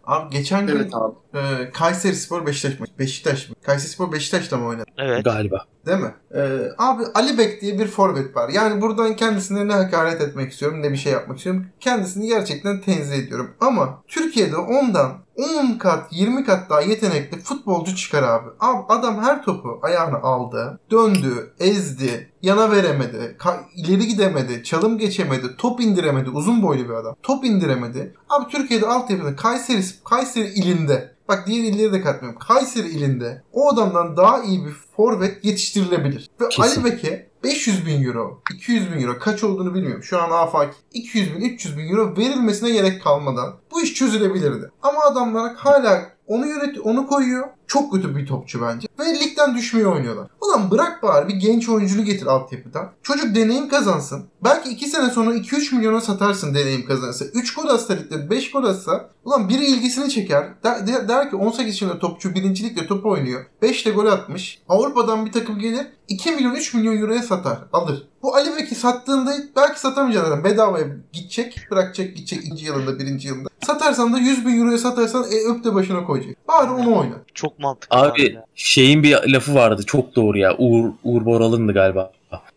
Abi 0.08 0.30
geçen 0.36 0.68
gün 0.68 0.76
Evet 0.76 0.92
abi. 0.96 1.16
e, 1.34 1.72
Kayseri 1.72 2.16
Spor 2.16 2.46
Beşiktaş 2.46 2.80
mı? 2.80 2.86
Beşiktaş 3.00 3.50
mı? 3.50 3.56
Kayseri 3.64 3.90
Spor 3.92 4.12
Beşiktaş'ta 4.12 4.58
mı 4.58 4.66
oynadı? 4.68 4.86
Evet. 4.98 5.26
Galiba. 5.26 5.66
Değil 5.86 6.00
mi? 6.00 6.14
Ee, 6.36 6.60
abi 6.78 7.04
Ali 7.16 7.38
Bek 7.38 7.62
diye 7.62 7.80
bir 7.80 7.88
forvet 7.88 8.36
var. 8.36 8.50
Yani 8.50 8.82
buradan 8.82 9.16
kendisine 9.16 9.68
ne 9.68 9.74
hakaret 9.74 10.22
etmek 10.22 10.52
istiyorum 10.52 10.82
ne 10.82 10.92
bir 10.92 10.98
şey 10.98 11.14
yapmak 11.14 11.38
istiyorum. 11.38 11.66
Kendisini 11.80 12.28
gerçekten 12.28 12.82
tenzih 12.82 13.16
ediyorum. 13.18 13.52
Ama 13.62 14.04
Türkiye'de 14.08 14.58
ondan 14.58 15.12
10 15.36 15.78
kat 15.78 16.08
20 16.14 16.46
kat 16.46 16.70
daha 16.70 16.82
yetenekli 16.82 17.40
futbolcu 17.40 17.96
çıkar 17.96 18.24
abi. 18.24 18.50
Abi 18.60 18.84
adam 18.90 19.24
her 19.24 19.44
topu 19.44 19.80
ayağına 19.84 20.18
aldı. 20.18 20.80
Döndü. 20.92 21.54
Ezdi. 21.60 22.30
Yana 22.42 22.72
veremedi. 22.72 23.36
ka- 23.40 23.64
ileri 23.76 24.08
gidemedi. 24.08 24.64
Çalım 24.64 24.98
geçemedi. 24.98 25.48
Top 25.58 25.82
indiremedi. 25.82 26.30
Uzun 26.30 26.64
boylu 26.64 26.84
bir 26.90 26.94
adam. 26.94 27.16
Top 27.24 27.46
indiremedi. 27.46 28.14
Abi 28.30 28.52
Türkiye'de 28.52 28.86
altyapıda 28.88 29.36
Kayseri, 29.36 29.84
Kayseri 30.04 30.48
ilinde 30.48 31.16
Bak 31.28 31.48
diğer 31.48 31.64
illeri 31.64 31.94
de 31.94 32.02
katmıyorum. 32.02 32.40
Kayseri 32.40 32.88
ilinde 32.88 33.44
o 33.54 33.70
adamdan 33.70 34.18
daha 34.18 34.44
iyi 34.44 34.66
bir 34.66 34.72
forvet 34.72 35.46
yetiştirilebilir. 35.46 36.30
Ve 36.42 36.50
Kesin. 36.50 36.82
Ali 36.82 36.86
Bek'e 36.86 37.30
500 37.44 37.86
bin 37.86 38.04
euro, 38.04 38.42
200 38.54 38.94
bin 38.94 39.02
euro 39.02 39.20
kaç 39.20 39.44
olduğunu 39.44 39.74
bilmiyorum. 39.74 40.04
Şu 40.04 40.22
an 40.22 40.32
afaki 40.32 40.76
200 40.94 41.36
bin, 41.36 41.42
300 41.42 41.78
bin 41.78 41.90
euro 41.90 42.18
verilmesine 42.18 42.72
gerek 42.72 43.04
kalmadan 43.04 43.56
bu 43.72 43.82
iş 43.82 43.94
çözülebilirdi. 43.94 44.70
Ama 44.82 45.00
adamlar 45.00 45.56
hala 45.56 46.10
onu 46.28 46.48
yönet 46.48 46.78
onu 46.84 47.08
koyuyor. 47.08 47.48
Çok 47.68 47.94
kötü 47.94 48.16
bir 48.16 48.26
topçu 48.28 48.62
bence. 48.62 48.88
Ve 49.00 49.20
ligden 49.20 49.56
düşmeyi 49.56 49.88
oynuyorlar. 49.88 50.28
Ulan 50.42 50.72
bırak 50.72 51.04
bari 51.04 51.28
bir 51.28 51.36
genç 51.36 51.70
oyuncunu 51.70 52.06
getir 52.06 52.26
altyapıdan. 52.26 52.92
Çocuk 53.04 53.36
deneyim 53.36 53.70
kazansın. 53.70 54.26
Belki 54.44 54.70
2 54.70 54.90
sene 54.90 55.10
sonra 55.10 55.36
2-3 55.36 55.76
milyona 55.76 56.02
satarsın 56.02 56.56
deneyim 56.56 56.86
kazanırsa. 56.86 57.26
3 57.26 57.56
gol 57.56 57.68
atsa 57.68 57.94
ligde 57.94 58.30
5 58.30 58.52
gol 58.52 58.64
atsa 58.64 59.10
ulan 59.26 59.50
biri 59.50 59.66
ilgisini 59.66 60.10
çeker. 60.10 60.54
Der, 60.64 60.88
der, 60.88 61.10
der 61.10 61.30
ki 61.30 61.36
18 61.36 61.68
yaşında 61.68 62.00
topçu 62.00 62.36
birincilikle 62.36 62.88
top 62.88 63.06
oynuyor. 63.06 63.46
5 63.62 63.86
de 63.86 63.92
gol 63.92 64.06
atmış. 64.06 64.62
Avrupa'dan 64.70 65.26
bir 65.26 65.32
takım 65.32 65.60
gelir 65.60 65.88
2 66.08 66.32
milyon 66.32 66.56
3 66.56 66.74
milyon 66.74 66.98
euroya 66.98 67.24
satar. 67.24 67.58
Alır. 67.74 68.08
Bu 68.24 68.36
Ali 68.36 68.56
Bek'i 68.56 68.76
sattığında 68.76 69.36
belki 69.56 69.80
satamayacaksın 69.80 70.30
zaten. 70.30 70.44
Bedavaya 70.44 70.86
gidecek. 71.14 71.68
Bırakacak 71.72 72.16
gidecek 72.16 72.44
ikinci 72.44 72.66
yılında 72.66 73.00
birinci 73.00 73.28
yılında. 73.28 73.50
Satarsan 73.66 74.14
da 74.14 74.18
100 74.18 74.46
bin 74.46 74.60
euroya 74.60 74.78
satarsan 74.78 75.24
e, 75.24 75.52
öp 75.52 75.64
de 75.64 75.76
başına 75.76 76.04
koyacak. 76.04 76.48
Bari 76.48 76.72
onu 76.72 76.98
oyna. 77.00 77.16
Çok 77.34 77.55
mantıklı. 77.60 77.98
Abi 77.98 78.34
ya. 78.34 78.46
şeyin 78.56 79.04
bir 79.04 79.18
lafı 79.28 79.56
vardı 79.56 79.84
çok 79.86 80.16
doğru 80.16 80.38
ya. 80.38 80.58
Uğur, 80.58 80.92
Uğur 81.04 81.26
Boral'ındı 81.26 81.74
galiba. 81.74 82.12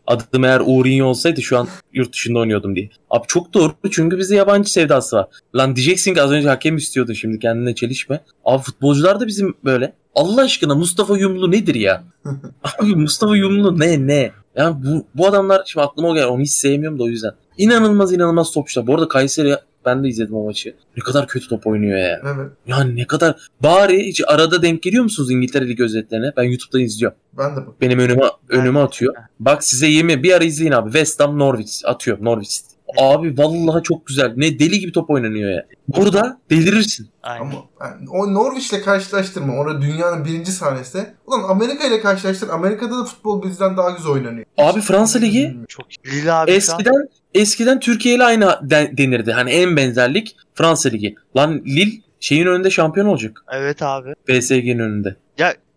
Adım 0.06 0.44
eğer 0.44 0.62
Uğur'inho 0.66 1.06
olsaydı 1.06 1.42
şu 1.42 1.58
an 1.58 1.68
yurt 1.92 2.12
dışında 2.12 2.38
oynuyordum 2.38 2.76
diye. 2.76 2.90
Abi 3.10 3.24
çok 3.28 3.54
doğru 3.54 3.72
çünkü 3.90 4.18
bizde 4.18 4.36
yabancı 4.36 4.72
sevdası 4.72 5.16
var. 5.16 5.26
Lan 5.56 5.76
diyeceksin 5.76 6.14
ki 6.14 6.22
az 6.22 6.30
önce 6.30 6.48
hakem 6.48 6.76
istiyordun 6.76 7.12
şimdi 7.12 7.38
kendine 7.38 7.74
çelişme. 7.74 8.20
Abi 8.44 8.62
futbolcular 8.62 9.20
da 9.20 9.26
bizim 9.26 9.54
böyle. 9.64 9.92
Allah 10.14 10.42
aşkına 10.42 10.74
Mustafa 10.74 11.18
Yumlu 11.18 11.50
nedir 11.50 11.74
ya? 11.74 12.04
Abi 12.82 12.94
Mustafa 12.94 13.36
Yumlu 13.36 13.80
ne 13.80 14.06
ne? 14.06 14.30
Ya 14.56 14.76
bu, 14.84 15.04
bu 15.14 15.26
adamlar 15.26 15.62
şimdi 15.66 15.84
aklıma 15.86 16.08
o 16.08 16.14
geldi 16.14 16.26
onu 16.26 16.42
hiç 16.42 16.50
sevmiyorum 16.50 16.98
da 16.98 17.02
o 17.02 17.08
yüzden. 17.08 17.32
İnanılmaz 17.58 18.12
inanılmaz 18.12 18.52
topçular. 18.52 18.86
Bu 18.86 18.94
arada 18.94 19.08
Kayseri 19.08 19.56
ben 19.84 20.04
de 20.04 20.08
izledim 20.08 20.34
o 20.34 20.44
maçı. 20.44 20.74
Ne 20.96 21.02
kadar 21.02 21.26
kötü 21.26 21.48
top 21.48 21.66
oynuyor 21.66 21.98
ya. 21.98 22.20
Evet. 22.24 22.50
Yani 22.66 22.96
ne 22.96 23.06
kadar 23.06 23.36
bari 23.62 24.06
hiç 24.06 24.22
arada 24.26 24.62
denk 24.62 24.82
geliyor 24.82 25.04
musunuz 25.04 25.30
İngiltere 25.30 25.68
Ligi 25.68 25.82
özetlerine? 25.82 26.32
Ben 26.36 26.42
YouTube'dan 26.42 26.80
izliyorum. 26.80 27.18
Ben 27.38 27.56
de 27.56 27.66
bak. 27.66 27.80
Benim 27.80 27.98
önüme 27.98 28.22
önüme 28.48 28.80
atıyor. 28.80 29.14
Bak 29.40 29.64
size 29.64 29.86
yemin 29.86 30.22
bir 30.22 30.32
ara 30.32 30.44
izleyin 30.44 30.72
abi. 30.72 30.92
West 30.92 31.20
Ham 31.20 31.38
Norwich 31.38 31.72
atıyor 31.84 32.18
Norwich. 32.20 32.77
Abi 32.96 33.38
vallahi 33.38 33.82
çok 33.82 34.06
güzel. 34.06 34.32
Ne 34.36 34.58
deli 34.58 34.78
gibi 34.80 34.92
top 34.92 35.10
oynanıyor 35.10 35.50
ya. 35.50 35.66
Burada 35.88 36.40
delirirsin. 36.50 37.08
Aynen. 37.22 37.40
Ama 37.40 37.52
yani 37.80 38.08
o 38.10 38.34
Norwich'le 38.34 38.84
karşılaştırma. 38.84 39.52
Orada 39.52 39.82
dünyanın 39.82 40.24
birinci 40.24 40.52
sahnesi. 40.52 41.06
Ulan 41.26 41.42
Amerika 41.48 41.86
ile 41.86 42.00
karşılaştır. 42.00 42.48
Amerika'da 42.48 42.98
da 42.98 43.04
futbol 43.04 43.42
bizden 43.42 43.76
daha 43.76 43.90
güzel 43.90 44.12
oynanıyor. 44.12 44.46
Abi 44.58 44.80
Fransa 44.80 45.18
Ligi 45.18 45.56
Çok 45.68 45.86
iyi. 45.92 46.12
Lille 46.12 46.32
abi 46.32 46.50
şu 46.50 46.52
an 46.52 46.56
eskiden 46.56 47.08
eskiden 47.34 47.80
Türkiye 47.80 48.14
ile 48.14 48.24
aynı 48.24 48.58
den- 48.62 48.98
denirdi. 48.98 49.32
Hani 49.32 49.50
en 49.50 49.76
benzerlik 49.76 50.36
Fransa 50.54 50.88
Ligi. 50.88 51.14
Lan 51.36 51.62
Lille 51.66 52.02
şeyin 52.20 52.46
önünde 52.46 52.70
şampiyon 52.70 53.06
olacak. 53.06 53.44
Evet 53.52 53.82
abi. 53.82 54.14
BSG'nin 54.28 54.78
önünde. 54.78 55.16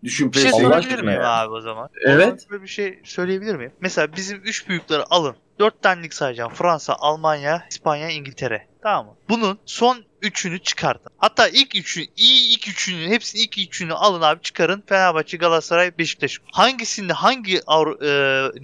Düşün 0.04 0.32
Bir 0.32 0.38
şey 0.38 0.50
söyleyebilir 0.50 1.02
miyim 1.02 1.20
ya. 1.20 1.28
abi 1.28 1.52
o 1.52 1.60
zaman? 1.60 1.88
Evet. 2.06 2.46
Böyle 2.50 2.62
bir 2.62 2.68
şey 2.68 3.00
söyleyebilir 3.04 3.54
miyim? 3.56 3.72
Mesela 3.80 4.08
bizim 4.16 4.38
3 4.44 4.68
büyükleri 4.68 5.02
alın. 5.02 5.34
4 5.58 5.82
tanelik 5.82 6.14
sayacağım. 6.14 6.52
Fransa, 6.54 6.96
Almanya, 6.98 7.66
İspanya, 7.70 8.10
İngiltere. 8.10 8.66
Tamam 8.82 9.06
mı? 9.06 9.12
Bunun 9.28 9.58
son 9.66 9.96
üçünü 10.22 10.58
çıkartın. 10.58 11.12
Hatta 11.18 11.48
ilk 11.48 11.76
üçünü, 11.76 12.04
iyi 12.16 12.54
ilk 12.56 12.68
üçünü, 12.68 13.08
hepsinin 13.08 13.42
ilk 13.42 13.58
üçünü 13.58 13.92
alın 13.92 14.22
abi 14.22 14.42
çıkarın. 14.42 14.82
Fenerbahçe, 14.86 15.36
Galatasaray, 15.36 15.98
Beşiktaş. 15.98 16.38
Hangisinde 16.52 17.12
hangi 17.12 17.58
Avru- 17.58 18.04
e, 18.04 18.10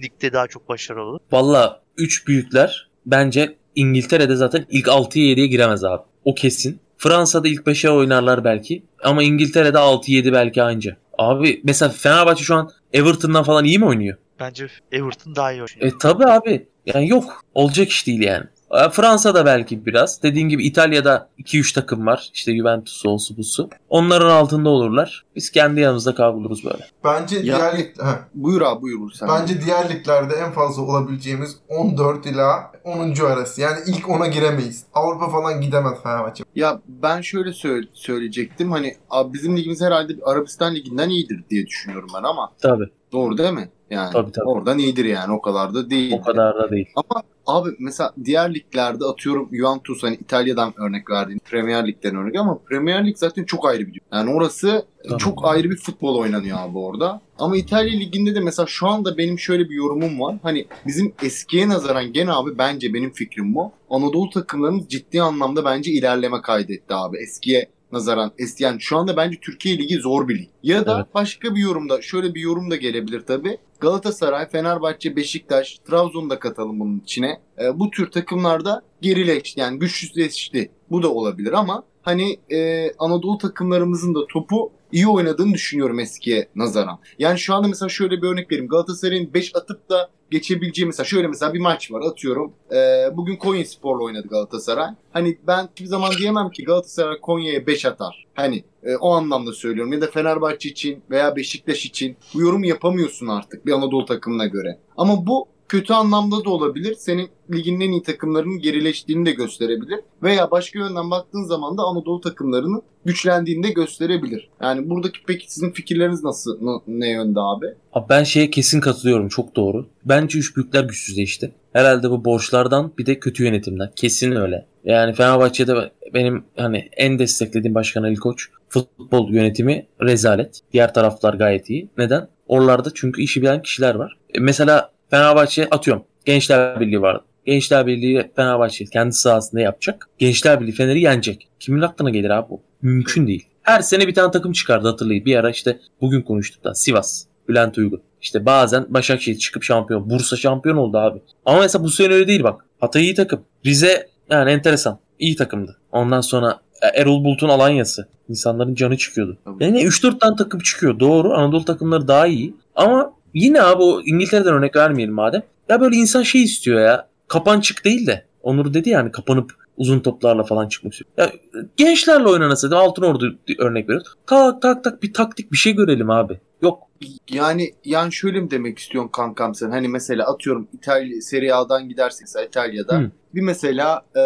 ligde 0.01 0.33
daha 0.33 0.47
çok 0.47 0.69
başarılı 0.69 1.01
olur? 1.03 1.19
Valla 1.31 1.81
3 1.97 2.27
büyükler 2.27 2.89
bence 3.05 3.55
İngiltere'de 3.75 4.35
zaten 4.35 4.65
ilk 4.69 4.87
6'ya 4.87 5.25
7'ye 5.25 5.47
giremez 5.47 5.83
abi. 5.83 6.01
O 6.25 6.35
kesin. 6.35 6.79
Fransa'da 6.97 7.47
ilk 7.47 7.61
5'e 7.67 7.89
oynarlar 7.89 8.43
belki. 8.43 8.83
Ama 9.03 9.23
İngiltere'de 9.23 9.77
6-7 9.77 10.33
belki 10.33 10.63
anca. 10.63 10.97
Abi 11.17 11.61
mesela 11.63 11.89
Fenerbahçe 11.89 12.43
şu 12.43 12.55
an 12.55 12.71
Everton'dan 12.93 13.43
falan 13.43 13.65
iyi 13.65 13.79
mi 13.79 13.85
oynuyor? 13.85 14.17
Bence 14.39 14.67
Everton 14.91 15.35
daha 15.35 15.51
iyi 15.51 15.63
oynuyor. 15.63 15.81
E 15.81 15.97
tabi 15.97 16.25
abi. 16.25 16.67
Yani 16.93 17.07
yok. 17.09 17.43
Olacak 17.53 17.89
iş 17.89 18.07
değil 18.07 18.21
yani. 18.21 18.43
E, 18.71 18.89
Fransa'da 18.89 19.45
belki 19.45 19.85
biraz. 19.85 20.23
Dediğin 20.23 20.49
gibi 20.49 20.65
İtalya'da 20.65 21.29
2-3 21.39 21.73
takım 21.73 22.05
var. 22.05 22.29
İşte 22.33 22.57
Juventus 22.57 23.05
olsu 23.05 23.37
busu. 23.37 23.69
Onların 23.89 24.29
altında 24.29 24.69
olurlar. 24.69 25.25
Biz 25.35 25.49
kendi 25.51 25.79
yanımızda 25.81 26.15
kavruluruz 26.15 26.65
böyle. 26.65 26.85
Bence 27.03 27.35
Ya- 27.35 27.43
diğer 27.43 27.77
lig... 27.77 27.99
Ha. 28.01 28.19
Buyur 28.33 28.61
abi 28.61 28.81
buyur 28.81 29.11
sen. 29.11 29.29
Bence 29.29 29.61
diğer 29.65 29.89
liglerde 29.89 30.33
en 30.35 30.51
fazla 30.51 30.81
olabileceğimiz 30.81 31.55
14 31.69 32.25
ila 32.25 32.71
10. 32.83 33.25
arası. 33.25 33.61
Yani 33.61 33.77
ilk 33.87 34.05
10'a 34.05 34.27
giremeyiz. 34.27 34.83
Avrupa 34.93 35.29
falan 35.29 35.61
gidemez 35.61 36.03
Fenerbahçe. 36.03 36.43
Ya 36.55 36.81
ben 36.87 37.21
şöyle 37.21 37.53
söyle- 37.53 37.87
söyleyecektim. 37.93 38.71
Hani 38.71 38.95
abi 39.09 39.33
bizim 39.33 39.57
ligimiz 39.57 39.81
herhalde 39.81 40.13
Arabistan 40.25 40.75
liginden 40.75 41.09
iyidir 41.09 41.43
diye 41.49 41.65
düşünüyorum 41.67 42.09
ben 42.15 42.23
ama 42.23 42.51
Tabi. 42.61 42.83
doğru 43.11 43.37
değil 43.37 43.53
mi? 43.53 43.69
Yani 43.89 44.13
Tabii, 44.13 44.31
tabii. 44.31 44.45
oradan 44.45 44.77
iyidir 44.77 45.05
yani 45.05 45.33
o 45.33 45.41
kadar 45.41 45.73
da 45.73 45.89
değil. 45.89 46.13
O 46.13 46.21
kadar 46.21 46.55
da 46.55 46.69
değil. 46.71 46.87
Ama 46.95 47.23
abi 47.47 47.69
mesela 47.79 48.13
diğer 48.25 48.53
liglerde 48.53 49.05
atıyorum 49.05 49.49
Juventus 49.53 50.03
hani 50.03 50.15
İtalya'dan 50.15 50.73
örnek 50.79 51.09
verdiğin 51.09 51.39
Premier 51.45 51.87
Lig'den 51.87 52.15
örnek 52.15 52.35
ama 52.35 52.57
Premier 52.69 53.07
Lig 53.07 53.17
zaten 53.17 53.43
çok 53.43 53.67
ayrı 53.67 53.87
bir 53.87 54.01
Yani 54.13 54.33
orası 54.33 54.85
Tabii. 55.09 55.19
çok 55.19 55.45
ayrı 55.45 55.69
bir 55.69 55.77
futbol 55.77 56.15
oynanıyor 56.15 56.57
abi 56.59 56.77
orada. 56.77 57.21
Ama 57.39 57.57
İtalya 57.57 57.99
Ligi'nde 57.99 58.35
de 58.35 58.39
mesela 58.39 58.65
şu 58.69 58.87
anda 58.87 59.17
benim 59.17 59.39
şöyle 59.39 59.69
bir 59.69 59.75
yorumum 59.75 60.19
var. 60.19 60.35
Hani 60.43 60.65
bizim 60.87 61.13
eskiye 61.23 61.69
nazaran 61.69 62.13
gene 62.13 62.31
abi 62.31 62.57
bence 62.57 62.93
benim 62.93 63.11
fikrim 63.13 63.55
bu. 63.55 63.71
Anadolu 63.89 64.29
takımlarımız 64.29 64.87
ciddi 64.87 65.21
anlamda 65.21 65.65
bence 65.65 65.91
ilerleme 65.91 66.41
kaydetti 66.41 66.93
abi. 66.93 67.17
Eskiye 67.17 67.69
nazaran 67.91 68.31
eski 68.37 68.63
yani 68.63 68.81
şu 68.81 68.97
anda 68.97 69.17
bence 69.17 69.37
Türkiye 69.41 69.77
Ligi 69.77 69.95
zor 69.95 70.27
bir 70.27 70.39
lig. 70.39 70.49
Ya 70.63 70.85
da 70.85 70.97
Evet. 70.97 71.15
başka 71.15 71.55
bir 71.55 71.61
yorumda 71.61 72.01
şöyle 72.01 72.35
bir 72.35 72.41
yorum 72.41 72.71
da 72.71 72.75
gelebilir 72.75 73.21
tabii. 73.21 73.57
Galatasaray, 73.79 74.49
Fenerbahçe, 74.49 75.15
Beşiktaş, 75.15 75.79
Trabzon'u 75.89 76.29
da 76.29 76.39
katalım 76.39 76.79
bunun 76.79 76.99
içine. 76.99 77.41
E, 77.61 77.79
bu 77.79 77.89
tür 77.91 78.11
takımlarda 78.11 78.81
gerileşti 79.01 79.59
yani 79.59 79.79
güçsüzleşti. 79.79 80.71
Bu 80.91 81.03
da 81.03 81.11
olabilir 81.13 81.53
ama 81.53 81.83
hani 82.01 82.39
e, 82.51 82.91
Anadolu 82.99 83.37
takımlarımızın 83.37 84.15
da 84.15 84.19
topu 84.27 84.71
iyi 84.91 85.07
oynadığını 85.07 85.53
düşünüyorum 85.53 85.99
eskiye 85.99 86.47
nazaran. 86.55 86.99
Yani 87.19 87.39
şu 87.39 87.53
anda 87.53 87.67
mesela 87.67 87.89
şöyle 87.89 88.21
bir 88.21 88.27
örnek 88.27 88.51
vereyim. 88.51 88.69
Galatasaray'ın 88.69 89.33
5 89.33 89.55
atıp 89.55 89.89
da 89.89 90.09
geçebileceği 90.31 90.85
mesela 90.85 91.05
şöyle 91.05 91.27
mesela 91.27 91.53
bir 91.53 91.59
maç 91.59 91.91
var 91.91 92.01
atıyorum. 92.01 92.53
E, 92.71 92.77
bugün 93.17 93.35
Konya 93.35 93.65
Spor'la 93.65 94.03
oynadı 94.03 94.27
Galatasaray. 94.27 94.89
Hani 95.13 95.37
ben 95.47 95.69
hiçbir 95.71 95.85
zaman 95.85 96.11
diyemem 96.11 96.49
ki 96.49 96.63
Galatasaray 96.63 97.19
Konya'ya 97.19 97.67
5 97.67 97.85
atar. 97.85 98.27
Hani 98.33 98.63
e, 98.83 98.95
o 98.95 99.11
anlamda 99.11 99.53
söylüyorum. 99.53 99.93
Ya 99.93 100.01
da 100.01 100.07
Fenerbahçe 100.07 100.69
için 100.69 101.03
veya 101.09 101.35
Beşiktaş 101.35 101.85
için 101.85 102.17
bu 102.33 102.41
yorumu 102.41 102.65
yapamıyorsun 102.65 103.27
artık 103.27 103.65
bir 103.65 103.71
Anadolu 103.71 104.05
takımına 104.05 104.45
göre. 104.45 104.79
Ama 104.97 105.27
bu 105.27 105.47
kötü 105.69 105.93
anlamda 105.93 106.45
da 106.45 106.49
olabilir. 106.49 106.95
Senin 106.99 107.29
ligin 107.53 107.79
en 107.79 107.91
iyi 107.91 108.03
takımlarının 108.03 108.59
gerileştiğini 108.59 109.25
de 109.25 109.31
gösterebilir. 109.31 109.99
Veya 110.23 110.51
başka 110.51 110.79
yönden 110.79 111.11
baktığın 111.11 111.43
zaman 111.43 111.77
da 111.77 111.83
Anadolu 111.83 112.21
takımlarının 112.21 112.81
güçlendiğini 113.05 113.63
de 113.63 113.69
gösterebilir. 113.69 114.49
Yani 114.61 114.89
buradaki 114.89 115.19
peki 115.27 115.53
sizin 115.53 115.71
fikirleriniz 115.71 116.23
nasıl? 116.23 116.79
Ne 116.87 117.09
yönde 117.09 117.39
abi? 117.39 117.65
Abi 117.93 118.05
ben 118.09 118.23
şeye 118.23 118.49
kesin 118.49 118.79
katılıyorum 118.79 119.27
çok 119.27 119.55
doğru. 119.55 119.85
Bence 120.05 120.39
üç 120.39 120.55
büyükler 120.55 120.83
güçsüzleşti. 120.83 121.51
Herhalde 121.73 122.09
bu 122.09 122.25
borçlardan 122.25 122.91
bir 122.97 123.05
de 123.05 123.19
kötü 123.19 123.43
yönetimden. 123.43 123.89
Kesin 123.95 124.31
öyle. 124.31 124.65
Yani 124.83 125.13
Fenerbahçe'de 125.13 125.91
benim 126.13 126.43
hani 126.57 126.89
en 126.97 127.19
desteklediğim 127.19 127.75
başkan 127.75 128.03
Ali 128.03 128.15
Koç 128.15 128.47
futbol 128.69 129.31
yönetimi 129.31 129.87
rezalet. 130.01 130.59
Diğer 130.73 130.93
taraflar 130.93 131.33
gayet 131.33 131.69
iyi. 131.69 131.89
Neden? 131.97 132.27
Oralarda 132.47 132.89
çünkü 132.95 133.21
işi 133.21 133.41
bilen 133.41 133.61
kişiler 133.61 133.95
var. 133.95 134.17
E, 134.33 134.39
mesela 134.39 134.91
Fenerbahçe 135.09 135.67
atıyorum. 135.71 136.03
Gençler 136.25 136.79
Birliği 136.79 137.01
vardı. 137.01 137.23
Gençler 137.45 137.87
Birliği 137.87 138.31
Fenerbahçe 138.35 138.85
kendi 138.85 139.13
sahasında 139.13 139.61
yapacak. 139.61 140.09
Gençler 140.17 140.61
Birliği 140.61 140.71
Fener'i 140.71 140.99
yenecek. 141.01 141.47
Kimin 141.59 141.81
aklına 141.81 142.09
gelir 142.09 142.29
abi 142.29 142.49
bu? 142.49 142.61
Mümkün 142.81 143.27
değil. 143.27 143.47
Her 143.61 143.81
sene 143.81 144.07
bir 144.07 144.13
tane 144.13 144.31
takım 144.31 144.51
çıkardı 144.51 144.87
hatırlayın. 144.87 145.25
Bir 145.25 145.35
ara 145.35 145.49
işte 145.49 145.79
bugün 146.01 146.21
konuştuk 146.21 146.63
da 146.63 146.73
Sivas. 146.73 147.25
Bülent 147.47 147.77
Uygun. 147.77 148.01
İşte 148.21 148.45
bazen 148.45 148.85
Başakşehir 148.89 149.37
çıkıp 149.37 149.63
şampiyon. 149.63 150.09
Bursa 150.09 150.35
şampiyon 150.35 150.77
oldu 150.77 150.97
abi. 150.97 151.21
Ama 151.45 151.59
mesela 151.59 151.83
bu 151.83 151.89
sene 151.89 152.13
öyle 152.13 152.27
değil 152.27 152.43
bak. 152.43 152.65
Hatay 152.79 153.03
iyi 153.03 153.15
takım. 153.15 153.41
Rize 153.65 154.07
yani 154.29 154.51
enteresan. 154.51 154.99
İyi 155.19 155.35
takımdı. 155.35 155.77
Ondan 155.91 156.21
sonra 156.21 156.59
e, 156.81 157.01
Erol 157.01 157.23
Bulut'un 157.23 157.49
Alanya'sı. 157.49 158.07
İnsanların 158.29 158.75
canı 158.75 158.97
çıkıyordu. 158.97 159.37
Yani 159.59 159.81
3-4 159.83 160.19
tane 160.19 160.35
takım 160.35 160.59
çıkıyor. 160.59 160.99
Doğru. 160.99 161.33
Anadolu 161.33 161.65
takımları 161.65 162.07
daha 162.07 162.27
iyi. 162.27 162.55
Ama 162.75 163.13
yine 163.33 163.61
abi 163.61 163.83
o 163.83 164.01
İngiltere'den 164.01 164.53
örnek 164.53 164.75
vermeyelim 164.75 165.13
madem. 165.13 165.43
Ya 165.69 165.81
böyle 165.81 165.95
insan 165.95 166.23
şey 166.23 166.43
istiyor 166.43 166.81
ya. 166.81 167.07
Kapançık 167.27 167.85
değil 167.85 168.07
de. 168.07 168.25
Onur 168.43 168.73
dedi 168.73 168.89
yani 168.89 169.11
kapanıp 169.11 169.59
Uzun 169.79 169.99
toplarla 169.99 170.43
falan 170.43 170.67
çıkmak 170.67 170.93
istiyor. 170.93 171.11
Ya, 171.17 171.31
gençlerle 171.77 172.27
oynanası. 172.27 172.77
Altın 172.77 173.03
Ordu 173.03 173.39
örnek 173.59 173.89
veriyoruz. 173.89 174.13
Tak 174.25 174.61
tak 174.61 174.83
tak 174.83 175.03
bir 175.03 175.13
taktik 175.13 175.51
bir 175.51 175.57
şey 175.57 175.75
görelim 175.75 176.09
abi. 176.09 176.39
Yok. 176.61 176.83
Yani 177.29 177.73
yani 177.85 178.13
şöyle 178.13 178.39
mi 178.41 178.51
demek 178.51 178.79
istiyorsun 178.79 179.11
kankam 179.11 179.55
sen? 179.55 179.71
Hani 179.71 179.87
mesela 179.87 180.33
atıyorum 180.33 180.67
İtalya 180.73 181.21
Serie 181.21 181.51
A'dan 181.51 181.91
mesela 181.97 182.45
İtalya'da 182.45 182.99
Hı. 182.99 183.11
bir 183.35 183.41
mesela 183.41 184.01
e, 184.15 184.19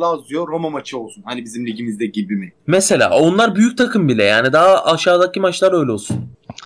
Lazio 0.00 0.48
Roma 0.48 0.70
maçı 0.70 0.98
olsun. 0.98 1.22
Hani 1.26 1.44
bizim 1.44 1.66
ligimizde 1.66 2.06
gibi 2.06 2.36
mi? 2.36 2.52
Mesela 2.66 3.18
onlar 3.20 3.54
büyük 3.54 3.78
takım 3.78 4.08
bile 4.08 4.24
yani 4.24 4.52
daha 4.52 4.84
aşağıdaki 4.84 5.40
maçlar 5.40 5.80
öyle 5.80 5.92
olsun. 5.92 6.16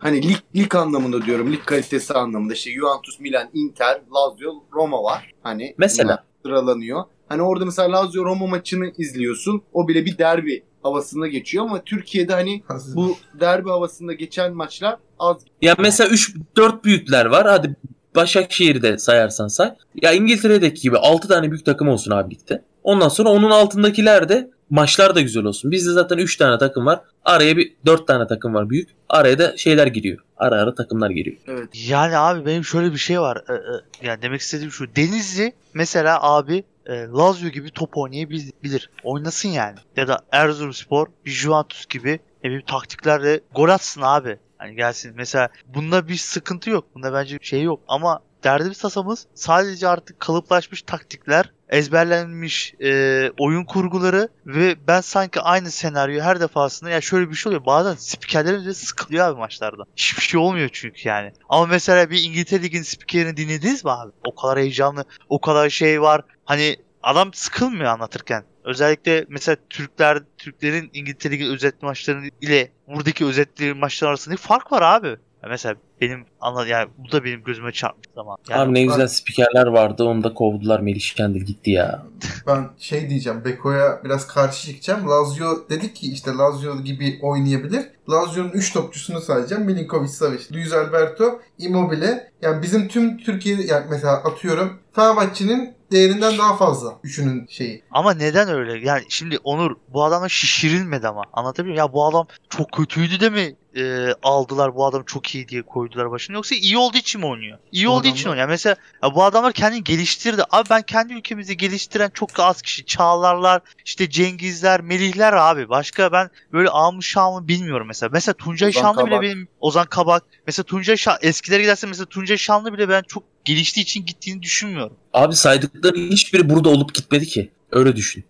Hani 0.01 0.29
lig, 0.29 0.37
lig 0.57 0.75
anlamında 0.75 1.27
diyorum. 1.27 1.53
Lig 1.53 1.65
kalitesi 1.65 2.15
anlamında. 2.15 2.53
İşte 2.53 2.71
Juventus, 2.71 3.21
Milan, 3.21 3.49
Inter, 3.55 4.01
Lazio, 4.15 4.53
Roma 4.75 5.03
var. 5.03 5.33
Hani 5.43 5.75
Mesela. 5.79 6.25
sıralanıyor. 6.43 7.05
Hani 7.29 7.43
orada 7.43 7.65
mesela 7.65 7.93
Lazio 7.93 8.25
Roma 8.25 8.47
maçını 8.47 8.93
izliyorsun. 8.99 9.63
O 9.73 9.89
bile 9.89 10.05
bir 10.07 10.19
derbi 10.19 10.65
havasında 10.83 11.27
geçiyor 11.27 11.65
ama 11.65 11.85
Türkiye'de 11.85 12.33
hani 12.33 12.63
bu 12.95 13.17
derbi 13.41 13.69
havasında 13.71 14.13
geçen 14.13 14.53
maçlar 14.55 14.97
az. 15.19 15.37
Ya 15.63 15.75
mesela 15.79 16.11
3-4 16.11 16.85
büyükler 16.85 17.27
var. 17.27 17.47
Hadi 17.47 17.77
Başakşehir'i 18.17 18.83
de 18.83 18.99
sayarsan 18.99 19.49
say. 19.49 19.75
Ya 20.03 20.13
İngiltere'deki 20.13 20.83
gibi 20.83 20.99
6 20.99 21.29
tane 21.29 21.51
büyük 21.51 21.65
takım 21.65 21.89
olsun 21.89 22.11
abi 22.11 22.35
ligde. 22.35 22.63
Ondan 22.83 23.09
sonra 23.09 23.29
onun 23.29 23.51
altındakiler 23.51 24.29
de 24.29 24.51
maçlar 24.71 25.15
da 25.15 25.21
güzel 25.21 25.45
olsun. 25.45 25.71
Bizde 25.71 25.93
zaten 25.93 26.19
3 26.19 26.37
tane 26.37 26.59
takım 26.59 26.87
var. 26.87 27.01
Araya 27.25 27.57
bir 27.57 27.73
4 27.87 28.07
tane 28.07 28.27
takım 28.27 28.55
var 28.55 28.71
büyük. 28.71 28.89
Araya 29.09 29.39
da 29.39 29.57
şeyler 29.57 29.87
giriyor. 29.87 30.19
Ara 30.37 30.55
ara 30.55 30.75
takımlar 30.75 31.11
giriyor. 31.11 31.37
Evet. 31.47 31.69
Yani 31.89 32.17
abi 32.17 32.47
benim 32.47 32.65
şöyle 32.65 32.93
bir 32.93 32.99
şey 32.99 33.21
var. 33.21 33.45
Ee, 33.49 33.53
e, 33.53 34.07
yani 34.07 34.23
demek 34.23 34.41
istediğim 34.41 34.73
şu. 34.73 34.97
Denizli 34.97 35.53
mesela 35.75 36.23
abi 36.23 36.65
e, 36.87 36.93
Lazio 37.07 37.49
gibi 37.49 37.71
top 37.71 37.97
oynayabilir. 37.97 38.91
Oynasın 39.05 39.49
yani. 39.49 39.79
Ya 39.97 40.09
da 40.09 40.19
Erzurumspor 40.33 41.07
bir 41.27 41.31
Juventus 41.31 41.87
gibi 41.87 42.21
ne 42.45 42.51
bileyim 42.51 42.67
taktiklerle 42.67 43.41
gol 43.55 43.69
atsın 43.69 44.03
abi. 44.05 44.39
Hani 44.59 44.77
gelsin. 44.77 45.13
Mesela 45.17 45.49
bunda 45.75 46.09
bir 46.09 46.17
sıkıntı 46.17 46.71
yok. 46.71 46.85
Bunda 46.95 47.13
bence 47.13 47.41
bir 47.41 47.47
şey 47.47 47.63
yok. 47.63 47.81
Ama 47.89 48.21
derdimiz 48.45 48.79
tasamız 48.79 49.27
sadece 49.35 49.89
artık 49.89 50.21
kalıplaşmış 50.21 50.83
taktikler, 50.83 51.53
ezberlenmiş 51.69 52.75
e, 52.81 53.31
oyun 53.39 53.65
kurguları 53.65 54.29
ve 54.47 54.77
ben 54.89 55.01
sanki 55.01 55.41
aynı 55.41 55.71
senaryo 55.71 56.23
her 56.23 56.41
defasında 56.41 56.91
ya 56.91 57.01
şöyle 57.01 57.31
bir 57.31 57.35
şey 57.35 57.51
oluyor. 57.51 57.67
Bazen 57.67 57.95
spikerlerin 57.95 58.65
de 58.65 58.75
sıkılıyor 58.75 59.29
abi 59.29 59.39
maçlarda. 59.39 59.83
Hiçbir 59.97 60.23
şey 60.23 60.41
olmuyor 60.41 60.71
çünkü 60.73 61.09
yani. 61.09 61.33
Ama 61.49 61.67
mesela 61.67 62.11
bir 62.11 62.23
İngiltere 62.23 62.63
Ligi'nin 62.63 62.83
spikerini 62.83 63.37
dinlediniz 63.37 63.85
mi 63.85 63.91
abi? 63.91 64.13
O 64.25 64.35
kadar 64.35 64.59
heyecanlı, 64.59 65.05
o 65.29 65.41
kadar 65.41 65.71
şey 65.71 66.03
var. 66.03 66.23
Hani 66.45 66.77
adam 67.03 67.35
sıkılmıyor 67.35 67.85
anlatırken. 67.85 68.45
Özellikle 68.65 69.27
mesela 69.29 69.57
Türkler 69.71 70.23
Türklerin 70.39 70.91
İngiltere 70.95 71.33
Ligi 71.33 71.47
özet 71.47 71.83
maçları 71.83 72.31
ile 72.41 72.73
buradaki 72.89 73.25
özetli 73.25 73.75
maçlar 73.75 74.09
arasındaki 74.09 74.43
fark 74.43 74.73
var 74.73 74.83
abi. 74.83 75.17
Ya 75.45 75.51
mesela 75.51 75.75
benim 76.01 76.25
anla 76.41 76.67
yani 76.67 76.89
bu 76.99 77.13
da 77.13 77.25
benim 77.25 77.45
gözüme 77.45 77.73
çarpmış 77.73 78.07
zaman. 78.15 78.37
Yani 78.49 78.61
abi 78.61 78.75
ne 78.75 78.83
güzel 78.83 79.09
spikerler 79.09 79.67
vardı. 79.67 80.05
Onu 80.05 80.25
da 80.25 80.35
kovdular. 80.35 80.81
Melih 80.81 81.15
Kendil 81.17 81.41
gitti 81.41 81.71
ya. 81.71 82.03
Ben 82.47 82.71
şey 82.79 83.11
diyeceğim. 83.11 83.45
Beko'ya 83.45 84.01
biraz 84.05 84.27
karşı 84.27 84.67
çıkacağım. 84.67 85.11
Lazio 85.11 85.69
dedik 85.71 85.97
ki 85.97 86.13
işte 86.13 86.31
Lazio 86.31 86.81
gibi 86.81 87.19
oynayabilir. 87.23 87.85
Lazio'nun 88.11 88.51
3 88.51 88.73
topçusunu 88.73 89.21
sayacağım. 89.21 89.65
Milinkovic 89.65 90.09
Savic, 90.09 90.55
Luis 90.55 90.73
Alberto, 90.73 91.41
Immobile. 91.59 92.33
Yani 92.43 92.63
bizim 92.63 92.89
tüm 92.89 93.19
Türkiye 93.19 93.57
yani 93.67 93.87
mesela 93.91 94.13
atıyorum 94.13 94.79
Fenerbahçe'nin 94.93 95.75
değerinden 95.95 96.39
daha 96.39 96.57
fazla. 96.57 96.93
Üçünün 97.03 97.47
şeyi. 97.51 97.83
Ama 97.91 98.15
neden 98.15 98.49
öyle? 98.49 98.87
Yani 98.89 99.03
şimdi 99.09 99.39
Onur 99.45 99.77
bu 99.89 100.05
adamla 100.05 100.29
şişirilmedi 100.29 101.09
ama. 101.09 101.23
Anlatabiliyor 101.33 101.75
muyum? 101.75 101.89
Ya 101.89 101.93
bu 101.93 102.07
adam 102.07 102.27
çok 102.51 102.73
kötüydü 102.73 103.21
de 103.21 103.31
mi 103.31 103.57
e, 103.77 104.13
aldılar 104.23 104.75
bu 104.75 104.87
adam 104.87 105.03
çok 105.07 105.35
iyi 105.35 105.49
diye 105.49 105.63
koydular 105.63 106.11
başına 106.11 106.37
yoksa 106.37 106.55
iyi 106.55 106.79
olduğu 106.79 106.97
için 106.97 107.21
mi 107.21 107.27
oynuyor? 107.27 107.59
İyi 107.73 107.87
Bu 107.87 107.91
olduğu 107.91 108.01
adamlar- 108.01 108.15
için 108.17 108.29
oynuyor. 108.31 108.49
Mesela 108.49 108.77
ya 109.03 109.15
bu 109.15 109.25
adamlar 109.25 109.53
kendini 109.53 109.85
geliştirdi. 109.85 110.43
Abi 110.51 110.71
ben 110.71 110.83
kendi 110.83 111.15
ülkemizi 111.15 111.57
geliştiren 111.57 112.11
çok 112.15 112.31
az 112.41 112.63
kişi. 112.63 112.85
Çağlarlar, 112.87 113.63
işte 113.85 114.11
Cengizler, 114.11 114.81
Melihler 114.81 115.33
abi. 115.33 115.69
Başka 115.69 116.13
ben 116.13 116.31
böyle 116.53 116.69
amı 116.69 117.03
şamı 117.03 117.49
bilmiyorum 117.49 117.87
mesela. 117.87 118.11
Mesela 118.13 118.35
Tuncay 118.35 118.69
Ozan 118.69 118.81
Şanlı 118.81 119.01
bile 119.07 119.11
Kabak. 119.11 119.23
benim 119.23 119.49
Ozan 119.61 119.87
Kabak. 119.87 120.23
Mesela 120.47 120.65
Tuncay 120.65 120.97
Şan 120.97 121.17
eskilere 121.23 121.63
giderse 121.63 121.87
mesela 121.87 122.07
Tuncay 122.07 122.37
Şanlı 122.37 122.73
bile 122.73 122.89
ben 122.89 123.03
çok 123.09 123.23
geliştiği 123.45 123.83
için 123.83 124.07
gittiğini 124.07 124.43
düşünmüyorum. 124.43 124.97
Abi 125.13 125.35
saydıkları 125.35 125.97
hiçbiri 125.97 126.51
burada 126.51 126.69
olup 126.69 126.95
gitmedi 126.95 127.27
ki. 127.27 127.51
Öyle 127.73 127.97
düşün. 127.97 128.25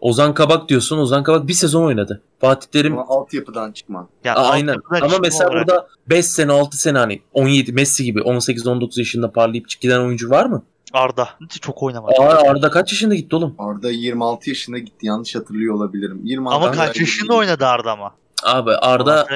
Ozan 0.00 0.34
Kabak 0.34 0.68
diyorsun. 0.68 0.98
Ozan 0.98 1.22
Kabak 1.22 1.48
bir 1.48 1.52
sezon 1.52 1.84
oynadı. 1.84 2.22
Fatih 2.40 2.68
Terim 2.68 2.92
Ama 2.98 3.06
altyapıdan 3.08 3.72
çıkma. 3.72 4.08
Ya 4.24 4.34
Aa, 4.34 4.50
aynen. 4.50 4.68
altyapıdan 4.74 5.00
Ama 5.08 5.18
mesela 5.22 5.50
olarak- 5.50 5.66
burada 5.68 5.88
5 6.06 6.26
sene 6.26 6.52
6 6.52 6.76
sene 6.78 6.98
hani 6.98 7.20
17 7.32 7.72
Messi 7.72 8.04
gibi 8.04 8.20
18-19 8.20 8.98
yaşında 8.98 9.32
parlayıp 9.32 9.66
giden 9.80 10.00
oyuncu 10.00 10.30
var 10.30 10.46
mı? 10.46 10.62
Arda 10.92 11.28
çok 11.60 11.82
oynamadı. 11.82 12.12
Aa, 12.20 12.50
Arda 12.50 12.70
kaç 12.70 12.92
yaşında 12.92 13.14
gitti 13.14 13.36
oğlum? 13.36 13.54
Arda 13.58 13.90
26 13.90 14.50
yaşında 14.50 14.78
gitti. 14.78 15.06
Yanlış 15.06 15.34
hatırlıyor 15.34 15.74
olabilirim. 15.74 16.20
26 16.24 16.56
Ama 16.56 16.72
kaç 16.72 17.00
yaşında 17.00 17.34
oynadı 17.34 17.66
Arda 17.66 17.92
ama? 17.92 18.14
Abi 18.42 18.70
Arda 18.70 19.26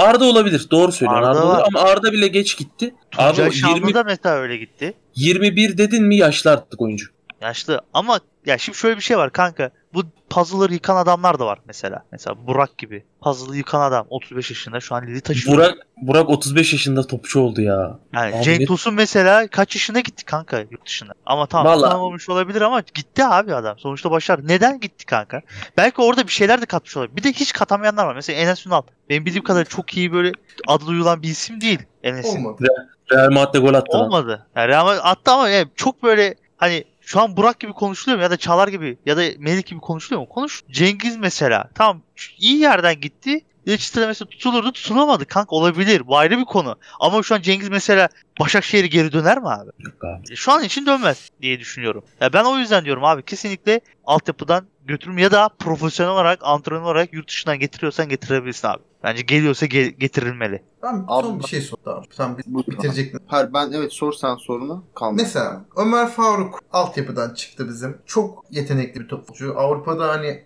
Arda- 0.00 0.24
olabilir. 0.24 0.66
Doğru 0.70 0.92
söylüyorsun. 0.92 1.28
Arda 1.28 1.40
Arda, 1.40 1.48
olur 1.54 1.62
ama 1.66 1.80
Arda 1.80 2.12
bile 2.12 2.26
geç 2.28 2.56
gitti. 2.56 2.94
Abi 3.18 3.28
Tuncay 3.28 3.48
o 3.48 3.52
Şanlı 3.52 3.74
20, 3.76 3.94
da 3.94 4.04
mesela 4.04 4.36
öyle 4.36 4.56
gitti. 4.56 4.94
21 5.16 5.78
dedin 5.78 6.04
mi 6.04 6.16
yaşlı 6.16 6.50
artık 6.50 6.80
oyuncu. 6.82 7.06
Yaşlı 7.40 7.80
ama 7.94 8.20
ya 8.46 8.58
şimdi 8.58 8.78
şöyle 8.78 8.96
bir 8.96 9.02
şey 9.02 9.16
var 9.18 9.32
kanka. 9.32 9.70
Bu 9.94 10.02
puzzle'ları 10.30 10.72
yıkan 10.74 10.96
adamlar 10.96 11.38
da 11.38 11.46
var 11.46 11.58
mesela. 11.66 12.04
Mesela 12.12 12.46
Burak 12.46 12.78
gibi. 12.78 13.04
Puzzle'ı 13.22 13.56
yıkan 13.56 13.80
adam 13.80 14.06
35 14.10 14.50
yaşında 14.50 14.80
şu 14.80 14.94
an 14.94 15.06
Lili 15.06 15.20
taşıyor. 15.20 15.56
Burak 15.56 15.74
Burak 15.96 16.28
35 16.30 16.72
yaşında 16.72 17.06
topçu 17.06 17.40
oldu 17.40 17.60
ya. 17.60 17.98
yani 18.14 18.36
Abi 18.36 18.42
Cenk 18.44 18.68
Tosun 18.68 18.94
mesela 18.94 19.48
kaç 19.48 19.74
yaşında 19.74 20.00
gitti 20.00 20.24
kanka 20.24 20.58
yurt 20.70 20.86
dışına. 20.86 21.12
Ama 21.26 21.46
tamam 21.46 21.66
Vallahi- 21.66 21.90
tanımamış 21.90 22.28
olabilir 22.28 22.60
ama 22.60 22.80
gitti 22.94 23.24
abi 23.24 23.54
adam. 23.54 23.78
Sonuçta 23.78 24.10
başardı. 24.10 24.48
Neden 24.48 24.80
gitti 24.80 25.06
kanka? 25.06 25.42
Belki 25.76 26.02
orada 26.02 26.26
bir 26.26 26.32
şeyler 26.32 26.62
de 26.62 26.66
katmış 26.66 26.96
olabilir. 26.96 27.16
Bir 27.16 27.22
de 27.22 27.32
hiç 27.32 27.52
katamayanlar 27.52 28.06
var. 28.06 28.14
Mesela 28.14 28.40
Enes 28.40 28.66
Ünal. 28.66 28.82
Benim 29.08 29.26
bildiğim 29.26 29.44
kadarıyla 29.44 29.68
çok 29.70 29.96
iyi 29.96 30.12
böyle 30.12 30.32
adı 30.66 30.86
duyulan 30.86 31.22
bir 31.22 31.28
isim 31.28 31.60
değil 31.60 31.78
Enes'in. 32.02 32.44
Olmadı. 32.44 32.64
Real 33.12 33.30
Madrid'de 33.30 33.58
gol 33.58 33.74
attı 33.74 33.92
lan. 33.92 34.00
Olmadı. 34.00 34.46
Yani 34.56 34.68
Real 34.68 34.84
Madrid 34.84 35.00
attı 35.04 35.30
ama 35.30 35.48
yani 35.48 35.68
çok 35.76 36.02
böyle 36.02 36.34
hani 36.56 36.84
şu 37.10 37.20
an 37.20 37.36
Burak 37.36 37.60
gibi 37.60 37.72
konuşuluyor 37.72 38.18
mu 38.18 38.22
ya 38.22 38.30
da 38.30 38.36
Çağlar 38.36 38.68
gibi 38.68 38.98
ya 39.06 39.16
da 39.16 39.22
Melih 39.38 39.64
gibi 39.66 39.80
konuşuluyor 39.80 40.20
mu? 40.20 40.28
Konuş. 40.28 40.62
Cengiz 40.70 41.16
mesela. 41.16 41.70
Tamam 41.74 42.02
iyi 42.38 42.58
yerden 42.58 43.00
gitti. 43.00 43.40
Leicester 43.68 44.06
mesela 44.06 44.28
tutulurdu 44.28 44.72
tutulamadı 44.72 45.26
kanka 45.26 45.56
olabilir. 45.56 46.06
Bu 46.06 46.18
ayrı 46.18 46.38
bir 46.38 46.44
konu. 46.44 46.76
Ama 47.00 47.22
şu 47.22 47.34
an 47.34 47.42
Cengiz 47.42 47.68
mesela 47.68 48.08
Başakşehir'e 48.40 48.86
geri 48.86 49.12
döner 49.12 49.38
mi 49.38 49.48
abi? 49.48 49.70
Yok 49.78 50.04
abi. 50.04 50.36
Şu 50.36 50.52
an 50.52 50.64
için 50.64 50.86
dönmez 50.86 51.30
diye 51.42 51.60
düşünüyorum. 51.60 52.04
Ya 52.20 52.32
ben 52.32 52.44
o 52.44 52.58
yüzden 52.58 52.84
diyorum 52.84 53.04
abi 53.04 53.22
kesinlikle 53.22 53.80
altyapıdan 54.04 54.66
götürüm 54.84 55.18
ya 55.18 55.30
da 55.30 55.48
profesyonel 55.58 56.12
olarak 56.12 56.38
antrenör 56.42 56.80
olarak 56.80 57.12
yurt 57.12 57.28
dışından 57.28 57.58
getiriyorsan 57.58 58.08
getirebilirsin 58.08 58.68
abi. 58.68 58.82
Bence 59.04 59.22
geliyorsa 59.22 59.66
ge- 59.66 59.88
getirilmeli. 59.98 60.62
Ben 60.82 61.04
Abi 61.08 61.26
son 61.26 61.38
bir 61.40 61.44
şey. 61.44 61.68
Sen 62.10 62.38
bir- 62.38 62.44
Buyur. 62.46 62.66
bitirecektin. 62.66 63.20
Hayır 63.26 63.54
ben 63.54 63.72
evet 63.72 63.92
sor 63.92 64.12
sen 64.12 64.34
sorunu. 64.36 64.84
Kalmadı. 64.94 65.22
Mesela 65.22 65.64
Ömer 65.76 66.08
Faruk 66.08 66.58
altyapıdan 66.72 67.34
çıktı 67.34 67.68
bizim. 67.68 67.98
Çok 68.06 68.44
yetenekli 68.50 69.00
bir 69.00 69.08
topçu. 69.08 69.54
Avrupa'da 69.58 70.08
hani 70.08 70.44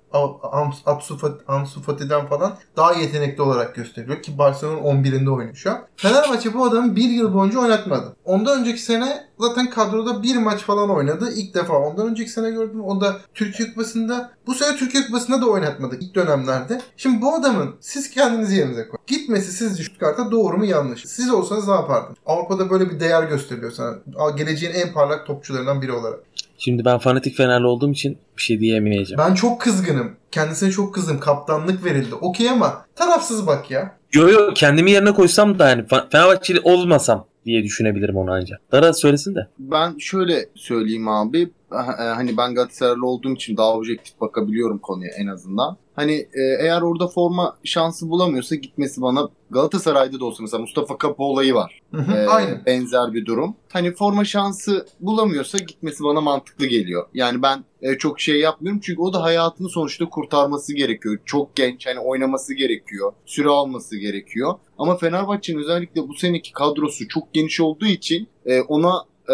Ansu 0.86 1.16
Fati- 1.16 1.44
Ansu 1.48 1.82
Fati'den 1.82 2.26
falan 2.26 2.56
daha 2.76 2.92
yetenekli 2.92 3.42
olarak 3.42 3.74
gösteriliyor 3.74 4.22
ki 4.22 4.38
Barcelona'nın 4.38 4.82
11'inde 4.82 5.30
oynuyor 5.30 5.54
şu 5.54 5.70
an. 5.70 5.86
Fenerbahçe 5.96 6.54
bu 6.54 6.64
adamı 6.64 6.96
bir 6.96 7.08
yıl 7.10 7.34
boyunca 7.34 7.58
oynatmadı. 7.60 8.16
Ondan 8.24 8.60
önceki 8.60 8.82
sene 8.82 9.28
zaten 9.38 9.70
kadroda 9.70 10.22
bir 10.22 10.36
maç 10.36 10.60
falan 10.60 10.90
oynadı. 10.90 11.30
İlk 11.36 11.54
defa. 11.54 11.72
Ondan 11.78 12.06
önceki 12.06 12.30
sene 12.30 12.50
gördüm. 12.50 12.84
O 12.84 13.00
da 13.00 13.16
Türkiye 13.34 13.68
Kupası'nda. 13.68 14.30
Bu 14.46 14.54
sene 14.54 14.76
Türkiye 14.76 15.06
Kupası'nda 15.06 15.40
da 15.40 15.46
oynatmadık 15.46 16.02
ilk 16.02 16.14
dönemlerde. 16.14 16.80
Şimdi 16.96 17.22
bu 17.22 17.34
adamın 17.34 17.74
siz 17.80 18.10
kendinizi 18.10 18.56
yerinize 18.56 18.82
koyun. 18.88 18.98
Gitmesi 19.06 19.52
sizce 19.52 19.84
Stuttgart'a 19.84 20.30
doğru 20.30 20.56
mu 20.56 20.64
yanlış? 20.64 21.04
Siz 21.06 21.30
olsanız 21.30 21.68
ne 21.68 21.74
yapardınız? 21.74 22.18
Avrupa'da 22.26 22.70
böyle 22.70 22.90
bir 22.90 23.00
değer 23.00 23.22
gösteriliyor 23.22 23.72
sana. 23.72 23.94
Geleceğin 24.36 24.74
en 24.74 24.92
parlak 24.92 25.26
topçularından 25.26 25.82
biri 25.82 25.92
olarak. 25.92 26.20
Şimdi 26.58 26.84
ben 26.84 26.98
fanatik 26.98 27.36
Fenerli 27.36 27.66
olduğum 27.66 27.90
için 27.90 28.18
bir 28.36 28.42
şey 28.42 28.60
diyemeyeceğim. 28.60 29.18
Ben 29.18 29.34
çok 29.34 29.60
kızgınım. 29.60 30.10
Kendisine 30.30 30.70
çok 30.70 30.94
kızdım. 30.94 31.20
Kaptanlık 31.20 31.84
verildi. 31.84 32.14
Okey 32.14 32.50
ama 32.50 32.84
tarafsız 32.96 33.46
bak 33.46 33.70
ya. 33.70 33.96
Yo 34.12 34.28
yo 34.28 34.54
kendimi 34.54 34.90
yerine 34.90 35.14
koysam 35.14 35.58
da 35.58 35.68
yani 35.68 35.82
Fe- 35.82 36.10
Fenerbahçeli 36.10 36.60
olmasam 36.60 37.26
diye 37.44 37.62
düşünebilirim 37.64 38.16
onu 38.16 38.32
ancak. 38.32 38.60
Dara 38.72 38.92
söylesin 38.92 39.34
de. 39.34 39.46
Ben 39.58 39.98
şöyle 39.98 40.46
söyleyeyim 40.54 41.08
abi. 41.08 41.50
E, 41.74 42.02
hani 42.02 42.36
ben 42.36 42.54
Galatasaraylı 42.54 43.06
olduğum 43.06 43.32
için 43.34 43.56
daha 43.56 43.74
objektif 43.74 44.20
bakabiliyorum 44.20 44.78
konuya 44.78 45.10
en 45.18 45.26
azından. 45.26 45.76
Hani 45.96 46.12
e, 46.12 46.42
eğer 46.60 46.82
orada 46.82 47.08
forma 47.08 47.56
şansı 47.64 48.10
bulamıyorsa 48.10 48.54
gitmesi 48.54 49.02
bana 49.02 49.28
Galatasaray'da 49.50 50.20
da 50.20 50.24
olsa 50.24 50.42
mesela 50.42 50.60
Mustafa 50.60 50.98
Kapı 50.98 51.22
olayı 51.22 51.54
var. 51.54 51.80
Hı 51.94 52.00
hı, 52.00 52.12
Ee, 52.16 52.26
Aynen. 52.26 52.62
benzer 52.66 53.12
bir 53.14 53.26
durum. 53.26 53.56
Hani 53.72 53.94
forma 53.94 54.24
şansı 54.24 54.86
bulamıyorsa 55.00 55.58
gitmesi 55.58 56.04
bana 56.04 56.20
mantıklı 56.20 56.66
geliyor. 56.66 57.06
Yani 57.14 57.42
ben 57.42 57.64
e, 57.82 57.98
çok 57.98 58.20
şey 58.20 58.40
yapmıyorum 58.40 58.80
çünkü 58.84 59.00
o 59.02 59.12
da 59.12 59.22
hayatını 59.22 59.68
sonuçta 59.68 60.08
kurtarması 60.08 60.74
gerekiyor. 60.74 61.18
Çok 61.24 61.56
genç 61.56 61.86
hani 61.86 61.98
oynaması 61.98 62.54
gerekiyor. 62.54 63.12
Süre 63.26 63.48
alması 63.48 63.96
gerekiyor. 63.96 64.54
Ama 64.78 64.96
Fenerbahçe'nin 64.96 65.58
özellikle 65.58 66.08
bu 66.08 66.14
seneki 66.14 66.52
kadrosu 66.52 67.08
çok 67.08 67.34
geniş 67.34 67.60
olduğu 67.60 67.86
için 67.86 68.28
e, 68.46 68.60
ona 68.60 68.92
e, 69.28 69.32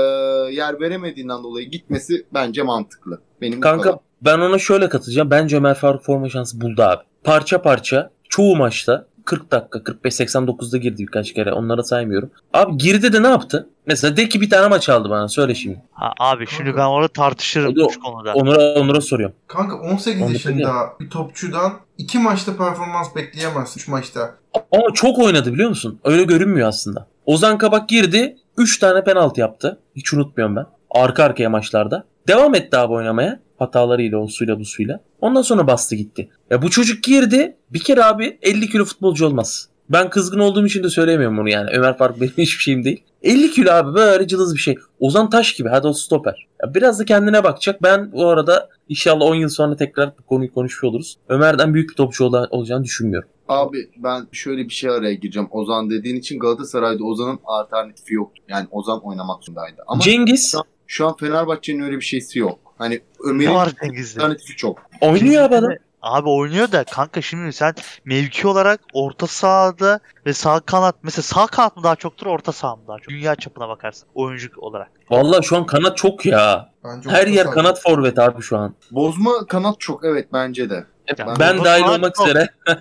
yer 0.55 0.81
veremediğinden 0.81 1.43
dolayı 1.43 1.71
gitmesi 1.71 2.27
bence 2.35 2.63
mantıklı. 2.63 3.21
Benim 3.41 3.61
Kanka 3.61 3.99
ben 4.23 4.39
ona 4.39 4.59
şöyle 4.59 4.89
katılacağım. 4.89 5.31
Bence 5.31 5.57
Ömer 5.57 5.75
Faruk 5.75 6.03
forma 6.03 6.29
şansı 6.29 6.61
buldu 6.61 6.83
abi. 6.83 7.03
Parça 7.25 7.63
parça 7.63 8.11
çoğu 8.29 8.57
maçta 8.57 9.07
40 9.25 9.51
dakika 9.53 9.79
45-89'da 9.79 10.77
girdi 10.77 11.03
birkaç 11.03 11.33
kere 11.35 11.53
onları 11.53 11.85
saymıyorum. 11.85 12.31
Abi 12.55 12.77
girdi 12.77 13.13
de 13.13 13.23
ne 13.23 13.29
yaptı? 13.29 13.69
Mesela 13.87 14.17
de 14.17 14.29
ki 14.29 14.41
bir 14.41 14.51
tane 14.51 14.69
maç 14.69 14.89
aldı 14.89 15.11
bana 15.11 15.29
söyle 15.29 15.55
şimdi. 15.55 15.83
Ha, 15.93 16.13
abi 16.21 16.47
şimdi 16.47 16.65
Kanka. 16.65 16.79
ben 16.81 16.87
orada 16.87 17.09
tartışırım 17.09 17.77
da- 17.77 17.89
şu 17.89 18.01
konuda. 18.01 18.33
Onur'a, 18.35 18.75
Onur'a 18.81 19.01
soruyorum. 19.01 19.37
Kanka 19.47 19.77
18 19.77 20.23
Onu 20.23 20.33
yaşında 20.33 20.73
bir 21.01 21.11
topçudan 21.11 21.73
2 21.99 22.19
maçta 22.19 22.57
performans 22.57 23.17
bekleyemezsin 23.17 23.81
3 23.81 23.89
maçta. 23.89 24.35
Ama 24.73 24.95
çok 24.95 25.19
oynadı 25.19 25.53
biliyor 25.53 25.69
musun? 25.69 26.01
Öyle 26.05 26.23
görünmüyor 26.23 26.69
aslında. 26.69 27.07
Ozan 27.27 27.59
Kabak 27.59 27.89
girdi 27.89 28.37
3 28.61 28.79
tane 28.79 29.05
penaltı 29.05 29.41
yaptı. 29.41 29.79
Hiç 29.97 30.15
unutmuyorum 30.15 30.57
ben. 30.57 30.67
Arka 30.91 31.25
arkaya 31.25 31.51
maçlarda. 31.51 32.05
Devam 32.29 32.55
etti 32.55 32.77
abi 32.79 32.93
oynamaya. 32.93 33.41
Hatalarıyla, 33.59 34.19
o 34.19 34.27
suyla 34.27 34.61
bu 34.61 34.65
suyla. 34.65 35.01
Ondan 35.21 35.43
sonra 35.43 35.67
bastı 35.67 35.97
gitti. 35.97 36.29
Ya 36.51 36.63
bu 36.63 36.71
çocuk 36.71 37.05
girdi. 37.05 37.57
Bir 37.71 37.79
kere 37.79 38.05
abi 38.05 38.39
50 38.43 38.69
kilo 38.69 38.85
futbolcu 38.85 39.27
olmaz. 39.27 39.69
Ben 39.91 40.11
kızgın 40.11 40.39
olduğum 40.39 40.67
için 40.67 40.83
de 40.85 40.89
söylemiyorum 40.91 41.39
bunu 41.39 41.49
yani. 41.49 41.71
Ömer 41.73 41.99
Faruk 41.99 42.21
benim 42.21 42.33
hiçbir 42.39 42.63
şeyim 42.63 42.85
değil. 42.85 43.03
50 43.23 43.51
kilo 43.51 43.71
abi 43.73 43.95
böyle 43.95 44.29
cılız 44.29 44.55
bir 44.55 44.61
şey. 44.61 44.77
Ozan 45.01 45.31
Taş 45.31 45.53
gibi 45.55 45.69
hadi 45.69 45.87
o 45.87 45.93
stoper. 45.93 46.47
Ya 46.63 46.75
biraz 46.75 46.99
da 47.01 47.05
kendine 47.05 47.45
bakacak. 47.45 47.83
Ben 47.83 48.13
bu 48.13 48.29
arada 48.29 48.69
inşallah 48.89 49.25
10 49.25 49.35
yıl 49.35 49.49
sonra 49.49 49.77
tekrar 49.77 50.13
bu 50.19 50.23
konuyu 50.23 50.53
konuşuyor 50.55 50.93
oluruz. 50.93 51.17
Ömer'den 51.29 51.75
büyük 51.75 51.91
bir 51.91 51.95
topçu 51.95 52.25
ola- 52.25 52.49
olacağını 52.51 52.85
düşünmüyorum. 52.85 53.29
Abi 53.51 53.91
ben 53.97 54.27
şöyle 54.33 54.65
bir 54.65 54.75
şey 54.75 54.91
araya 54.91 55.15
gireceğim. 55.15 55.49
Ozan 55.51 55.91
dediğin 55.91 56.17
için 56.17 56.39
Galatasaray'da 56.39 57.05
Ozan'ın 57.05 57.39
alternatifi 57.45 58.15
yoktu. 58.15 58.43
Yani 58.49 58.67
Ozan 58.71 59.01
oynamak 59.05 59.45
zorundaydı. 59.45 59.83
Ama 59.87 60.01
Cengiz 60.03 60.55
şu 60.87 61.07
an 61.07 61.17
Fenerbahçe'nin 61.17 61.81
öyle 61.83 61.97
bir 61.97 62.05
şeysi 62.05 62.39
yok. 62.39 62.59
Hani 62.79 63.01
Ömer'in 63.25 63.55
var 63.55 63.71
Cengiz'de? 63.83 64.21
alternatifi 64.21 64.57
çok. 64.57 64.83
oynuyor 65.01 65.43
abi 65.43 65.57
adam. 65.57 65.71
Abi 66.03 66.29
oynuyor 66.29 66.73
da 66.73 66.85
kanka 66.85 67.23
şimdi 67.23 67.53
sen 67.53 67.75
mevki 68.05 68.47
olarak 68.49 68.81
orta 68.93 69.27
sahada 69.27 70.01
ve 70.27 70.33
sağ 70.33 70.61
kanat 70.61 70.97
mesela 71.03 71.23
sağ 71.23 71.47
kanat 71.47 71.77
mı 71.77 71.83
daha 71.83 71.97
çoktur 71.97 72.27
orta 72.27 72.53
saha 72.53 72.77
mı 72.77 72.83
daha 72.89 72.99
çok? 72.99 73.09
Dünya 73.09 73.35
çapına 73.35 73.69
bakarsın 73.69 74.09
oyuncu 74.15 74.49
olarak. 74.57 74.91
Vallahi 75.11 75.45
şu 75.45 75.57
an 75.57 75.67
kanat 75.67 75.97
çok 75.97 76.27
ya. 76.27 76.73
Bence 76.85 77.11
Her 77.11 77.27
yer 77.27 77.51
kanat 77.51 77.81
forvet 77.83 78.19
abi 78.19 78.43
şu 78.43 78.59
an. 78.59 78.75
Bozma 78.91 79.47
kanat 79.47 79.81
çok 79.81 80.05
evet 80.05 80.29
bence 80.33 80.71
de. 80.71 80.85
Ya 81.19 81.37
ben 81.41 81.59
bu 81.59 81.65
dahil 81.65 81.83
kanat 81.83 81.99
olmak 81.99 82.21
üzere 82.21 82.49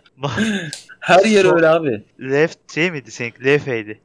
her 0.99 1.25
yer 1.25 1.55
öyle 1.55 1.67
abi. 1.67 2.03
Left 2.19 2.73
şey 2.73 2.91
miydi 2.91 3.11
seninki? 3.11 3.45
Lefe'ydi. 3.45 4.01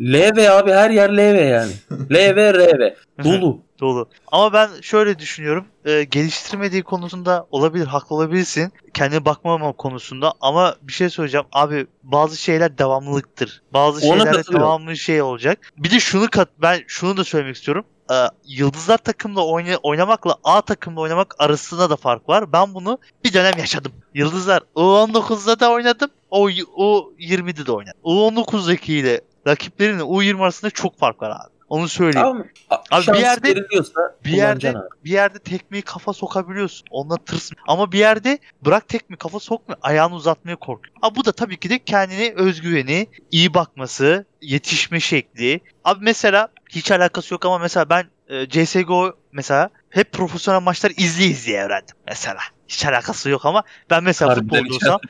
LV 0.00 0.50
abi 0.50 0.72
her 0.72 0.90
yer 0.90 1.10
LV 1.10 1.48
yani. 1.48 1.72
LV 2.10 2.54
RV. 2.54 2.90
Dolu. 3.24 3.63
Dolu. 3.80 4.08
Ama 4.32 4.52
ben 4.52 4.68
şöyle 4.82 5.18
düşünüyorum. 5.18 5.64
e, 5.84 6.04
geliştirmediği 6.04 6.82
konusunda 6.82 7.46
olabilir, 7.50 7.86
haklı 7.86 8.16
olabilirsin. 8.16 8.72
Kendine 8.94 9.24
bakmama 9.24 9.72
konusunda 9.72 10.32
ama 10.40 10.74
bir 10.82 10.92
şey 10.92 11.10
söyleyeceğim. 11.10 11.46
Abi 11.52 11.86
bazı 12.02 12.36
şeyler 12.36 12.78
devamlılıktır. 12.78 13.62
Bazı 13.72 14.06
Ona 14.08 14.16
şeyler 14.18 14.32
katılıyorum. 14.34 14.66
devamlı 14.66 14.96
şey 14.96 15.22
olacak. 15.22 15.72
Bir 15.78 15.90
de 15.90 16.00
şunu 16.00 16.30
kat 16.30 16.48
ben 16.62 16.80
şunu 16.86 17.16
da 17.16 17.24
söylemek 17.24 17.56
istiyorum. 17.56 17.84
E, 18.10 18.14
Yıldızlar 18.46 18.98
takımda 18.98 19.46
oyna- 19.46 19.78
oynamakla 19.82 20.36
A 20.44 20.60
takımda 20.60 21.00
oynamak 21.00 21.34
arasında 21.38 21.90
da 21.90 21.96
fark 21.96 22.28
var. 22.28 22.52
Ben 22.52 22.74
bunu 22.74 22.98
bir 23.24 23.32
dönem 23.32 23.58
yaşadım. 23.58 23.92
Yıldızlar 24.14 24.62
U19'da 24.76 25.60
da 25.60 25.70
oynadım. 25.70 26.10
O 26.30 26.48
U20'de 26.50 27.66
de 27.66 27.72
oynadım. 27.72 28.00
U19'daki 28.04 28.94
ile 28.94 29.20
rakiplerinin 29.46 30.00
U20 30.02 30.42
arasında 30.42 30.70
çok 30.70 30.98
fark 30.98 31.22
var 31.22 31.30
abi. 31.30 31.53
Onu 31.68 31.88
söyleyeyim. 31.88 32.28
Abi, 32.28 32.42
Abi 32.90 33.06
bir 33.06 33.14
yerde- 33.18 33.54
bir 34.24 34.30
yerde 34.30 34.70
abi. 34.70 34.78
bir 35.04 35.10
yerde 35.10 35.38
tekmeyi 35.38 35.82
kafa 35.82 36.12
sokabiliyorsun. 36.12 36.86
Onunla 36.90 37.16
tırs. 37.16 37.50
Ama 37.68 37.92
bir 37.92 37.98
yerde 37.98 38.38
bırak 38.64 38.88
tekmeyi 38.88 39.18
kafa 39.18 39.40
sokma 39.40 39.76
ayağını 39.82 40.14
uzatmaya 40.14 40.56
korkuyor. 40.56 40.94
Ama 41.02 41.16
bu 41.16 41.24
da 41.24 41.32
tabii 41.32 41.56
ki 41.56 41.70
de 41.70 41.78
kendine 41.78 42.32
özgüveni, 42.36 43.06
iyi 43.30 43.54
bakması, 43.54 44.24
yetişme 44.42 45.00
şekli. 45.00 45.60
Abi 45.84 46.04
mesela 46.04 46.48
hiç 46.70 46.90
alakası 46.90 47.34
yok 47.34 47.44
ama 47.46 47.58
mesela 47.58 47.90
ben 47.90 48.04
e, 48.28 48.48
CSGO 48.48 49.12
mesela 49.32 49.70
hep 49.94 50.12
profesyonel 50.12 50.60
maçları 50.62 50.92
izleye 50.92 51.30
izleye 51.30 51.64
öğrendim 51.64 51.96
mesela. 52.08 52.38
Hiç 52.68 52.86
alakası 52.86 53.30
yok 53.30 53.46
ama 53.46 53.62
ben 53.90 54.04
mesela 54.04 54.30
Harbiden 54.30 54.48
futbolcu 54.58 54.74
olsam 54.74 55.00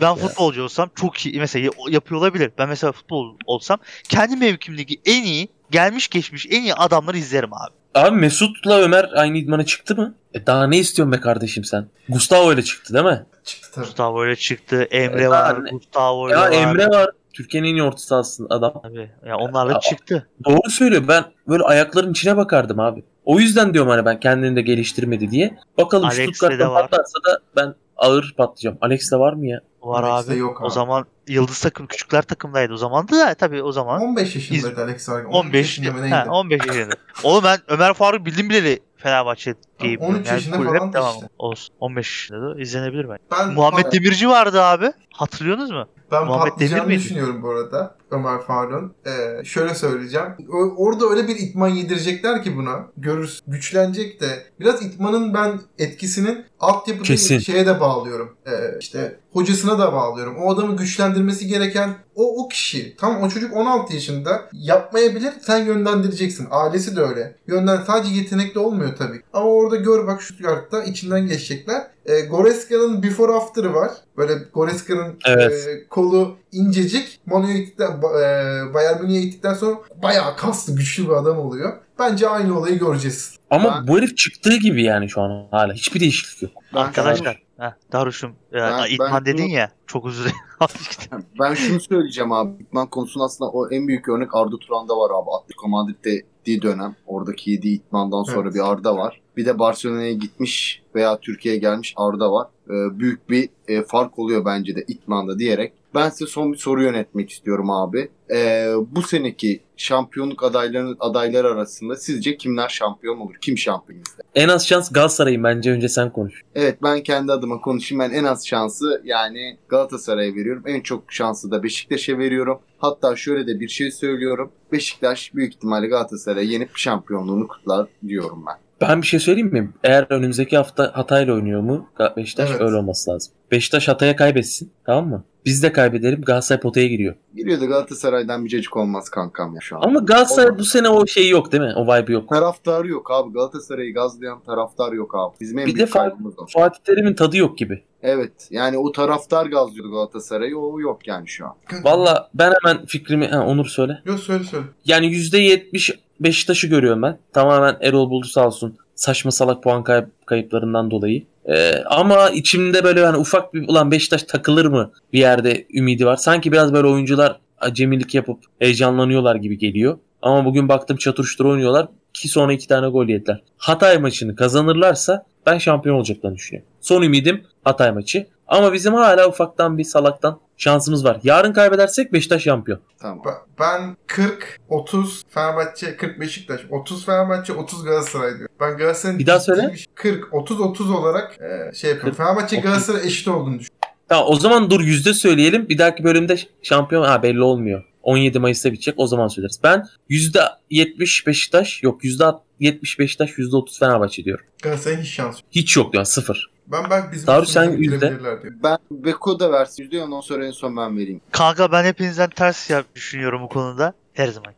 ben 0.00 0.06
ya. 0.06 0.14
futbolcu 0.14 0.62
olsam 0.62 0.90
çok 0.94 1.26
iyi 1.26 1.38
mesela 1.40 1.70
yapıyor 1.88 2.20
olabilir. 2.20 2.50
Ben 2.58 2.68
mesela 2.68 2.92
futbol 2.92 3.36
olsam 3.46 3.78
kendi 4.08 4.36
mevkimdeki 4.36 5.00
en 5.06 5.22
iyi 5.22 5.48
gelmiş 5.70 6.08
geçmiş 6.08 6.46
en 6.50 6.62
iyi 6.62 6.74
adamları 6.74 7.18
izlerim 7.18 7.52
abi. 7.54 7.72
Abi 7.94 8.16
Mesut'la 8.16 8.78
Ömer 8.80 9.10
aynı 9.14 9.38
idmana 9.38 9.66
çıktı 9.66 9.96
mı? 9.96 10.14
E 10.34 10.46
daha 10.46 10.66
ne 10.66 10.78
istiyorsun 10.78 11.12
be 11.12 11.20
kardeşim 11.20 11.64
sen? 11.64 11.88
Gustavo 12.08 12.52
ile 12.52 12.62
çıktı 12.62 12.94
değil 12.94 13.04
mi? 13.04 13.26
Çıktı 13.44 13.68
tabii. 13.74 13.84
Gustavo 13.84 14.22
öyle 14.22 14.36
çıktı. 14.36 14.82
Emre 14.90 15.22
E, 15.22 15.28
var. 15.28 15.64
ne- 15.64 15.70
Gustavo 15.70 16.28
Ya 16.28 16.40
var. 16.40 16.52
Emre 16.52 16.86
var. 16.86 17.10
Türkiye'nin 17.32 17.68
en 17.68 17.74
iyi 17.74 17.82
orta 17.82 17.98
sahası 17.98 18.46
adam. 18.50 18.72
Tabii. 18.82 19.10
Ya 19.26 19.36
onlarla 19.36 19.72
Ya, 19.72 19.80
çıktı. 19.80 20.28
Doğru 20.44 20.70
söylüyor. 20.70 21.02
Ben 21.08 21.24
böyle 21.48 21.62
ayakların 21.62 22.10
içine 22.10 22.36
bakardım 22.36 22.80
abi. 22.80 23.04
O 23.24 23.38
yüzden 23.40 23.74
diyorum 23.74 23.90
hani 23.90 24.04
ben 24.04 24.20
kendini 24.20 24.56
de 24.56 24.62
geliştirmedi 24.62 25.30
diye. 25.30 25.56
Bakalım 25.78 26.04
Alex'te 26.04 26.26
de 26.28 26.32
Stuttgart'ta 26.34 26.70
var. 26.72 26.82
patlarsa 26.90 27.18
da 27.28 27.38
ben 27.56 27.74
ağır 27.96 28.34
patlayacağım. 28.36 28.78
Alex 28.80 29.12
de 29.12 29.16
var 29.18 29.32
mı 29.32 29.46
ya? 29.46 29.60
Var 29.82 30.02
Alex'te 30.02 30.32
abi. 30.32 30.38
yok 30.40 30.60
O 30.62 30.64
abi. 30.64 30.72
zaman 30.72 31.04
Yıldız 31.28 31.60
takım 31.60 31.86
küçükler 31.86 32.22
takımdaydı 32.22 32.72
o 32.72 32.76
zaman 32.76 33.08
da 33.08 33.34
tabii 33.34 33.62
o 33.62 33.72
zaman 33.72 34.00
15 34.02 34.34
yaşındaydı 34.34 34.82
Alex 34.82 35.02
Sargan. 35.02 35.32
15 35.32 35.78
yaşında 35.78 36.00
neydi? 36.00 36.30
15 36.30 36.66
yaşında. 36.66 36.94
Oğlum 37.22 37.44
ben 37.44 37.58
Ömer 37.68 37.94
Faruk 37.94 38.26
bildim 38.26 38.50
bileli 38.50 38.80
Fenerbahçe 38.96 39.54
diye 39.80 39.98
13 39.98 40.26
yaşında 40.28 40.56
kulüp 40.56 40.70
falan 40.74 40.86
hep 40.86 40.94
devam. 40.94 41.14
işte. 41.14 41.28
Olsun. 41.38 41.74
15 41.80 42.06
yaşında 42.30 42.54
da 42.56 42.60
izlenebilir 42.60 43.08
bence. 43.08 43.22
Ben, 43.32 43.52
Muhammed 43.52 43.84
ben, 43.84 43.92
Demirci 43.92 44.28
vardı 44.28 44.62
abi. 44.62 44.92
Hatırlıyorsunuz 45.12 45.70
mu? 45.70 45.84
ben 46.12 46.26
Muhammed 46.26 46.50
patlayacağını 46.50 46.82
Demir 46.82 46.94
miydi? 46.96 47.04
düşünüyorum 47.04 47.42
bu 47.42 47.50
arada 47.50 47.94
Ömer 48.10 48.40
Faruk'un. 48.40 48.94
Ee, 49.06 49.44
şöyle 49.44 49.74
söyleyeceğim. 49.74 50.26
O- 50.52 50.84
orada 50.86 51.06
öyle 51.06 51.28
bir 51.28 51.36
itman 51.36 51.68
yedirecekler 51.68 52.42
ki 52.42 52.56
buna. 52.56 52.86
Görürsün. 52.96 53.44
Güçlenecek 53.46 54.20
de. 54.20 54.46
Biraz 54.60 54.82
itmanın 54.82 55.34
ben 55.34 55.60
etkisinin 55.78 56.44
altyapıda 56.60 57.04
Kesin. 57.04 57.38
şeye 57.38 57.66
de 57.66 57.80
bağlıyorum. 57.80 58.36
Ee, 58.46 58.50
işte 58.80 59.20
hocasına 59.32 59.78
da 59.78 59.92
bağlıyorum. 59.92 60.36
O 60.36 60.54
adamı 60.54 60.76
güçlendirmesi 61.22 61.46
gereken 61.46 61.94
o 62.14 62.44
o 62.44 62.48
kişi. 62.48 62.96
Tam 62.96 63.22
o 63.22 63.28
çocuk 63.28 63.56
16 63.56 63.94
yaşında 63.94 64.42
yapmayabilir. 64.52 65.32
Sen 65.40 65.64
yönlendireceksin. 65.64 66.48
Ailesi 66.50 66.96
de 66.96 67.00
öyle. 67.00 67.36
Yönden 67.46 67.82
sadece 67.86 68.14
yetenekli 68.14 68.60
olmuyor 68.60 68.96
tabii. 68.96 69.20
Ama 69.32 69.46
orada 69.46 69.76
gör 69.76 70.06
bak 70.06 70.22
şu 70.22 70.34
yarıkta 70.44 70.82
içinden 70.84 71.26
geçecekler. 71.26 71.82
E, 72.06 72.20
Goreska'nın 72.20 73.02
before 73.02 73.32
after'ı 73.32 73.74
var. 73.74 73.90
Böyle 74.16 74.32
Goreska'nın 74.54 75.18
Evet. 75.26 75.52
e, 75.52 75.88
kolu 75.88 76.36
incecik. 76.52 77.20
Manu'ya 77.26 77.56
gittikten, 77.58 77.90
e, 77.90 78.74
Bayern 78.74 79.02
Münih'e 79.02 79.20
gittikten 79.20 79.54
sonra 79.54 79.76
bayağı 80.02 80.36
kaslı, 80.36 80.76
güçlü 80.76 81.04
bir 81.04 81.12
adam 81.12 81.38
oluyor. 81.38 81.72
Bence 81.98 82.28
aynı 82.28 82.58
olayı 82.58 82.78
göreceğiz. 82.78 83.36
Ama 83.50 83.74
Ben- 83.78 83.88
bu 83.88 83.98
herif 83.98 84.16
çıktığı 84.16 84.56
gibi 84.56 84.82
yani 84.84 85.08
şu 85.08 85.20
an 85.20 85.46
hala. 85.50 85.72
Hiçbir 85.72 86.00
değişiklik 86.00 86.42
yok. 86.42 86.52
Arkadaşlar. 86.74 87.42
Heh, 87.62 87.92
Daruş'um. 87.92 88.30
e, 88.52 88.54
Ben- 88.56 88.90
İtman 88.90 89.12
ben 89.12 89.24
dedin 89.24 89.44
bunu- 89.44 89.52
ya. 89.54 89.70
Çok 89.86 90.06
özür 90.06 90.24
dilerim. 90.24 91.26
Ben 91.40 91.54
şunu 91.54 91.80
söyleyeceğim 91.80 92.32
abi. 92.32 92.62
İtman 92.62 92.86
konusunda 92.86 93.24
aslında 93.24 93.50
o 93.50 93.70
en 93.70 93.88
büyük 93.88 94.08
örnek 94.08 94.34
Arda 94.34 94.56
Turan'da 94.56 94.96
var 94.96 95.10
abi. 95.10 95.30
Atletico 95.40 95.68
Madrid'de 95.68 96.62
dönem. 96.62 96.96
Oradaki 97.06 97.50
yediği 97.50 97.76
itmandan 97.76 98.22
sonra 98.22 98.42
Evet. 98.42 98.54
bir 98.54 98.70
Arda 98.72 98.96
var. 98.96 99.20
Bir 99.36 99.46
de 99.46 99.58
Barcelona'ya 99.58 100.12
gitmiş 100.12 100.82
veya 100.94 101.18
Türkiye'ye 101.20 101.60
gelmiş 101.60 101.94
Arda 101.96 102.32
var. 102.32 102.48
Ee, 102.66 102.98
büyük 102.98 103.30
bir 103.30 103.48
e, 103.68 103.82
fark 103.82 104.18
oluyor 104.18 104.44
bence 104.44 104.76
de 104.76 104.84
itmanda 104.88 105.38
diyerek. 105.38 105.72
Ben 105.94 106.08
size 106.08 106.26
son 106.30 106.52
bir 106.52 106.58
soru 106.58 106.82
yönetmek 106.82 107.30
istiyorum 107.30 107.70
abi. 107.70 108.10
Ee, 108.34 108.72
bu 108.90 109.02
seneki 109.02 109.60
şampiyonluk 109.76 110.42
adaylarının 110.42 110.96
adayları 111.00 111.48
arasında 111.48 111.96
sizce 111.96 112.36
kimler 112.36 112.68
şampiyon 112.68 113.18
olur? 113.20 113.34
Kim 113.40 113.58
şampiyon 113.58 114.00
izler? 114.00 114.26
En 114.34 114.48
az 114.48 114.66
şans 114.68 114.92
Galatasaray'ın 114.92 115.44
bence 115.44 115.70
önce 115.70 115.88
sen 115.88 116.10
konuş. 116.12 116.42
Evet 116.54 116.78
ben 116.82 117.02
kendi 117.02 117.32
adıma 117.32 117.60
konuşayım. 117.60 118.00
Ben 118.00 118.10
en 118.10 118.24
az 118.24 118.46
şansı 118.46 119.02
yani 119.04 119.58
Galatasaray'a 119.68 120.34
veriyorum. 120.34 120.62
En 120.66 120.80
çok 120.80 121.12
şansı 121.12 121.50
da 121.50 121.62
Beşiktaş'a 121.62 122.18
veriyorum. 122.18 122.58
Hatta 122.78 123.16
şöyle 123.16 123.46
de 123.46 123.60
bir 123.60 123.68
şey 123.68 123.90
söylüyorum. 123.90 124.52
Beşiktaş 124.72 125.34
büyük 125.34 125.54
ihtimalle 125.54 125.86
Galatasaray'a 125.86 126.46
yenip 126.50 126.76
şampiyonluğunu 126.76 127.48
kutlar 127.48 127.88
diyorum 128.08 128.44
ben. 128.46 128.56
Ben 128.88 129.02
bir 129.02 129.06
şey 129.06 129.20
söyleyeyim 129.20 129.52
mi? 129.52 129.70
Eğer 129.84 130.06
önümüzdeki 130.10 130.56
hafta 130.56 130.90
Hatay'la 130.94 131.34
oynuyor 131.34 131.60
mu 131.60 131.88
Beşiktaş 132.16 132.50
Evet. 132.50 132.60
öyle 132.60 132.76
olması 132.76 133.10
lazım. 133.10 133.34
Beşiktaş 133.52 133.88
Hatay'a 133.88 134.16
kaybetsin 134.16 134.72
tamam 134.86 135.08
mı? 135.08 135.24
Biz 135.44 135.62
de 135.62 135.72
kaybedelim 135.72 136.22
Galatasaray 136.22 136.60
potaya 136.60 136.86
giriyor. 136.86 137.14
Giriyor 137.36 137.60
da 137.60 137.64
Galatasaray'dan 137.64 138.44
bir 138.44 138.50
cacık 138.50 138.76
olmaz 138.76 139.08
kankam 139.08 139.54
ya 139.54 139.60
şu 139.60 139.76
an. 139.76 139.80
Ama 139.82 140.00
Galatasaray 140.00 140.46
Olmaz. 140.46 140.58
bu 140.58 140.64
sene 140.64 140.88
o 140.88 141.06
şey 141.06 141.28
yok 141.28 141.52
değil 141.52 141.62
mi? 141.62 141.72
O 141.76 141.84
vibe 141.86 142.12
yok. 142.12 142.28
Taraftarı 142.28 142.88
yok 142.88 143.10
abi. 143.10 143.32
Galatasaray'ı 143.32 143.94
gazlayan 143.94 144.40
taraftar 144.42 144.92
yok 144.92 145.14
abi. 145.14 145.36
Bizim 145.40 145.58
en 145.58 145.66
Bir 145.66 145.72
de 145.72 145.76
büyük 145.76 145.88
Fa- 145.88 145.92
kaybımız 145.92 146.34
o. 146.38 146.46
Fatih 146.46 146.80
Terim'in 146.84 147.14
tadı 147.14 147.36
yok 147.36 147.58
gibi. 147.58 147.82
Evet. 148.02 148.32
Yani 148.50 148.78
o 148.78 148.92
taraftar 148.92 149.46
gazlıyordu 149.46 149.90
Galatasaray'ı. 149.92 150.56
O 150.58 150.80
yok 150.80 151.06
yani 151.08 151.28
şu 151.28 151.46
an. 151.46 151.52
Valla 151.84 152.30
ben 152.34 152.52
hemen 152.62 152.86
fikrimi 152.86 153.26
ha, 153.26 153.46
Onur 153.46 153.66
söyle. 153.66 153.98
Yok 154.04 154.20
söyle 154.20 154.44
söyle. 154.44 154.64
Yani 154.84 155.06
%70 155.06 155.98
Beşiktaş'ı 156.20 156.66
görüyorum 156.66 157.02
ben. 157.02 157.18
Tamamen 157.32 157.76
Erol 157.80 158.10
Buldu 158.10 158.26
sağ 158.26 158.46
olsun. 158.46 158.76
Saçma 158.94 159.30
salak 159.30 159.62
puan 159.62 159.84
kay- 159.84 160.06
kayıplarından 160.26 160.90
dolayı. 160.90 161.24
Ee, 161.48 161.82
ama 161.86 162.30
içimde 162.30 162.84
böyle 162.84 163.04
hani 163.06 163.16
ufak 163.16 163.54
bir 163.54 163.68
ulan 163.68 163.90
Beşiktaş 163.90 164.22
takılır 164.22 164.66
mı 164.66 164.92
bir 165.12 165.18
yerde 165.18 165.66
ümidi 165.74 166.06
var. 166.06 166.16
Sanki 166.16 166.52
biraz 166.52 166.72
böyle 166.72 166.86
oyuncular 166.86 167.40
acemilik 167.60 168.14
yapıp 168.14 168.38
heyecanlanıyorlar 168.58 169.36
gibi 169.36 169.58
geliyor. 169.58 169.98
Ama 170.22 170.44
bugün 170.44 170.68
baktım 170.68 170.96
çatıştır 170.96 171.44
oynuyorlar 171.44 171.88
ki 172.14 172.28
sonra 172.28 172.52
iki 172.52 172.68
tane 172.68 172.88
gol 172.88 173.08
yediler. 173.08 173.42
Hatay 173.56 173.98
maçını 173.98 174.36
kazanırlarsa 174.36 175.26
ben 175.46 175.58
şampiyon 175.58 175.96
olacaklarını 175.96 176.36
düşünüyorum. 176.36 176.70
Son 176.80 177.02
ümidim 177.02 177.44
Hatay 177.64 177.92
maçı. 177.92 178.26
Ama 178.48 178.72
bizim 178.72 178.94
hala 178.94 179.28
ufaktan 179.28 179.78
bir 179.78 179.84
salaktan 179.84 180.40
şansımız 180.66 181.04
var. 181.04 181.20
Yarın 181.22 181.52
kaybedersek 181.52 182.12
Beşiktaş 182.12 182.42
şampiyon. 182.42 182.80
Tamam. 183.00 183.22
Ben 183.60 183.96
40, 184.06 184.58
30 184.68 185.22
Fenerbahçe, 185.28 185.96
40 185.96 186.20
Beşiktaş, 186.20 186.60
30 186.70 187.06
Fenerbahçe, 187.06 187.52
30 187.52 187.84
Galatasaray 187.84 188.38
diyor. 188.38 188.48
Ben 188.60 188.76
Galatasaray'ın 188.76 189.18
Bir 189.18 189.26
daha 189.26 189.40
söyle. 189.40 189.70
bir- 189.74 189.88
40, 189.94 190.34
30, 190.34 190.60
30 190.60 190.90
olarak 190.90 191.38
e, 191.40 191.74
şey 191.74 191.90
yapıyorum. 191.90 192.16
40, 192.16 192.26
Fenerbahçe 192.26 192.56
30. 192.56 192.62
Galatasaray 192.70 193.06
eşit 193.06 193.28
olduğunu 193.28 193.58
düşünüyorum. 193.58 193.68
Tamam 194.08 194.24
o 194.28 194.36
zaman 194.36 194.70
dur 194.70 194.80
yüzde 194.80 195.14
söyleyelim. 195.14 195.68
Bir 195.68 195.78
dahaki 195.78 196.04
bölümde 196.04 196.36
şampiyon 196.62 197.02
ha 197.02 197.22
belli 197.22 197.42
olmuyor. 197.42 197.84
17 198.02 198.38
Mayıs'ta 198.38 198.72
bitecek 198.72 198.94
o 198.96 199.06
zaman 199.06 199.28
söyleriz. 199.28 199.60
Ben 199.64 199.86
yüzde 200.08 200.40
70 200.70 201.26
Beşiktaş 201.26 201.82
yok 201.82 202.04
yüzde 202.04 202.24
70 202.60 202.98
Beşiktaş 202.98 203.38
yüzde 203.38 203.56
30 203.56 203.78
Fenerbahçe 203.78 204.24
diyorum. 204.24 204.44
Galatasaray'ın 204.62 205.02
hiç 205.02 205.08
şansı 205.10 205.38
yok. 205.38 205.48
Hiç 205.50 205.76
yok 205.76 205.94
yani 205.94 206.06
sıfır. 206.06 206.50
Ben 206.66 206.90
belki 206.90 207.12
bizim 207.12 207.26
Tarık, 207.26 207.48
sen 207.48 207.70
yüzde? 207.70 208.18
Ben 208.62 208.78
Beko 208.90 209.40
da 209.40 209.52
versin 209.52 209.82
yüzde 209.82 210.02
ondan 210.02 210.20
sonra 210.20 210.46
en 210.46 210.50
son 210.50 210.76
ben 210.76 210.98
vereyim. 210.98 211.20
Kanka 211.32 211.72
ben 211.72 211.84
hepinizden 211.84 212.30
ters 212.30 212.70
yap 212.70 212.86
düşünüyorum 212.94 213.42
bu 213.42 213.48
konuda. 213.48 213.94
Her 214.12 214.28
zaman. 214.28 214.52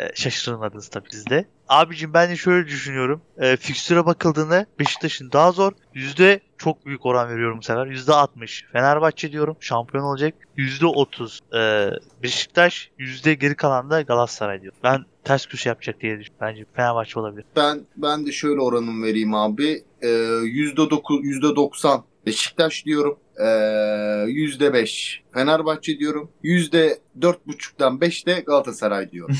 Ee, 0.00 0.10
şaşırmadınız 0.14 0.88
tabii 0.88 1.08
siz 1.10 1.26
de. 1.26 1.44
Abicim 1.68 2.14
ben 2.14 2.30
de 2.30 2.36
şöyle 2.36 2.66
düşünüyorum. 2.66 3.22
Ee, 3.38 3.56
fikstüre 3.56 4.06
bakıldığında 4.06 4.66
Beşiktaş'ın 4.78 5.32
daha 5.32 5.52
zor. 5.52 5.72
Yüzde 5.94 6.40
çok 6.58 6.86
büyük 6.86 7.06
oran 7.06 7.28
veriyorum 7.28 7.58
bu 7.58 7.62
sefer. 7.62 7.86
Yüzde 7.86 8.12
60. 8.12 8.64
Fenerbahçe 8.72 9.32
diyorum 9.32 9.56
şampiyon 9.60 10.04
olacak. 10.04 10.34
Yüzde 10.56 10.86
30. 10.86 11.40
Ee, 11.54 11.90
Beşiktaş. 12.22 12.90
Yüzde 12.98 13.34
geri 13.34 13.54
kalan 13.54 13.90
da 13.90 14.02
Galatasaray 14.02 14.62
diyor. 14.62 14.72
Ben 14.84 15.04
ters 15.24 15.46
köşe 15.46 15.68
yapacak 15.68 16.00
diye 16.00 16.12
düşünüyorum. 16.20 16.36
Bence 16.40 16.64
Fenerbahçe 16.76 17.20
olabilir. 17.20 17.44
Ben 17.56 17.80
ben 17.96 18.26
de 18.26 18.32
şöyle 18.32 18.60
oranım 18.60 19.02
vereyim 19.02 19.34
abi. 19.34 19.82
Ee, 20.02 20.08
Yüzde 20.44 20.90
dokuz, 20.90 21.24
yüzde 21.24 21.56
doksan 21.56 22.04
Beşiktaş 22.26 22.84
diyorum. 22.86 23.18
Ee, 23.44 24.24
Yüzde 24.30 24.72
beş 24.72 25.22
Fenerbahçe 25.34 25.98
diyorum. 25.98 26.30
Yüzde 26.42 26.98
dört 27.22 27.46
buçuktan 27.46 28.00
beş 28.00 28.26
de 28.26 28.40
Galatasaray 28.46 29.10
diyorum. 29.12 29.36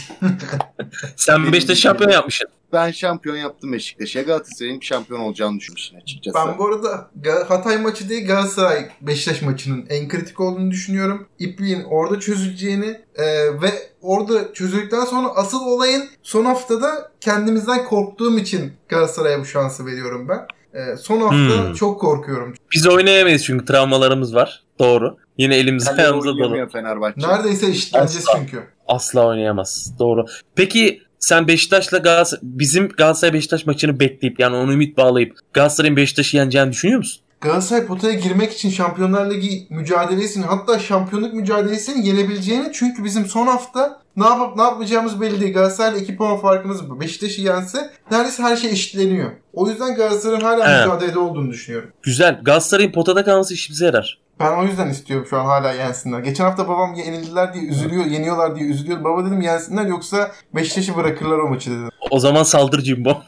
Sen 1.17 1.53
Beşiktaş 1.53 1.79
şampiyon 1.79 2.11
yapmışsın. 2.11 2.49
Ben 2.73 2.91
şampiyon 2.91 3.37
yaptım 3.37 3.73
Beşiktaş'a. 3.73 4.23
Galatasaray'ın 4.23 4.81
şampiyon 4.81 5.21
olacağını 5.21 5.59
düşünmüştüm 5.59 5.99
açıkçası. 6.03 6.39
Ben 6.39 6.59
bu 6.59 6.67
arada 6.67 7.11
Hatay 7.49 7.79
maçı 7.79 8.09
değil 8.09 8.27
Galatasaray 8.27 8.89
Beşiktaş 9.01 9.43
maçının 9.43 9.87
en 9.89 10.09
kritik 10.09 10.41
olduğunu 10.41 10.71
düşünüyorum. 10.71 11.27
İpliğin 11.39 11.83
orada 11.85 12.21
çözüleceğini 12.21 13.01
e, 13.15 13.25
ve 13.63 13.71
orada 14.03 14.53
çözüldükten 14.53 15.05
sonra 15.05 15.29
asıl 15.29 15.61
olayın 15.67 16.05
son 16.23 16.45
haftada 16.45 17.11
kendimizden 17.21 17.85
korktuğum 17.85 18.39
için 18.39 18.73
Galatasaray'a 18.89 19.41
bu 19.41 19.45
şansı 19.45 19.87
veriyorum 19.87 20.29
ben. 20.29 20.47
E, 20.81 20.97
son 20.97 21.21
hafta 21.21 21.67
Hmm. 21.69 21.75
çok 21.75 22.01
korkuyorum. 22.01 22.55
Biz 22.75 22.87
oynayamayız 22.87 23.45
çünkü 23.45 23.65
travmalarımız 23.65 24.35
var. 24.35 24.63
Doğru. 24.79 25.17
Yine 25.39 25.57
elimiz 25.57 25.89
ayağımıza 25.89 26.29
dolu. 26.29 26.69
Neredeyse 27.17 27.67
eşitleneceğiz 27.67 28.29
Asla. 28.29 28.39
çünkü. 28.39 28.63
Asla 28.89 29.27
oynayamaz. 29.27 29.93
Doğru. 29.99 30.25
Peki 30.55 31.03
sen 31.23 31.49
Beşiktaş'la 31.49 31.99
Galatasaray 31.99 32.41
bizim 32.43 32.89
Galatasaray 32.89 33.33
Beşiktaş 33.35 33.67
maçını 33.67 34.01
bekleyip 34.01 34.41
yani 34.41 34.57
onu 34.57 34.73
ümit 34.73 34.97
bağlayıp 34.97 35.39
Galatasaray'ın 35.53 35.97
Beşiktaş'ı 35.97 36.37
yeneceğini 36.37 36.73
düşünüyor 36.73 36.99
musun? 36.99 37.23
Galatasaray 37.41 37.87
potaya 37.87 38.15
girmek 38.15 38.53
için 38.53 38.71
Şampiyonlar 38.71 39.31
Ligi 39.31 39.67
mücadelesini 39.71 40.45
hatta 40.45 40.79
şampiyonluk 40.79 41.35
mücadelesini 41.35 42.07
yenebileceğini 42.09 42.71
çünkü 42.73 43.05
bizim 43.05 43.27
son 43.27 43.47
hafta 43.47 44.01
ne 44.17 44.25
yapıp 44.27 44.57
ne 44.57 44.63
yapmayacağımız 44.63 45.21
belli 45.21 45.41
değil. 45.41 45.55
Galatasaray'la 45.55 45.99
2 45.99 46.17
puan 46.17 46.41
farkımız 46.41 46.91
var. 46.91 47.01
Beşiktaş'ı 47.01 47.41
yense 47.41 47.91
neredeyse 48.11 48.43
her 48.43 48.57
şey 48.57 48.71
eşitleniyor. 48.71 49.31
O 49.53 49.69
yüzden 49.69 49.95
Galatasaray'ın 49.95 50.41
hala 50.41 50.71
Evet. 50.71 50.87
mücadelede 50.87 51.19
olduğunu 51.19 51.51
düşünüyorum. 51.51 51.91
Güzel. 52.03 52.41
Galatasaray'ın 52.43 52.93
potada 52.93 53.25
kalması 53.25 53.55
işimize 53.55 53.85
yarar. 53.87 54.19
Ben 54.43 54.59
o 54.59 54.65
yüzden 54.65 54.89
istiyorum 54.89 55.27
şu 55.31 55.39
an 55.41 55.45
hala 55.45 55.73
yensinler. 55.73 56.19
Geçen 56.21 56.45
hafta 56.45 56.69
babam 56.69 56.95
yenildiler 56.95 57.55
diye 57.55 57.65
üzülüyor, 57.65 58.05
yeniyorlar 58.05 58.57
diye 58.57 58.69
üzülüyor. 58.71 59.05
Baba 59.05 59.25
dedim 59.27 59.41
yensinler 59.41 59.87
yoksa 59.87 60.31
Beşiktaş'ı 60.55 60.97
bırakırlar 60.97 61.39
o 61.39 61.49
maçı 61.49 61.71
dedim. 61.71 61.89
O 62.11 62.19
zaman 62.21 62.43
saldır 62.43 62.81
Jimbo. 62.81 63.17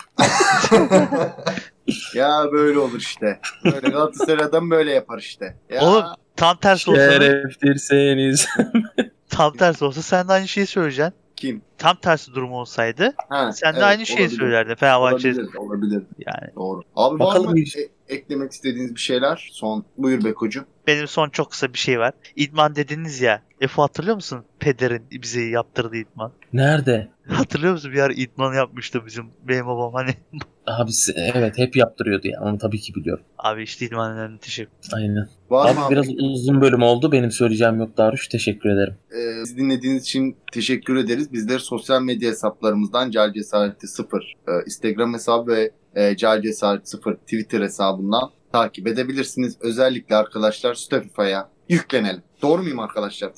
Ya 2.15 2.45
böyle 2.53 2.79
olur 2.79 2.99
işte. 2.99 3.41
Böyle 3.65 3.89
Galatasaray'dan 3.89 4.71
böyle 4.71 4.93
yapar 4.93 5.19
işte. 5.19 5.57
Ya, 5.71 5.83
Oğlum 5.83 6.05
tam 6.37 6.57
tersi 6.57 6.91
olsa 6.91 7.01
Şereftirseniz. 7.13 8.47
tam 9.29 9.53
tersi 9.53 9.85
olsa 9.85 10.03
sen 10.03 10.29
de 10.29 10.33
aynı 10.33 10.49
şeyi 10.49 10.67
söyleyeceksin. 10.67 11.15
kim? 11.37 11.63
Tam 11.79 11.97
tersi 11.97 12.35
durum 12.35 12.53
olsaydı 12.53 13.15
Ha, 13.29 13.53
sen 13.53 13.73
de 13.73 13.77
evet, 13.79 13.89
aynı 13.89 14.07
şeyi 14.07 14.21
olabilir. 14.21 14.39
söylerdin 14.39 14.75
Fenerbahçe. 14.75 15.29
Olabilir, 15.29 15.55
olabilir. 15.55 16.03
Yani 16.27 16.55
Doğru. 16.57 16.83
Abi 16.97 17.19
Bakalım 17.19 17.47
var 17.47 17.53
mı 17.53 17.59
e- 17.61 18.15
eklemek 18.15 18.53
istediğiniz 18.53 18.95
bir 18.95 19.01
şeyler? 19.01 19.49
Son 19.53 19.85
buyur 19.99 20.25
Beko'cum. 20.25 20.65
Benim 20.87 21.09
son 21.09 21.29
çok 21.29 21.51
kısa 21.51 21.73
bir 21.73 21.79
şey 21.79 21.99
var. 21.99 22.13
İdman 22.37 22.77
dediniz 22.77 23.21
ya. 23.21 23.43
Efe 23.61 23.83
hatırlıyor 23.83 24.15
musun? 24.17 24.45
Peder'in 24.59 25.03
bize 25.11 25.41
yaptırdığı 25.43 25.97
idman. 25.97 26.33
Nerede? 26.53 27.09
Hatırlıyor 27.29 27.73
musun? 27.73 27.93
Bir 27.93 28.01
ara 28.01 28.13
idman 28.13 28.55
yapmıştı 28.55 29.03
bizim 29.07 29.25
benim 29.49 29.67
babam 29.67 29.93
hani. 29.95 30.11
Abi 30.67 30.91
se- 30.91 31.33
evet 31.35 31.59
hep 31.59 31.77
yaptırıyordu 31.77 32.29
ya. 32.29 32.41
Onu 32.43 32.59
tabii 32.59 32.79
ki 32.81 32.95
biliyorum. 32.95 33.25
Abi 33.39 33.63
işte 33.63 33.87
idman 33.87 34.13
önemli 34.17 34.39
teşekkür. 34.39 34.73
Aynen. 34.93 35.29
Var 35.51 35.71
Abi 35.71 35.79
mı 35.79 35.85
abi? 35.87 35.93
biraz 35.95 36.07
uzun 36.19 36.61
bölüm 36.61 36.83
oldu. 36.83 37.13
Benim 37.13 37.31
söyleyeceğim 37.31 37.79
yok 37.79 37.97
Daruş. 37.97 38.29
Teşekkür 38.29 38.71
ederim. 38.71 38.95
Ee, 39.13 39.43
bizi 39.43 39.57
dinlediğiniz 39.57 40.03
için 40.03 40.37
teşekkür 40.53 40.97
ederiz. 40.97 41.33
Bizleri 41.33 41.61
sosyal 41.61 42.03
medya 42.03 42.31
hesaplarımızdan 42.31 43.11
Cal 43.11 43.33
Cesareti 43.33 43.87
0 43.89 44.35
e, 44.49 44.51
Instagram 44.67 45.15
hesabı 45.15 45.51
ve 45.51 45.71
e, 45.95 46.17
Cal 46.17 46.43
Cesareti 46.43 46.91
0 46.91 47.15
Twitter 47.15 47.61
hesabından 47.61 48.31
takip 48.55 48.87
edebilirsiniz. 48.87 49.57
Özellikle 49.61 50.17
arkadaşlar 50.17 50.75
Spotify'a 50.75 51.49
yüklenelim. 51.69 52.23
Doğru 52.43 52.63
muyum 52.63 52.79
arkadaşlar? 52.79 53.33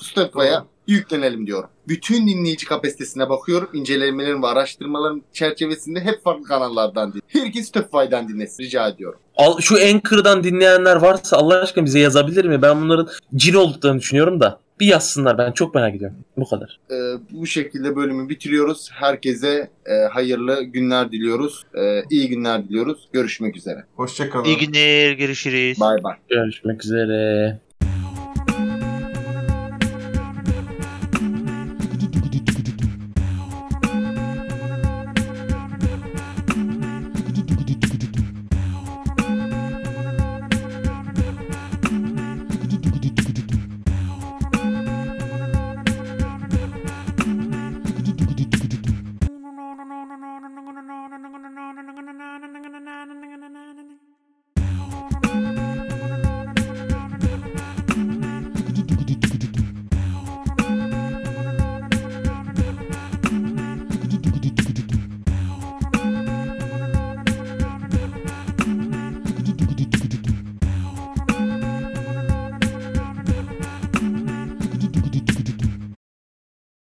Doğru. 0.61 0.67
yüklenelim 0.87 1.47
diyorum. 1.47 1.71
Bütün 1.89 2.27
dinleyici 2.27 2.67
kapasitesine 2.67 3.29
bakıyorum. 3.29 3.69
İncelemelerin 3.73 4.43
ve 4.43 4.47
araştırmaların 4.47 5.23
çerçevesinde 5.33 6.01
hep 6.01 6.25
farklı 6.25 6.45
kanallardan 6.45 7.13
dinleyin. 7.13 7.47
Herkes 7.47 7.69
Spotify'dan 7.69 8.29
dinlesin 8.29 8.63
rica 8.63 8.89
ediyorum. 8.89 9.21
Al, 9.37 9.61
şu 9.61 9.75
Anchor'dan 9.75 10.45
dinleyenler 10.45 10.97
varsa 10.97 11.37
Allah 11.37 11.63
aşkına 11.63 11.85
bize 11.85 11.99
yazabilir 11.99 12.45
mi? 12.45 12.63
Ben 12.63 12.81
bunların 12.83 13.09
cin 13.35 13.55
olduklarını 13.55 13.99
düşünüyorum 13.99 14.41
da. 14.41 14.61
Bir 14.81 14.87
yazsınlar 14.87 15.39
ben 15.39 15.53
çok 15.53 15.75
merak 15.75 15.95
ediyorum. 15.95 16.17
Bu 16.37 16.49
kadar. 16.49 16.81
Ee, 16.91 16.95
bu 17.31 17.47
şekilde 17.47 17.97
bölümü 17.97 18.29
bitiriyoruz. 18.29 18.91
Herkese 18.93 19.71
e, 19.87 19.93
hayırlı 19.93 20.63
günler 20.63 21.13
diliyoruz. 21.13 21.65
E, 21.75 22.03
iyi 22.11 22.29
günler 22.29 22.69
diliyoruz. 22.69 23.09
Görüşmek 23.13 23.57
üzere. 23.57 23.85
Hoşçakalın. 23.97 24.45
İyi 24.45 24.59
günler 24.59 25.13
görüşürüz. 25.13 25.81
Bay 25.81 26.03
bay. 26.03 26.17
Görüşmek 26.29 26.85
üzere. 26.85 27.59